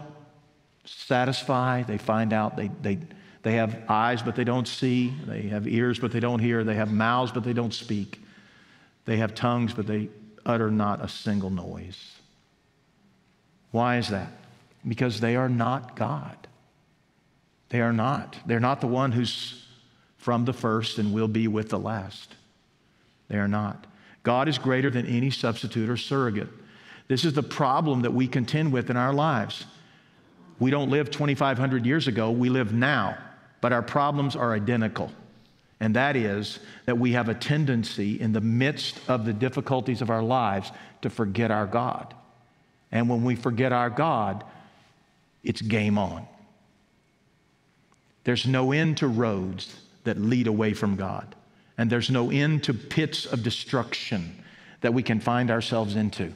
satisfy. 0.85 1.83
They 1.83 1.97
find 1.97 2.33
out 2.33 2.55
they, 2.55 2.69
they, 2.81 2.99
They 3.43 3.53
have 3.53 3.81
eyes, 3.89 4.21
but 4.21 4.35
they 4.35 4.43
don't 4.43 4.67
see. 4.67 5.13
They 5.25 5.43
have 5.43 5.67
ears, 5.67 5.99
but 5.99 6.11
they 6.11 6.19
don't 6.19 6.39
hear. 6.39 6.63
They 6.63 6.75
have 6.75 6.91
mouths, 6.91 7.31
but 7.31 7.43
they 7.43 7.53
don't 7.53 7.73
speak. 7.73 8.21
They 9.05 9.17
have 9.17 9.33
tongues, 9.33 9.73
but 9.73 9.87
they 9.87 10.09
utter 10.45 10.69
not 10.69 11.03
a 11.03 11.07
single 11.07 11.49
noise. 11.49 12.17
Why 13.71 13.97
is 13.97 14.09
that? 14.09 14.31
Because 14.87 15.19
they 15.19 15.35
are 15.35 15.49
not 15.49 15.95
God. 15.95 16.37
They 17.69 17.81
are 17.81 17.93
not. 17.93 18.37
They're 18.45 18.59
not 18.59 18.81
the 18.81 18.87
one 18.87 19.11
who's 19.11 19.65
from 20.17 20.45
the 20.45 20.53
first 20.53 20.99
and 20.99 21.13
will 21.13 21.27
be 21.27 21.47
with 21.47 21.69
the 21.69 21.79
last. 21.79 22.35
They 23.27 23.37
are 23.37 23.47
not. 23.47 23.87
God 24.23 24.47
is 24.47 24.59
greater 24.59 24.91
than 24.91 25.07
any 25.07 25.31
substitute 25.31 25.89
or 25.89 25.97
surrogate. 25.97 26.49
This 27.07 27.25
is 27.25 27.33
the 27.33 27.43
problem 27.43 28.01
that 28.01 28.13
we 28.13 28.27
contend 28.27 28.71
with 28.71 28.89
in 28.89 28.97
our 28.97 29.13
lives. 29.13 29.65
We 30.61 30.69
don't 30.69 30.91
live 30.91 31.09
2,500 31.09 31.87
years 31.87 32.07
ago, 32.07 32.29
we 32.29 32.49
live 32.49 32.71
now, 32.71 33.17
but 33.61 33.73
our 33.73 33.81
problems 33.81 34.35
are 34.35 34.53
identical. 34.53 35.11
And 35.79 35.95
that 35.95 36.15
is 36.15 36.59
that 36.85 36.99
we 36.99 37.13
have 37.13 37.29
a 37.29 37.33
tendency 37.33 38.21
in 38.21 38.31
the 38.31 38.41
midst 38.41 38.99
of 39.07 39.25
the 39.25 39.33
difficulties 39.33 40.03
of 40.03 40.11
our 40.11 40.21
lives 40.21 40.71
to 41.01 41.09
forget 41.09 41.49
our 41.49 41.65
God. 41.65 42.13
And 42.91 43.09
when 43.09 43.23
we 43.23 43.35
forget 43.35 43.73
our 43.73 43.89
God, 43.89 44.43
it's 45.43 45.63
game 45.63 45.97
on. 45.97 46.27
There's 48.23 48.45
no 48.45 48.71
end 48.71 48.97
to 48.97 49.07
roads 49.07 49.75
that 50.03 50.19
lead 50.19 50.45
away 50.45 50.73
from 50.73 50.95
God. 50.95 51.35
And 51.79 51.89
there's 51.89 52.11
no 52.11 52.29
end 52.29 52.65
to 52.65 52.75
pits 52.75 53.25
of 53.25 53.41
destruction 53.41 54.43
that 54.81 54.93
we 54.93 55.01
can 55.01 55.19
find 55.21 55.49
ourselves 55.49 55.95
into. 55.95 56.35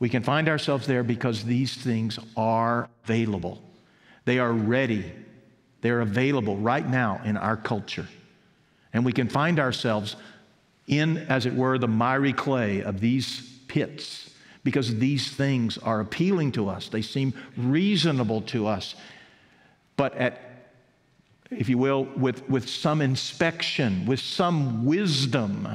We 0.00 0.08
can 0.08 0.22
find 0.24 0.48
ourselves 0.48 0.86
there 0.86 1.04
because 1.04 1.44
these 1.44 1.76
things 1.76 2.18
are 2.36 2.88
available. 3.04 3.62
They 4.24 4.38
are 4.38 4.52
ready. 4.52 5.12
They're 5.82 6.00
available 6.00 6.56
right 6.56 6.88
now 6.88 7.20
in 7.24 7.36
our 7.36 7.56
culture. 7.56 8.08
And 8.92 9.04
we 9.04 9.12
can 9.12 9.28
find 9.28 9.60
ourselves 9.60 10.16
in, 10.88 11.18
as 11.18 11.46
it 11.46 11.54
were, 11.54 11.78
the 11.78 11.86
miry 11.86 12.32
clay 12.32 12.82
of 12.82 13.00
these 13.00 13.48
pits 13.68 14.30
because 14.64 14.98
these 14.98 15.30
things 15.30 15.78
are 15.78 16.00
appealing 16.00 16.52
to 16.52 16.68
us. 16.68 16.88
They 16.88 17.02
seem 17.02 17.34
reasonable 17.56 18.40
to 18.42 18.66
us. 18.66 18.94
But 19.96 20.16
at 20.16 20.50
if 21.50 21.68
you 21.68 21.78
will, 21.78 22.04
with, 22.16 22.48
with 22.48 22.68
some 22.68 23.02
inspection, 23.02 24.06
with 24.06 24.20
some 24.20 24.84
wisdom 24.84 25.68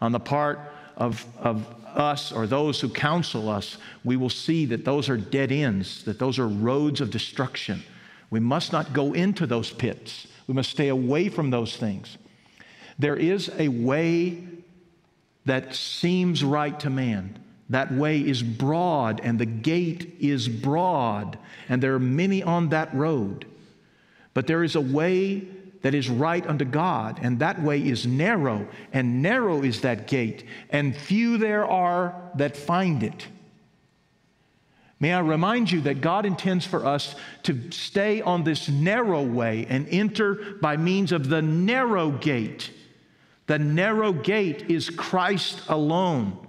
on 0.00 0.12
the 0.12 0.20
part 0.20 0.60
of, 0.96 1.24
of 1.38 1.66
us 1.96 2.32
or 2.32 2.46
those 2.46 2.80
who 2.80 2.88
counsel 2.88 3.48
us, 3.48 3.78
we 4.04 4.16
will 4.16 4.30
see 4.30 4.66
that 4.66 4.84
those 4.84 5.08
are 5.08 5.16
dead 5.16 5.52
ends, 5.52 6.04
that 6.04 6.18
those 6.18 6.38
are 6.38 6.48
roads 6.48 7.00
of 7.00 7.10
destruction. 7.10 7.82
We 8.30 8.40
must 8.40 8.72
not 8.72 8.92
go 8.92 9.12
into 9.12 9.46
those 9.46 9.72
pits. 9.72 10.26
We 10.46 10.54
must 10.54 10.70
stay 10.70 10.88
away 10.88 11.28
from 11.28 11.50
those 11.50 11.76
things. 11.76 12.18
There 12.98 13.16
is 13.16 13.50
a 13.58 13.68
way 13.68 14.44
that 15.44 15.74
seems 15.74 16.42
right 16.44 16.78
to 16.80 16.90
man. 16.90 17.38
That 17.70 17.92
way 17.92 18.20
is 18.20 18.42
broad, 18.42 19.20
and 19.22 19.38
the 19.38 19.46
gate 19.46 20.16
is 20.20 20.48
broad, 20.48 21.38
and 21.68 21.82
there 21.82 21.94
are 21.94 22.00
many 22.00 22.42
on 22.42 22.68
that 22.70 22.94
road. 22.94 23.46
But 24.34 24.46
there 24.46 24.62
is 24.64 24.76
a 24.76 24.80
way 24.80 25.46
that 25.84 25.94
is 25.94 26.08
right 26.08 26.46
unto 26.46 26.64
God, 26.64 27.20
and 27.20 27.38
that 27.40 27.60
way 27.62 27.78
is 27.78 28.06
narrow, 28.06 28.66
and 28.94 29.20
narrow 29.20 29.62
is 29.62 29.82
that 29.82 30.06
gate, 30.06 30.46
and 30.70 30.96
few 30.96 31.36
there 31.36 31.66
are 31.66 32.14
that 32.36 32.56
find 32.56 33.02
it. 33.02 33.26
May 34.98 35.12
I 35.12 35.20
remind 35.20 35.70
you 35.70 35.82
that 35.82 36.00
God 36.00 36.24
intends 36.24 36.64
for 36.64 36.86
us 36.86 37.16
to 37.42 37.70
stay 37.70 38.22
on 38.22 38.44
this 38.44 38.66
narrow 38.66 39.22
way 39.22 39.66
and 39.68 39.86
enter 39.90 40.56
by 40.62 40.78
means 40.78 41.12
of 41.12 41.28
the 41.28 41.42
narrow 41.42 42.12
gate. 42.12 42.70
The 43.46 43.58
narrow 43.58 44.14
gate 44.14 44.70
is 44.70 44.88
Christ 44.88 45.64
alone. 45.68 46.48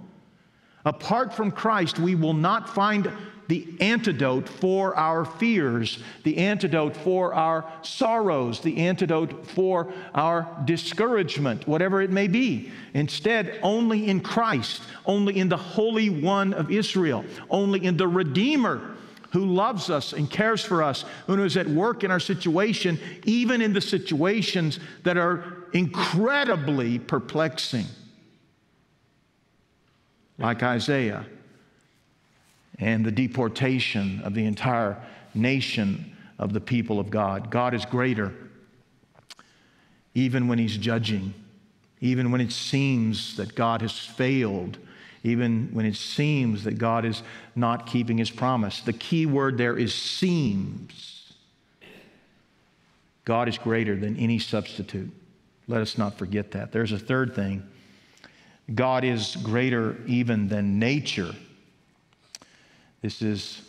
Apart 0.86 1.34
from 1.34 1.50
Christ, 1.50 1.98
we 1.98 2.14
will 2.14 2.32
not 2.32 2.70
find 2.70 3.12
the 3.48 3.66
antidote 3.80 4.48
for 4.48 4.96
our 4.96 5.24
fears, 5.24 6.02
the 6.24 6.38
antidote 6.38 6.96
for 6.96 7.34
our 7.34 7.70
sorrows, 7.82 8.60
the 8.60 8.78
antidote 8.78 9.46
for 9.46 9.92
our 10.14 10.48
discouragement, 10.64 11.66
whatever 11.68 12.02
it 12.02 12.10
may 12.10 12.26
be. 12.26 12.70
Instead, 12.94 13.58
only 13.62 14.08
in 14.08 14.20
Christ, 14.20 14.82
only 15.04 15.38
in 15.38 15.48
the 15.48 15.56
Holy 15.56 16.10
One 16.10 16.52
of 16.52 16.70
Israel, 16.70 17.24
only 17.50 17.84
in 17.84 17.96
the 17.96 18.08
Redeemer 18.08 18.96
who 19.30 19.44
loves 19.44 19.90
us 19.90 20.12
and 20.12 20.30
cares 20.30 20.64
for 20.64 20.82
us, 20.82 21.04
who 21.26 21.42
is 21.44 21.56
at 21.56 21.68
work 21.68 22.04
in 22.04 22.10
our 22.10 22.20
situation, 22.20 22.98
even 23.24 23.60
in 23.60 23.72
the 23.72 23.80
situations 23.80 24.80
that 25.02 25.18
are 25.18 25.44
incredibly 25.72 26.98
perplexing. 26.98 27.84
Like 30.38 30.62
Isaiah 30.62 31.26
and 32.78 33.04
the 33.04 33.10
deportation 33.10 34.20
of 34.22 34.34
the 34.34 34.44
entire 34.44 35.00
nation 35.34 36.16
of 36.38 36.52
the 36.52 36.60
people 36.60 37.00
of 37.00 37.10
God. 37.10 37.50
God 37.50 37.74
is 37.74 37.84
greater 37.84 38.32
even 40.14 40.48
when 40.48 40.58
He's 40.58 40.76
judging, 40.78 41.34
even 42.00 42.30
when 42.30 42.40
it 42.40 42.50
seems 42.50 43.36
that 43.36 43.54
God 43.54 43.82
has 43.82 43.98
failed, 43.98 44.78
even 45.22 45.68
when 45.72 45.84
it 45.84 45.96
seems 45.96 46.64
that 46.64 46.78
God 46.78 47.04
is 47.04 47.22
not 47.54 47.86
keeping 47.86 48.16
His 48.18 48.30
promise. 48.30 48.80
The 48.80 48.94
key 48.94 49.26
word 49.26 49.58
there 49.58 49.76
is 49.76 49.94
seems. 49.94 51.34
God 53.26 53.48
is 53.48 53.58
greater 53.58 53.96
than 53.96 54.16
any 54.16 54.38
substitute. 54.38 55.10
Let 55.68 55.82
us 55.82 55.98
not 55.98 56.16
forget 56.16 56.52
that. 56.52 56.72
There's 56.72 56.92
a 56.92 56.98
third 56.98 57.34
thing 57.34 57.62
God 58.74 59.04
is 59.04 59.36
greater 59.36 59.96
even 60.06 60.48
than 60.48 60.78
nature. 60.78 61.34
This 63.06 63.22
is 63.22 63.62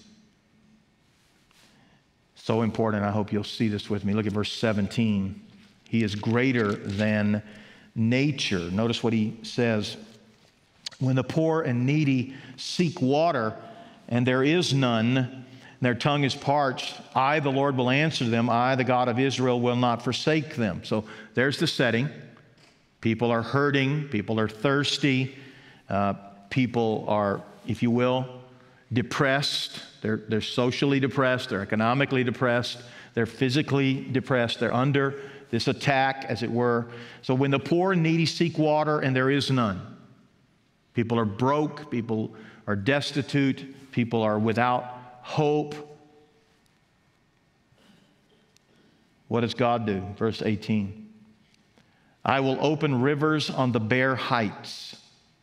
so 2.33 2.63
important. 2.63 3.03
I 3.03 3.11
hope 3.11 3.31
you'll 3.31 3.43
see 3.43 3.67
this 3.67 3.87
with 3.87 4.03
me. 4.03 4.13
Look 4.13 4.25
at 4.25 4.33
verse 4.33 4.51
17. 4.51 5.39
He 5.87 6.01
is 6.03 6.15
greater 6.15 6.71
than 6.71 7.43
nature. 7.93 8.71
Notice 8.71 9.03
what 9.03 9.13
he 9.13 9.37
says. 9.43 9.95
When 10.97 11.15
the 11.15 11.23
poor 11.23 11.61
and 11.61 11.85
needy 11.85 12.33
seek 12.55 12.99
water, 12.99 13.53
and 14.07 14.25
there 14.25 14.43
is 14.43 14.73
none, 14.73 15.17
and 15.17 15.45
their 15.81 15.93
tongue 15.93 16.23
is 16.23 16.33
parched, 16.33 16.99
I, 17.13 17.39
the 17.39 17.51
Lord, 17.51 17.77
will 17.77 17.91
answer 17.91 18.25
them. 18.25 18.49
I, 18.49 18.73
the 18.73 18.83
God 18.83 19.07
of 19.07 19.19
Israel, 19.19 19.61
will 19.61 19.75
not 19.75 20.01
forsake 20.01 20.55
them. 20.55 20.83
So 20.83 21.03
there's 21.35 21.59
the 21.59 21.67
setting. 21.67 22.09
People 23.01 23.29
are 23.29 23.43
hurting, 23.43 24.07
people 24.07 24.39
are 24.39 24.49
thirsty, 24.49 25.35
uh, 25.89 26.15
people 26.49 27.05
are, 27.07 27.43
if 27.67 27.83
you 27.83 27.91
will, 27.91 28.36
depressed. 28.91 29.81
They're, 30.01 30.21
they're 30.27 30.41
socially 30.41 30.99
depressed, 30.99 31.49
they're 31.49 31.61
economically 31.61 32.23
depressed, 32.23 32.79
they're 33.13 33.25
physically 33.25 34.05
depressed, 34.11 34.59
they're 34.59 34.73
under 34.73 35.19
this 35.49 35.67
attack, 35.67 36.25
as 36.27 36.43
it 36.43 36.51
were. 36.51 36.87
So 37.21 37.33
when 37.33 37.51
the 37.51 37.59
poor 37.59 37.93
and 37.93 38.03
needy 38.03 38.25
seek 38.25 38.57
water 38.57 38.99
and 38.99 39.15
there 39.15 39.29
is 39.29 39.49
none, 39.49 39.97
people 40.93 41.17
are 41.17 41.25
broke, 41.25 41.89
people 41.89 42.35
are 42.67 42.75
destitute, 42.75 43.91
people 43.91 44.21
are 44.21 44.37
without 44.37 44.83
hope. 45.21 45.75
What 49.27 49.41
does 49.41 49.53
God 49.53 49.85
do? 49.85 50.03
Verse 50.17 50.41
18 50.41 51.05
I 52.23 52.41
will 52.41 52.57
open 52.59 53.01
rivers 53.01 53.49
on 53.49 53.71
the 53.71 53.79
bare 53.79 54.15
heights 54.15 54.97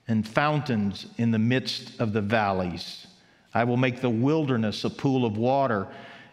and 0.07 0.27
fountains 0.27 1.07
in 1.17 1.31
the 1.31 1.39
midst 1.39 1.99
of 1.99 2.13
the 2.13 2.21
valleys. 2.21 3.07
I 3.55 3.65
will 3.65 3.77
make 3.77 4.01
the 4.01 4.11
wilderness 4.11 4.85
a 4.85 4.91
pool 4.91 5.25
of 5.25 5.39
water 5.39 5.87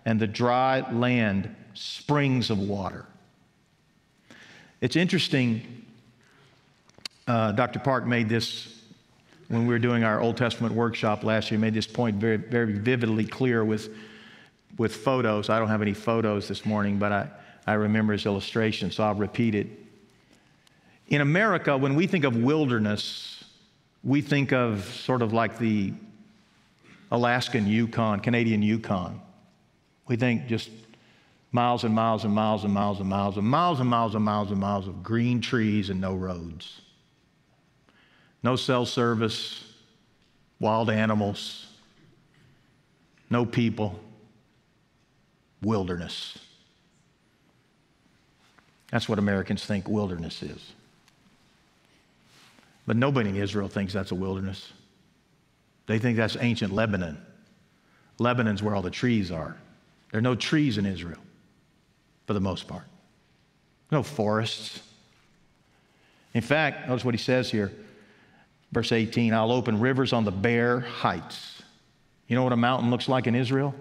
and 0.06 0.20
the 0.20 0.28
dry 0.28 0.84
land 0.92 1.56
springs 1.76 2.50
of 2.50 2.60
water. 2.60 3.06
It's 4.82 4.96
interesting, 4.96 5.86
uh, 7.28 7.52
Dr. 7.52 7.80
Park 7.80 8.08
made 8.08 8.28
this 8.28 8.82
when 9.48 9.68
we 9.68 9.74
were 9.74 9.80
doing 9.80 10.04
our 10.04 10.20
Old 10.20 10.38
Testament 10.38 10.74
workshop 10.74 11.24
last 11.24 11.52
year, 11.52 11.60
made 11.60 11.74
this 11.74 11.86
point 11.86 12.16
very, 12.16 12.38
very 12.38 12.74
vividly 12.74 13.26
clear 13.26 13.64
with, 13.64 13.94
with 14.78 14.96
photos. 14.96 15.50
I 15.50 15.60
don't 15.60 15.68
have 15.68 15.82
any 15.82 15.94
photos 15.94 16.48
this 16.48 16.66
morning, 16.66 16.98
but 16.98 17.12
I, 17.12 17.30
I 17.68 17.74
remember 17.74 18.14
his 18.14 18.26
illustration, 18.26 18.90
so 18.90 19.04
I'll 19.04 19.14
repeat 19.14 19.54
it. 19.54 19.68
In 21.10 21.22
America, 21.22 21.78
when 21.78 21.96
we 21.96 22.08
think 22.08 22.24
of 22.24 22.38
wilderness, 22.38 23.44
we 24.04 24.22
think 24.22 24.54
of 24.54 24.86
sort 24.86 25.22
of 25.22 25.34
like 25.34 25.60
the 25.60 25.94
Alaskan 27.12 27.68
Yukon, 27.68 28.22
Canadian 28.22 28.64
Yukon. 28.64 29.22
We 30.08 30.16
think 30.16 30.48
just 30.48 30.70
miles 31.52 31.84
and 31.84 31.94
miles 31.94 32.24
and 32.24 32.34
miles 32.34 32.64
and 32.64 32.74
miles 32.74 33.00
and 33.00 33.08
miles 33.08 33.38
and 33.38 33.46
miles 33.48 33.80
and 33.80 33.90
miles 33.90 34.16
and 34.16 34.24
miles 34.24 34.52
and 34.52 34.60
miles 34.60 34.88
of 34.88 35.04
green 35.04 35.42
trees 35.42 35.90
and 35.90 36.00
no 36.00 36.16
roads. 36.16 36.82
No 38.44 38.56
cell 38.56 38.86
service, 38.86 39.66
wild 40.60 40.90
animals, 40.90 41.68
no 43.30 43.46
people, 43.46 44.00
wilderness. 45.62 46.38
That's 48.90 49.08
what 49.08 49.20
Americans 49.20 49.66
think 49.66 49.88
wilderness 49.88 50.42
is. 50.42 50.74
But 52.86 52.98
nobody 52.98 53.30
in 53.30 53.36
Israel 53.36 53.68
thinks 53.68 53.94
that's 53.94 54.12
a 54.12 54.16
wilderness. 54.16 54.72
They 55.92 56.00
think 56.00 56.16
that's 56.16 56.38
ancient 56.40 56.72
Lebanon. 56.72 57.18
Lebanon's 58.18 58.64
where 58.64 58.74
all 58.74 58.82
the 58.82 58.90
trees 58.90 59.30
are. 59.30 59.58
There 60.10 60.20
are 60.20 60.22
no 60.22 60.36
trees 60.36 60.78
in 60.78 60.86
Israel, 60.86 61.20
for 62.26 62.32
the 62.32 62.40
most 62.40 62.66
part, 62.66 62.86
no 63.92 64.02
forests. 64.02 64.80
In 66.34 66.40
fact, 66.40 66.88
notice 66.88 67.04
what 67.04 67.14
he 67.14 67.18
says 67.20 67.52
here, 67.52 67.74
verse 68.72 68.94
18 68.94 69.34
I'll 69.34 69.52
open 69.52 69.82
rivers 69.82 70.14
on 70.14 70.24
the 70.24 70.32
bare 70.32 70.80
heights. 70.80 71.62
You 72.30 72.38
know 72.38 72.44
what 72.44 72.54
a 72.54 72.58
mountain 72.58 72.90
looks 72.90 73.10
like 73.10 73.28
in 73.28 73.36
Israel? 73.36 73.76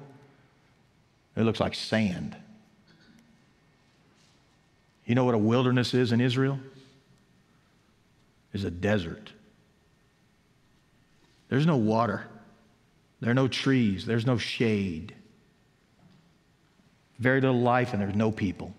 It 1.36 1.42
looks 1.42 1.60
like 1.60 1.76
sand. 1.76 2.34
You 5.06 5.14
know 5.14 5.22
what 5.22 5.36
a 5.36 5.38
wilderness 5.38 5.94
is 5.94 6.10
in 6.10 6.20
Israel? 6.20 6.58
Is 8.52 8.64
a 8.64 8.70
desert. 8.70 9.30
There's 11.50 11.66
no 11.66 11.76
water. 11.76 12.26
There 13.20 13.30
are 13.30 13.34
no 13.34 13.48
trees. 13.48 14.06
There's 14.06 14.24
no 14.24 14.38
shade. 14.38 15.14
Very 17.18 17.42
little 17.42 17.60
life, 17.60 17.92
and 17.92 18.00
there's 18.00 18.14
no 18.14 18.30
people. 18.30 18.72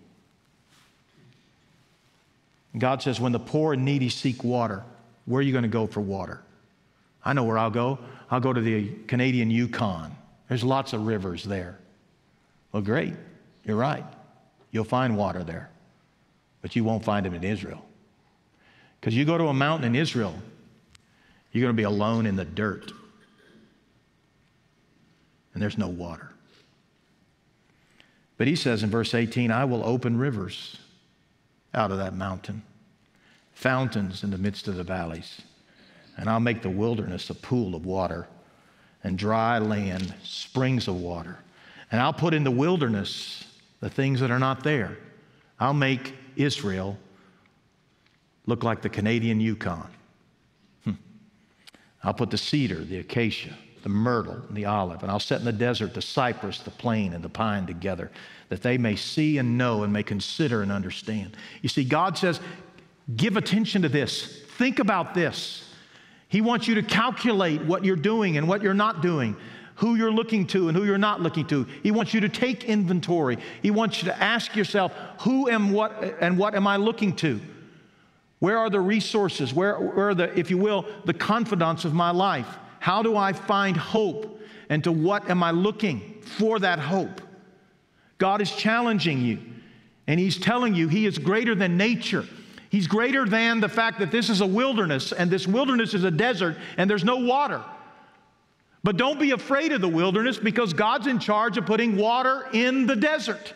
God 2.76 3.02
says, 3.02 3.20
when 3.20 3.32
the 3.32 3.38
poor 3.38 3.74
and 3.74 3.84
needy 3.84 4.08
seek 4.08 4.42
water, 4.42 4.82
where 5.26 5.38
are 5.38 5.42
you 5.42 5.52
going 5.52 5.62
to 5.62 5.68
go 5.68 5.86
for 5.86 6.00
water? 6.00 6.40
I 7.24 7.34
know 7.34 7.44
where 7.44 7.58
I'll 7.58 7.70
go. 7.70 7.98
I'll 8.30 8.40
go 8.40 8.52
to 8.52 8.60
the 8.60 8.88
Canadian 9.06 9.50
Yukon. 9.50 10.16
There's 10.48 10.64
lots 10.64 10.92
of 10.92 11.06
rivers 11.06 11.44
there. 11.44 11.78
Well, 12.72 12.82
great. 12.82 13.12
You're 13.64 13.76
right. 13.76 14.04
You'll 14.70 14.84
find 14.84 15.16
water 15.16 15.44
there, 15.44 15.68
but 16.62 16.74
you 16.74 16.82
won't 16.82 17.04
find 17.04 17.26
them 17.26 17.34
in 17.34 17.44
Israel. 17.44 17.84
Because 18.98 19.14
you 19.14 19.26
go 19.26 19.36
to 19.36 19.48
a 19.48 19.54
mountain 19.54 19.86
in 19.86 19.94
Israel, 19.94 20.34
you're 21.52 21.62
going 21.62 21.74
to 21.74 21.80
be 21.80 21.84
alone 21.84 22.26
in 22.26 22.36
the 22.36 22.44
dirt, 22.44 22.92
and 25.52 25.62
there's 25.62 25.78
no 25.78 25.88
water. 25.88 26.30
But 28.38 28.46
he 28.46 28.56
says 28.56 28.82
in 28.82 28.90
verse 28.90 29.14
18, 29.14 29.50
I 29.50 29.64
will 29.64 29.84
open 29.84 30.18
rivers 30.18 30.78
out 31.74 31.90
of 31.90 31.98
that 31.98 32.14
mountain, 32.14 32.62
fountains 33.52 34.24
in 34.24 34.30
the 34.30 34.38
midst 34.38 34.66
of 34.66 34.76
the 34.76 34.82
valleys, 34.82 35.42
and 36.16 36.28
I'll 36.28 36.40
make 36.40 36.62
the 36.62 36.70
wilderness 36.70 37.30
a 37.30 37.34
pool 37.34 37.74
of 37.74 37.86
water, 37.86 38.26
and 39.04 39.18
dry 39.18 39.58
land 39.58 40.14
springs 40.22 40.88
of 40.88 41.00
water. 41.00 41.38
And 41.90 42.00
I'll 42.00 42.12
put 42.12 42.34
in 42.34 42.44
the 42.44 42.50
wilderness 42.50 43.44
the 43.80 43.90
things 43.90 44.20
that 44.20 44.30
are 44.30 44.38
not 44.38 44.64
there. 44.64 44.96
I'll 45.60 45.74
make 45.74 46.14
Israel 46.36 46.96
look 48.46 48.64
like 48.64 48.80
the 48.80 48.88
Canadian 48.88 49.40
Yukon. 49.40 49.88
I'll 52.04 52.14
put 52.14 52.30
the 52.30 52.38
cedar, 52.38 52.84
the 52.84 52.98
acacia, 52.98 53.56
the 53.82 53.88
myrtle, 53.88 54.40
and 54.48 54.56
the 54.56 54.64
olive, 54.64 55.02
and 55.02 55.10
I'll 55.10 55.20
set 55.20 55.40
in 55.40 55.44
the 55.44 55.52
desert 55.52 55.94
the 55.94 56.02
cypress, 56.02 56.60
the 56.60 56.70
plane, 56.70 57.12
and 57.12 57.22
the 57.22 57.28
pine 57.28 57.66
together, 57.66 58.10
that 58.48 58.62
they 58.62 58.78
may 58.78 58.96
see 58.96 59.38
and 59.38 59.56
know 59.56 59.82
and 59.82 59.92
may 59.92 60.02
consider 60.02 60.62
and 60.62 60.72
understand. 60.72 61.36
You 61.62 61.68
see, 61.68 61.84
God 61.84 62.18
says, 62.18 62.40
give 63.16 63.36
attention 63.36 63.82
to 63.82 63.88
this, 63.88 64.42
think 64.58 64.78
about 64.78 65.14
this. 65.14 65.68
He 66.28 66.40
wants 66.40 66.66
you 66.66 66.76
to 66.76 66.82
calculate 66.82 67.62
what 67.62 67.84
you're 67.84 67.96
doing 67.96 68.36
and 68.36 68.48
what 68.48 68.62
you're 68.62 68.74
not 68.74 69.02
doing 69.02 69.36
who 69.76 69.96
you're 69.96 70.12
looking 70.12 70.46
to 70.46 70.68
and 70.68 70.76
who 70.76 70.84
you're 70.84 70.98
not 70.98 71.20
looking 71.20 71.46
to. 71.46 71.66
He 71.82 71.90
wants 71.90 72.14
you 72.14 72.20
to 72.20 72.28
take 72.28 72.64
inventory. 72.64 73.38
He 73.62 73.70
wants 73.70 74.02
you 74.02 74.08
to 74.10 74.22
ask 74.22 74.54
yourself, 74.54 74.92
who 75.20 75.48
am 75.48 75.72
what 75.72 76.18
and 76.20 76.38
what 76.38 76.54
am 76.54 76.66
I 76.66 76.76
looking 76.76 77.16
to? 77.16 77.40
Where 78.42 78.58
are 78.58 78.70
the 78.70 78.80
resources? 78.80 79.54
Where, 79.54 79.76
where 79.76 80.08
are 80.08 80.14
the, 80.16 80.36
if 80.36 80.50
you 80.50 80.58
will, 80.58 80.84
the 81.04 81.14
confidants 81.14 81.84
of 81.84 81.94
my 81.94 82.10
life? 82.10 82.48
How 82.80 83.00
do 83.00 83.16
I 83.16 83.32
find 83.32 83.76
hope? 83.76 84.40
And 84.68 84.82
to 84.82 84.90
what 84.90 85.30
am 85.30 85.44
I 85.44 85.52
looking 85.52 86.20
for 86.22 86.58
that 86.58 86.80
hope? 86.80 87.20
God 88.18 88.42
is 88.42 88.50
challenging 88.50 89.20
you, 89.20 89.38
and 90.08 90.18
He's 90.18 90.38
telling 90.38 90.74
you 90.74 90.88
He 90.88 91.06
is 91.06 91.18
greater 91.18 91.54
than 91.54 91.76
nature. 91.76 92.26
He's 92.68 92.88
greater 92.88 93.26
than 93.26 93.60
the 93.60 93.68
fact 93.68 94.00
that 94.00 94.10
this 94.10 94.28
is 94.28 94.40
a 94.40 94.46
wilderness, 94.46 95.12
and 95.12 95.30
this 95.30 95.46
wilderness 95.46 95.94
is 95.94 96.02
a 96.02 96.10
desert, 96.10 96.56
and 96.78 96.90
there's 96.90 97.04
no 97.04 97.18
water. 97.18 97.62
But 98.82 98.96
don't 98.96 99.20
be 99.20 99.30
afraid 99.30 99.70
of 99.70 99.80
the 99.80 99.88
wilderness 99.88 100.36
because 100.36 100.72
God's 100.72 101.06
in 101.06 101.20
charge 101.20 101.58
of 101.58 101.66
putting 101.66 101.96
water 101.96 102.48
in 102.52 102.88
the 102.88 102.96
desert. 102.96 103.54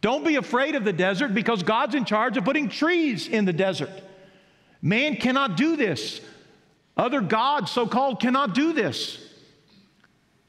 Don't 0.00 0.24
be 0.24 0.36
afraid 0.36 0.74
of 0.74 0.84
the 0.84 0.92
desert 0.92 1.34
because 1.34 1.62
God's 1.62 1.94
in 1.94 2.04
charge 2.04 2.36
of 2.36 2.44
putting 2.44 2.68
trees 2.68 3.28
in 3.28 3.44
the 3.44 3.52
desert. 3.52 3.90
Man 4.82 5.16
cannot 5.16 5.56
do 5.56 5.76
this. 5.76 6.20
Other 6.96 7.20
gods, 7.20 7.70
so 7.70 7.86
called, 7.86 8.20
cannot 8.20 8.54
do 8.54 8.72
this. 8.72 9.22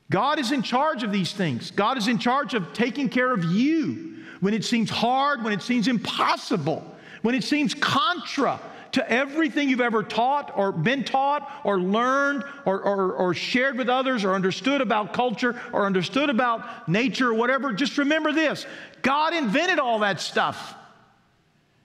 God 0.09 0.39
is 0.39 0.51
in 0.51 0.61
charge 0.61 1.03
of 1.03 1.11
these 1.11 1.33
things. 1.33 1.71
God 1.71 1.97
is 1.97 2.07
in 2.07 2.17
charge 2.17 2.53
of 2.53 2.71
taking 2.73 3.09
care 3.09 3.31
of 3.33 3.43
you 3.45 4.23
when 4.39 4.53
it 4.53 4.63
seems 4.63 4.89
hard, 4.89 5.43
when 5.43 5.53
it 5.53 5.61
seems 5.61 5.87
impossible, 5.87 6.85
when 7.21 7.35
it 7.35 7.43
seems 7.43 7.73
contra 7.73 8.59
to 8.97 9.11
everything 9.11 9.69
you've 9.69 9.79
ever 9.79 10.01
taught 10.01 10.51
or 10.55 10.71
been 10.71 11.03
taught 11.03 11.61
or 11.63 11.79
learned 11.79 12.43
or, 12.65 12.81
or, 12.81 13.13
or, 13.13 13.33
shared 13.35 13.77
with 13.77 13.89
others 13.89 14.25
or 14.25 14.33
understood 14.33 14.81
about 14.81 15.13
culture 15.13 15.61
or 15.71 15.85
understood 15.85 16.31
about 16.31 16.89
nature 16.89 17.29
or 17.29 17.35
whatever, 17.35 17.73
just 17.73 17.99
remember 17.99 18.31
this 18.33 18.65
God 19.03 19.35
invented 19.35 19.77
all 19.77 19.99
that 19.99 20.19
stuff. 20.19 20.73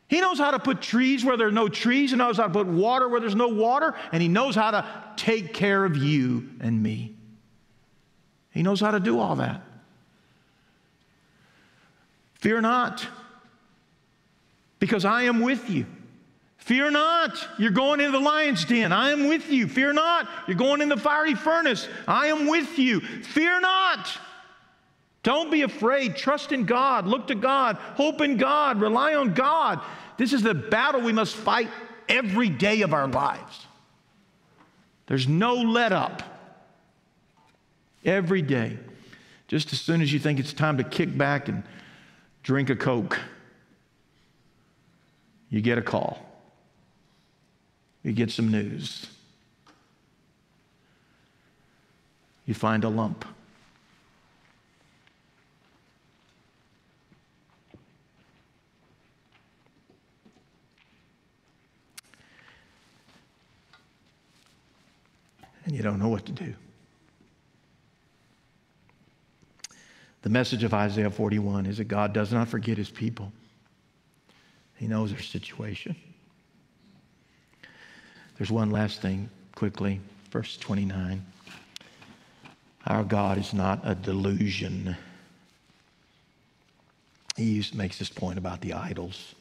He 0.09 0.23
knows 0.23 0.39
how 0.39 0.53
to 0.53 0.59
put 0.59 0.81
trees 0.81 1.23
where 1.23 1.37
there 1.37 1.49
are 1.49 1.53
no 1.53 1.69
trees, 1.69 2.13
He 2.13 2.17
knows 2.17 2.39
how 2.39 2.47
to 2.47 2.53
put 2.53 2.67
water 2.67 3.07
where 3.09 3.21
there's 3.21 3.35
no 3.35 3.49
water, 3.49 3.95
and 4.11 4.23
He 4.23 4.29
knows 4.29 4.55
how 4.55 4.71
to 4.71 4.87
take 5.17 5.53
care 5.53 5.85
of 5.85 5.95
you 5.95 6.49
and 6.61 6.83
me. 6.83 7.15
He 8.53 8.63
knows 8.63 8.81
how 8.81 8.93
to 8.93 9.01
do 9.01 9.21
all 9.21 9.37
that. 9.37 9.61
Fear 12.37 12.63
not, 12.63 13.07
because 14.79 15.05
I 15.05 15.25
am 15.25 15.41
with 15.41 15.69
you. 15.69 15.85
Fear 16.63 16.93
not, 16.93 17.45
you're 17.59 17.73
going 17.73 17.99
into 17.99 18.13
the 18.13 18.21
lion's 18.21 18.65
den. 18.65 18.93
I 18.93 19.11
am 19.11 19.27
with 19.27 19.51
you. 19.51 19.67
Fear 19.67 19.95
not, 19.95 20.29
you're 20.47 20.57
going 20.57 20.81
in 20.81 20.89
the 20.89 20.97
fiery 20.97 21.35
furnace. 21.35 21.89
I 22.07 22.29
am 22.29 22.47
with 22.47 22.79
you. 22.79 23.01
Fear 23.01 23.61
not. 23.63 24.09
Don't 25.25 25.51
be 25.51 25.63
afraid. 25.63 26.15
Trust 26.15 26.53
in 26.53 26.65
God. 26.65 27.09
Look 27.09 27.27
to 27.27 27.35
God. 27.35 27.79
Hope 27.97 28.21
in 28.21 28.37
God. 28.37 28.81
Rely 28.81 29.17
on 29.17 29.35
God. 29.35 29.81
This 30.19 30.33
is 30.33 30.43
the 30.43 30.55
battle 30.55 31.01
we 31.01 31.13
must 31.13 31.35
fight 31.35 31.69
every 32.09 32.49
day 32.49 32.83
of 32.83 32.95
our 32.95 33.09
lives. 33.09 33.67
There's 35.09 35.27
no 35.27 35.55
let 35.57 35.91
up. 35.91 36.23
Every 38.05 38.41
day. 38.41 38.79
Just 39.49 39.73
as 39.73 39.81
soon 39.81 40.01
as 40.01 40.13
you 40.13 40.21
think 40.21 40.39
it's 40.39 40.53
time 40.53 40.77
to 40.77 40.85
kick 40.85 41.19
back 41.19 41.49
and 41.49 41.65
drink 42.45 42.71
a 42.71 42.77
Coke, 42.77 43.19
you 45.51 45.61
get 45.61 45.77
a 45.77 45.83
call. 45.83 46.32
You 48.03 48.13
get 48.13 48.31
some 48.31 48.51
news. 48.51 49.07
You 52.47 52.55
find 52.55 52.85
a 52.85 52.89
lump. 52.89 53.25
and 65.65 65.77
you 65.79 65.83
don't 65.83 65.99
know 65.99 66.09
what 66.09 66.27
to 66.27 66.33
do. 66.33 66.55
The 70.23 70.29
message 70.29 70.65
of 70.65 70.75
Isaiah 70.75 71.11
41 71.11 71.67
is 71.67 71.79
that 71.79 71.85
God 71.85 72.13
does 72.13 72.33
not 72.33 72.47
forget 72.49 72.77
his 72.77 72.91
people. 72.91 73.33
He 74.77 74.87
knows 74.87 75.13
their 75.13 75.23
situation. 75.23 75.97
There's 78.43 78.51
one 78.51 78.73
last 78.73 79.01
thing 79.01 79.31
quickly, 79.55 80.01
verse 80.33 80.57
29. 80.57 81.25
Our 82.89 83.05
God 83.05 83.39
is 83.39 83.55
not 83.55 83.79
a 83.85 83.95
delusion. 83.95 84.97
He 87.37 87.65
makes 87.73 88.01
this 88.01 88.09
point 88.09 88.39
about 88.39 88.61
the 88.61 88.73
idols. 88.73 89.37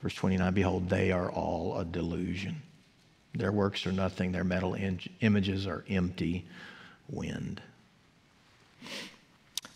Verse 0.00 0.14
29 0.14 0.54
Behold, 0.54 0.88
they 0.88 1.10
are 1.10 1.28
all 1.28 1.76
a 1.76 1.84
delusion. 1.84 2.62
Their 3.34 3.50
works 3.50 3.84
are 3.84 3.90
nothing, 3.90 4.30
their 4.30 4.44
metal 4.44 4.74
in- 4.74 5.00
images 5.20 5.66
are 5.66 5.84
empty 5.88 6.46
wind. 7.08 7.60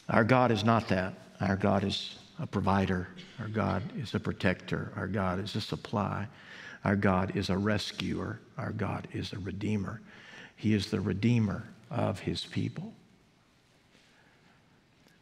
Our 0.08 0.22
God 0.22 0.52
is 0.52 0.62
not 0.62 0.86
that. 0.90 1.14
Our 1.40 1.56
God 1.56 1.82
is 1.82 2.14
a 2.38 2.46
provider. 2.46 3.08
Our 3.40 3.48
God 3.48 3.82
is 3.96 4.14
a 4.14 4.20
protector. 4.20 4.92
Our 4.94 5.08
God 5.08 5.40
is 5.40 5.56
a 5.56 5.60
supply. 5.60 6.28
Our 6.84 6.96
God 6.96 7.36
is 7.36 7.50
a 7.50 7.58
rescuer. 7.58 8.40
Our 8.56 8.72
God 8.72 9.08
is 9.12 9.32
a 9.32 9.38
redeemer. 9.38 10.00
He 10.56 10.74
is 10.74 10.90
the 10.90 11.00
redeemer 11.00 11.68
of 11.90 12.20
his 12.20 12.44
people. 12.44 12.92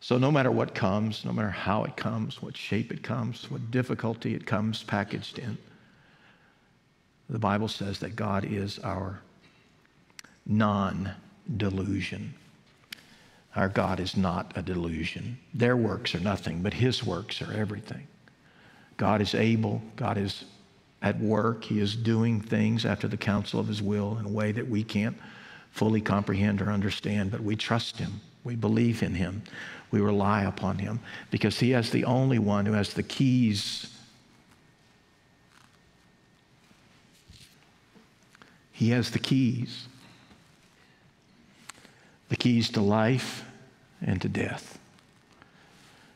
So, 0.00 0.18
no 0.18 0.30
matter 0.30 0.50
what 0.50 0.74
comes, 0.74 1.24
no 1.24 1.32
matter 1.32 1.50
how 1.50 1.84
it 1.84 1.96
comes, 1.96 2.40
what 2.40 2.56
shape 2.56 2.92
it 2.92 3.02
comes, 3.02 3.50
what 3.50 3.70
difficulty 3.70 4.34
it 4.34 4.46
comes 4.46 4.82
packaged 4.82 5.38
in, 5.38 5.58
the 7.28 7.38
Bible 7.38 7.68
says 7.68 7.98
that 7.98 8.14
God 8.14 8.44
is 8.44 8.78
our 8.80 9.20
non 10.46 11.12
delusion. 11.56 12.34
Our 13.56 13.68
God 13.68 14.00
is 14.00 14.16
not 14.16 14.52
a 14.54 14.62
delusion. 14.62 15.38
Their 15.54 15.76
works 15.76 16.14
are 16.14 16.20
nothing, 16.20 16.62
but 16.62 16.74
His 16.74 17.02
works 17.02 17.42
are 17.42 17.52
everything. 17.52 18.06
God 18.96 19.20
is 19.20 19.34
able, 19.34 19.82
God 19.96 20.18
is 20.18 20.44
at 21.02 21.18
work, 21.20 21.64
He 21.64 21.80
is 21.80 21.94
doing 21.94 22.40
things 22.40 22.84
after 22.84 23.08
the 23.08 23.16
counsel 23.16 23.60
of 23.60 23.68
His 23.68 23.82
will 23.82 24.16
in 24.18 24.26
a 24.26 24.30
way 24.30 24.52
that 24.52 24.68
we 24.68 24.82
can't 24.82 25.16
fully 25.70 26.00
comprehend 26.00 26.62
or 26.62 26.70
understand, 26.70 27.30
but 27.30 27.42
we 27.42 27.56
trust 27.56 27.98
Him. 27.98 28.20
We 28.44 28.56
believe 28.56 29.02
in 29.02 29.14
Him. 29.14 29.42
We 29.90 30.00
rely 30.00 30.42
upon 30.42 30.78
Him 30.78 31.00
because 31.30 31.58
He 31.58 31.72
is 31.72 31.90
the 31.90 32.04
only 32.04 32.38
one 32.38 32.66
who 32.66 32.72
has 32.72 32.94
the 32.94 33.02
keys. 33.02 33.92
He 38.72 38.90
has 38.90 39.10
the 39.10 39.18
keys 39.18 39.86
the 42.28 42.36
keys 42.36 42.70
to 42.70 42.80
life 42.80 43.44
and 44.02 44.20
to 44.22 44.28
death, 44.28 44.78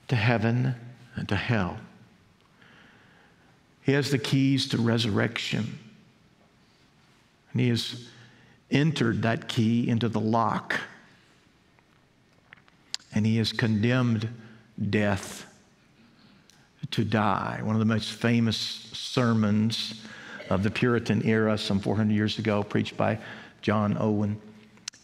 to 0.09 0.17
heaven 0.17 0.75
and 1.17 1.29
to 1.29 1.37
hell. 1.37 1.79
He 3.83 3.93
has 3.93 4.11
the 4.11 4.19
keys 4.19 4.69
to 4.69 4.79
resurrection. 4.79 5.79
And 7.53 7.61
he 7.61 7.69
has 7.69 8.07
entered 8.71 9.23
that 9.23 9.49
key 9.49 9.89
into 9.89 10.09
the 10.09 10.21
lock. 10.21 10.81
And 13.15 13.27
he 13.27 13.39
has 13.39 13.53
condemned 13.53 14.29
death 14.91 15.47
to 16.93 17.05
die. 17.05 17.61
One 17.63 17.75
of 17.75 17.81
the 17.81 17.87
most 17.87 18.13
famous 18.13 18.57
sermons 18.57 20.03
of 20.49 20.63
the 20.63 20.71
Puritan 20.71 21.25
era, 21.25 21.57
some 21.59 21.81
400 21.81 22.13
years 22.13 22.39
ago, 22.39 22.63
preached 22.63 22.97
by 22.97 23.19
John 23.63 23.97
Owen 23.99 24.41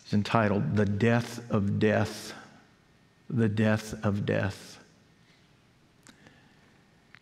is 0.07 0.13
entitled 0.15 0.77
The 0.77 0.87
Death 0.87 1.51
of 1.51 1.79
Death, 1.79 2.33
The 3.29 3.49
Death 3.49 3.95
of 4.05 4.25
Death. 4.27 4.76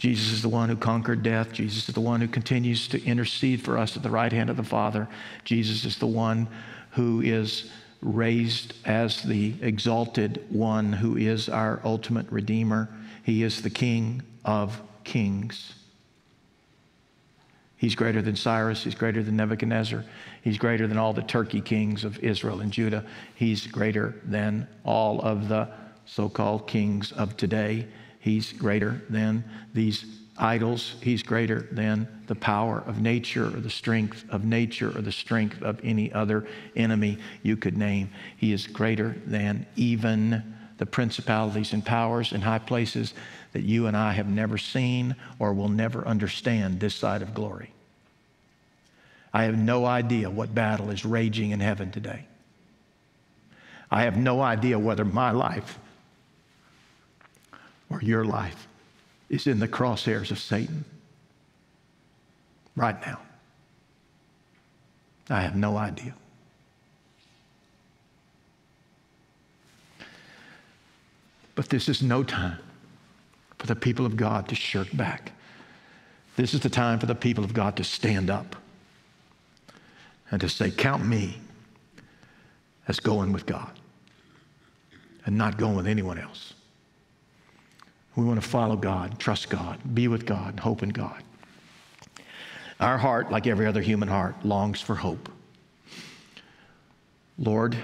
Jesus 0.04 0.32
is 0.32 0.42
the 0.42 0.50
one 0.50 0.68
who 0.68 0.76
conquered 0.76 1.22
death. 1.22 1.50
Jesus 1.50 1.88
is 1.88 1.94
the 1.94 2.00
one 2.02 2.20
who 2.20 2.28
continues 2.28 2.88
to 2.88 3.02
intercede 3.06 3.62
for 3.62 3.78
us 3.78 3.96
at 3.96 4.02
the 4.02 4.10
right 4.10 4.30
hand 4.30 4.50
of 4.50 4.58
the 4.58 4.62
Father. 4.62 5.08
Jesus 5.44 5.86
is 5.86 5.96
the 5.96 6.06
one 6.06 6.46
who 6.90 7.22
is 7.22 7.70
raised 8.02 8.74
as 8.84 9.22
the 9.22 9.54
exalted 9.62 10.44
one 10.50 10.92
who 10.92 11.16
is 11.16 11.48
our 11.48 11.80
ultimate 11.84 12.30
Redeemer. 12.30 12.90
He 13.22 13.42
is 13.44 13.62
the 13.62 13.70
King 13.70 14.20
of 14.44 14.78
kings. 15.04 15.72
He's 17.78 17.94
greater 17.94 18.20
than 18.20 18.36
Cyrus. 18.36 18.84
He's 18.84 18.94
greater 18.94 19.22
than 19.22 19.36
Nebuchadnezzar. 19.36 20.04
He's 20.42 20.58
greater 20.58 20.86
than 20.86 20.98
all 20.98 21.14
the 21.14 21.22
Turkey 21.22 21.62
kings 21.62 22.04
of 22.04 22.18
Israel 22.18 22.60
and 22.60 22.70
Judah. 22.70 23.06
He's 23.36 23.66
greater 23.66 24.16
than 24.22 24.68
all 24.84 25.22
of 25.22 25.48
the 25.48 25.70
so 26.04 26.28
called 26.28 26.68
kings 26.68 27.10
of 27.10 27.38
today. 27.38 27.86
He's 28.24 28.54
greater 28.54 29.02
than 29.10 29.44
these 29.74 30.06
idols. 30.38 30.94
He's 31.02 31.22
greater 31.22 31.68
than 31.70 32.08
the 32.26 32.34
power 32.34 32.82
of 32.86 32.98
nature 32.98 33.44
or 33.48 33.60
the 33.60 33.68
strength 33.68 34.24
of 34.30 34.46
nature 34.46 34.88
or 34.96 35.02
the 35.02 35.12
strength 35.12 35.60
of 35.60 35.78
any 35.84 36.10
other 36.10 36.46
enemy 36.74 37.18
you 37.42 37.58
could 37.58 37.76
name. 37.76 38.08
He 38.38 38.54
is 38.54 38.66
greater 38.66 39.14
than 39.26 39.66
even 39.76 40.42
the 40.78 40.86
principalities 40.86 41.74
and 41.74 41.84
powers 41.84 42.32
and 42.32 42.42
high 42.42 42.60
places 42.60 43.12
that 43.52 43.64
you 43.64 43.88
and 43.88 43.94
I 43.94 44.12
have 44.12 44.26
never 44.26 44.56
seen 44.56 45.16
or 45.38 45.52
will 45.52 45.68
never 45.68 46.08
understand 46.08 46.80
this 46.80 46.94
side 46.94 47.20
of 47.20 47.34
glory. 47.34 47.72
I 49.34 49.42
have 49.42 49.58
no 49.58 49.84
idea 49.84 50.30
what 50.30 50.54
battle 50.54 50.88
is 50.88 51.04
raging 51.04 51.50
in 51.50 51.60
heaven 51.60 51.90
today. 51.90 52.24
I 53.90 54.04
have 54.04 54.16
no 54.16 54.40
idea 54.40 54.78
whether 54.78 55.04
my 55.04 55.30
life 55.30 55.78
or 57.90 58.00
your 58.02 58.24
life 58.24 58.68
is 59.28 59.46
in 59.46 59.58
the 59.58 59.68
crosshairs 59.68 60.30
of 60.30 60.38
Satan 60.38 60.84
right 62.76 63.00
now. 63.06 63.20
I 65.30 65.40
have 65.40 65.56
no 65.56 65.76
idea. 65.76 66.14
But 71.54 71.68
this 71.68 71.88
is 71.88 72.02
no 72.02 72.22
time 72.22 72.58
for 73.58 73.66
the 73.66 73.76
people 73.76 74.06
of 74.06 74.16
God 74.16 74.48
to 74.48 74.54
shirk 74.54 74.88
back. 74.94 75.32
This 76.36 76.52
is 76.52 76.60
the 76.60 76.68
time 76.68 76.98
for 76.98 77.06
the 77.06 77.14
people 77.14 77.44
of 77.44 77.54
God 77.54 77.76
to 77.76 77.84
stand 77.84 78.28
up 78.28 78.56
and 80.30 80.40
to 80.40 80.48
say, 80.48 80.70
Count 80.70 81.06
me 81.06 81.38
as 82.88 82.98
going 82.98 83.32
with 83.32 83.46
God 83.46 83.70
and 85.24 85.38
not 85.38 85.56
going 85.56 85.76
with 85.76 85.86
anyone 85.86 86.18
else. 86.18 86.53
We 88.16 88.24
want 88.24 88.40
to 88.40 88.48
follow 88.48 88.76
God, 88.76 89.18
trust 89.18 89.50
God, 89.50 89.78
be 89.94 90.08
with 90.08 90.24
God, 90.26 90.60
hope 90.60 90.82
in 90.82 90.90
God. 90.90 91.22
Our 92.78 92.98
heart, 92.98 93.30
like 93.30 93.46
every 93.46 93.66
other 93.66 93.80
human 93.80 94.08
heart, 94.08 94.44
longs 94.44 94.80
for 94.80 94.94
hope. 94.94 95.28
Lord, 97.38 97.76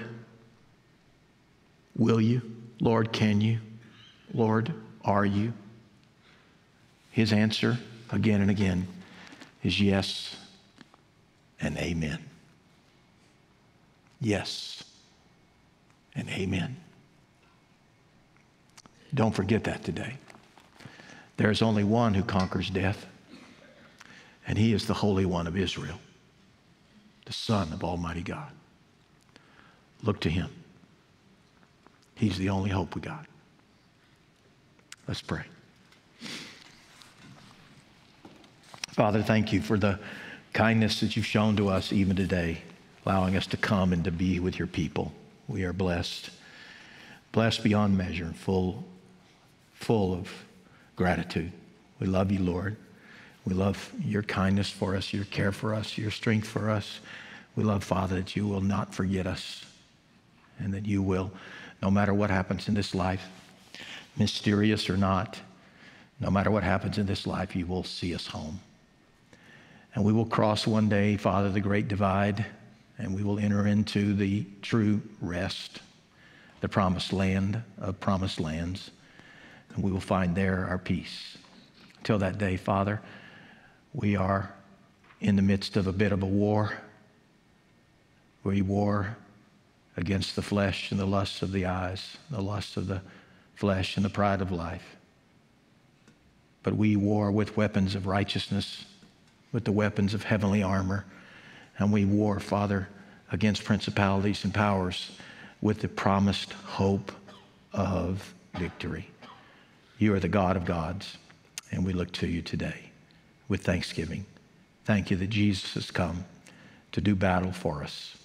will 1.95 2.21
you? 2.21 2.41
Lord, 2.79 3.11
can 3.11 3.41
you? 3.41 3.59
Lord, 4.33 4.73
are 5.03 5.25
you? 5.25 5.53
His 7.11 7.33
answer 7.33 7.77
again 8.09 8.41
and 8.41 8.49
again 8.49 8.87
is 9.63 9.79
yes 9.79 10.35
and 11.59 11.77
amen. 11.77 12.19
Yes 14.19 14.83
and 16.15 16.29
amen. 16.29 16.77
Don't 19.13 19.35
forget 19.35 19.63
that 19.65 19.83
today. 19.83 20.15
There 21.37 21.51
is 21.51 21.61
only 21.61 21.83
one 21.83 22.13
who 22.13 22.23
conquers 22.23 22.69
death, 22.69 23.05
and 24.47 24.57
he 24.57 24.73
is 24.73 24.85
the 24.85 24.93
Holy 24.93 25.25
One 25.25 25.47
of 25.47 25.57
Israel, 25.57 25.99
the 27.25 27.33
Son 27.33 27.73
of 27.73 27.83
Almighty 27.83 28.21
God. 28.21 28.51
Look 30.03 30.19
to 30.21 30.29
him. 30.29 30.49
He's 32.15 32.37
the 32.37 32.49
only 32.49 32.69
hope 32.69 32.95
we 32.95 33.01
got. 33.01 33.25
Let's 35.07 35.21
pray. 35.21 35.43
Father, 38.89 39.23
thank 39.23 39.51
you 39.51 39.61
for 39.61 39.77
the 39.79 39.99
kindness 40.53 40.99
that 40.99 41.15
you've 41.15 41.25
shown 41.25 41.55
to 41.55 41.69
us 41.69 41.91
even 41.91 42.15
today, 42.15 42.61
allowing 43.05 43.35
us 43.35 43.47
to 43.47 43.57
come 43.57 43.93
and 43.93 44.03
to 44.03 44.11
be 44.11 44.39
with 44.39 44.59
your 44.59 44.67
people. 44.67 45.11
We 45.47 45.63
are 45.63 45.73
blessed, 45.73 46.29
blessed 47.31 47.63
beyond 47.63 47.97
measure, 47.97 48.33
full, 48.35 48.83
full 49.81 50.13
of 50.13 50.29
gratitude. 50.95 51.51
We 51.99 52.07
love 52.07 52.31
you, 52.31 52.39
Lord. 52.39 52.77
We 53.45 53.53
love 53.53 53.91
your 54.03 54.23
kindness 54.23 54.69
for 54.69 54.95
us, 54.95 55.13
your 55.13 55.25
care 55.25 55.51
for 55.51 55.73
us, 55.73 55.97
your 55.97 56.11
strength 56.11 56.47
for 56.47 56.69
us. 56.69 56.99
We 57.55 57.63
love, 57.63 57.83
Father, 57.83 58.17
that 58.17 58.35
you 58.35 58.47
will 58.47 58.61
not 58.61 58.93
forget 58.93 59.25
us 59.25 59.65
and 60.59 60.73
that 60.73 60.85
you 60.85 61.01
will, 61.01 61.31
no 61.81 61.89
matter 61.89 62.13
what 62.13 62.29
happens 62.29 62.67
in 62.67 62.75
this 62.75 62.93
life, 62.93 63.27
mysterious 64.17 64.89
or 64.89 64.97
not, 64.97 65.39
no 66.19 66.29
matter 66.29 66.51
what 66.51 66.63
happens 66.63 66.99
in 66.99 67.07
this 67.07 67.25
life, 67.25 67.55
you 67.55 67.65
will 67.65 67.83
see 67.83 68.13
us 68.13 68.27
home. 68.27 68.59
And 69.95 70.05
we 70.05 70.13
will 70.13 70.25
cross 70.25 70.67
one 70.67 70.87
day, 70.87 71.17
Father, 71.17 71.49
the 71.49 71.59
great 71.59 71.87
divide, 71.87 72.45
and 72.99 73.15
we 73.15 73.23
will 73.23 73.39
enter 73.39 73.65
into 73.65 74.13
the 74.13 74.45
true 74.61 75.01
rest, 75.19 75.79
the 76.61 76.69
promised 76.69 77.11
land 77.11 77.63
of 77.79 77.99
promised 77.99 78.39
lands, 78.39 78.91
and 79.75 79.83
we 79.83 79.91
will 79.91 79.99
find 79.99 80.35
there 80.35 80.65
our 80.67 80.77
peace. 80.77 81.37
Till 82.03 82.19
that 82.19 82.37
day, 82.37 82.57
Father, 82.57 83.01
we 83.93 84.15
are 84.15 84.53
in 85.19 85.35
the 85.35 85.41
midst 85.41 85.77
of 85.77 85.87
a 85.87 85.93
bit 85.93 86.11
of 86.11 86.23
a 86.23 86.27
war. 86.27 86.73
We 88.43 88.61
war 88.61 89.17
against 89.97 90.35
the 90.35 90.41
flesh 90.41 90.91
and 90.91 90.99
the 90.99 91.05
lusts 91.05 91.41
of 91.41 91.51
the 91.51 91.65
eyes, 91.65 92.17
the 92.29 92.41
lusts 92.41 92.77
of 92.77 92.87
the 92.87 93.01
flesh 93.55 93.97
and 93.97 94.05
the 94.05 94.09
pride 94.09 94.41
of 94.41 94.51
life. 94.51 94.95
But 96.63 96.75
we 96.75 96.95
war 96.95 97.31
with 97.31 97.57
weapons 97.57 97.95
of 97.95 98.07
righteousness, 98.07 98.85
with 99.51 99.65
the 99.65 99.71
weapons 99.71 100.13
of 100.13 100.23
heavenly 100.23 100.63
armor. 100.63 101.05
And 101.77 101.91
we 101.91 102.05
war, 102.05 102.39
Father, 102.39 102.87
against 103.31 103.63
principalities 103.63 104.43
and 104.43 104.53
powers 104.53 105.11
with 105.61 105.81
the 105.81 105.87
promised 105.87 106.53
hope 106.53 107.11
of 107.73 108.33
victory. 108.57 109.07
You 110.01 110.15
are 110.15 110.19
the 110.19 110.27
God 110.27 110.57
of 110.57 110.65
gods, 110.65 111.19
and 111.71 111.85
we 111.85 111.93
look 111.93 112.11
to 112.13 112.27
you 112.27 112.41
today 112.41 112.89
with 113.47 113.61
thanksgiving. 113.61 114.25
Thank 114.83 115.11
you 115.11 115.17
that 115.17 115.29
Jesus 115.29 115.75
has 115.75 115.91
come 115.91 116.25
to 116.91 117.01
do 117.01 117.13
battle 117.13 117.51
for 117.51 117.83
us, 117.83 118.17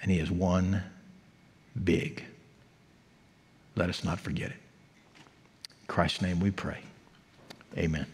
and 0.00 0.10
he 0.10 0.16
has 0.20 0.30
won 0.30 0.82
big 1.84 2.24
let 3.76 3.90
us 3.90 4.04
not 4.04 4.20
forget 4.20 4.50
it. 4.50 4.56
In 5.66 5.86
Christ's 5.86 6.22
name 6.22 6.40
we 6.40 6.50
pray. 6.50 6.80
Amen. 7.76 8.06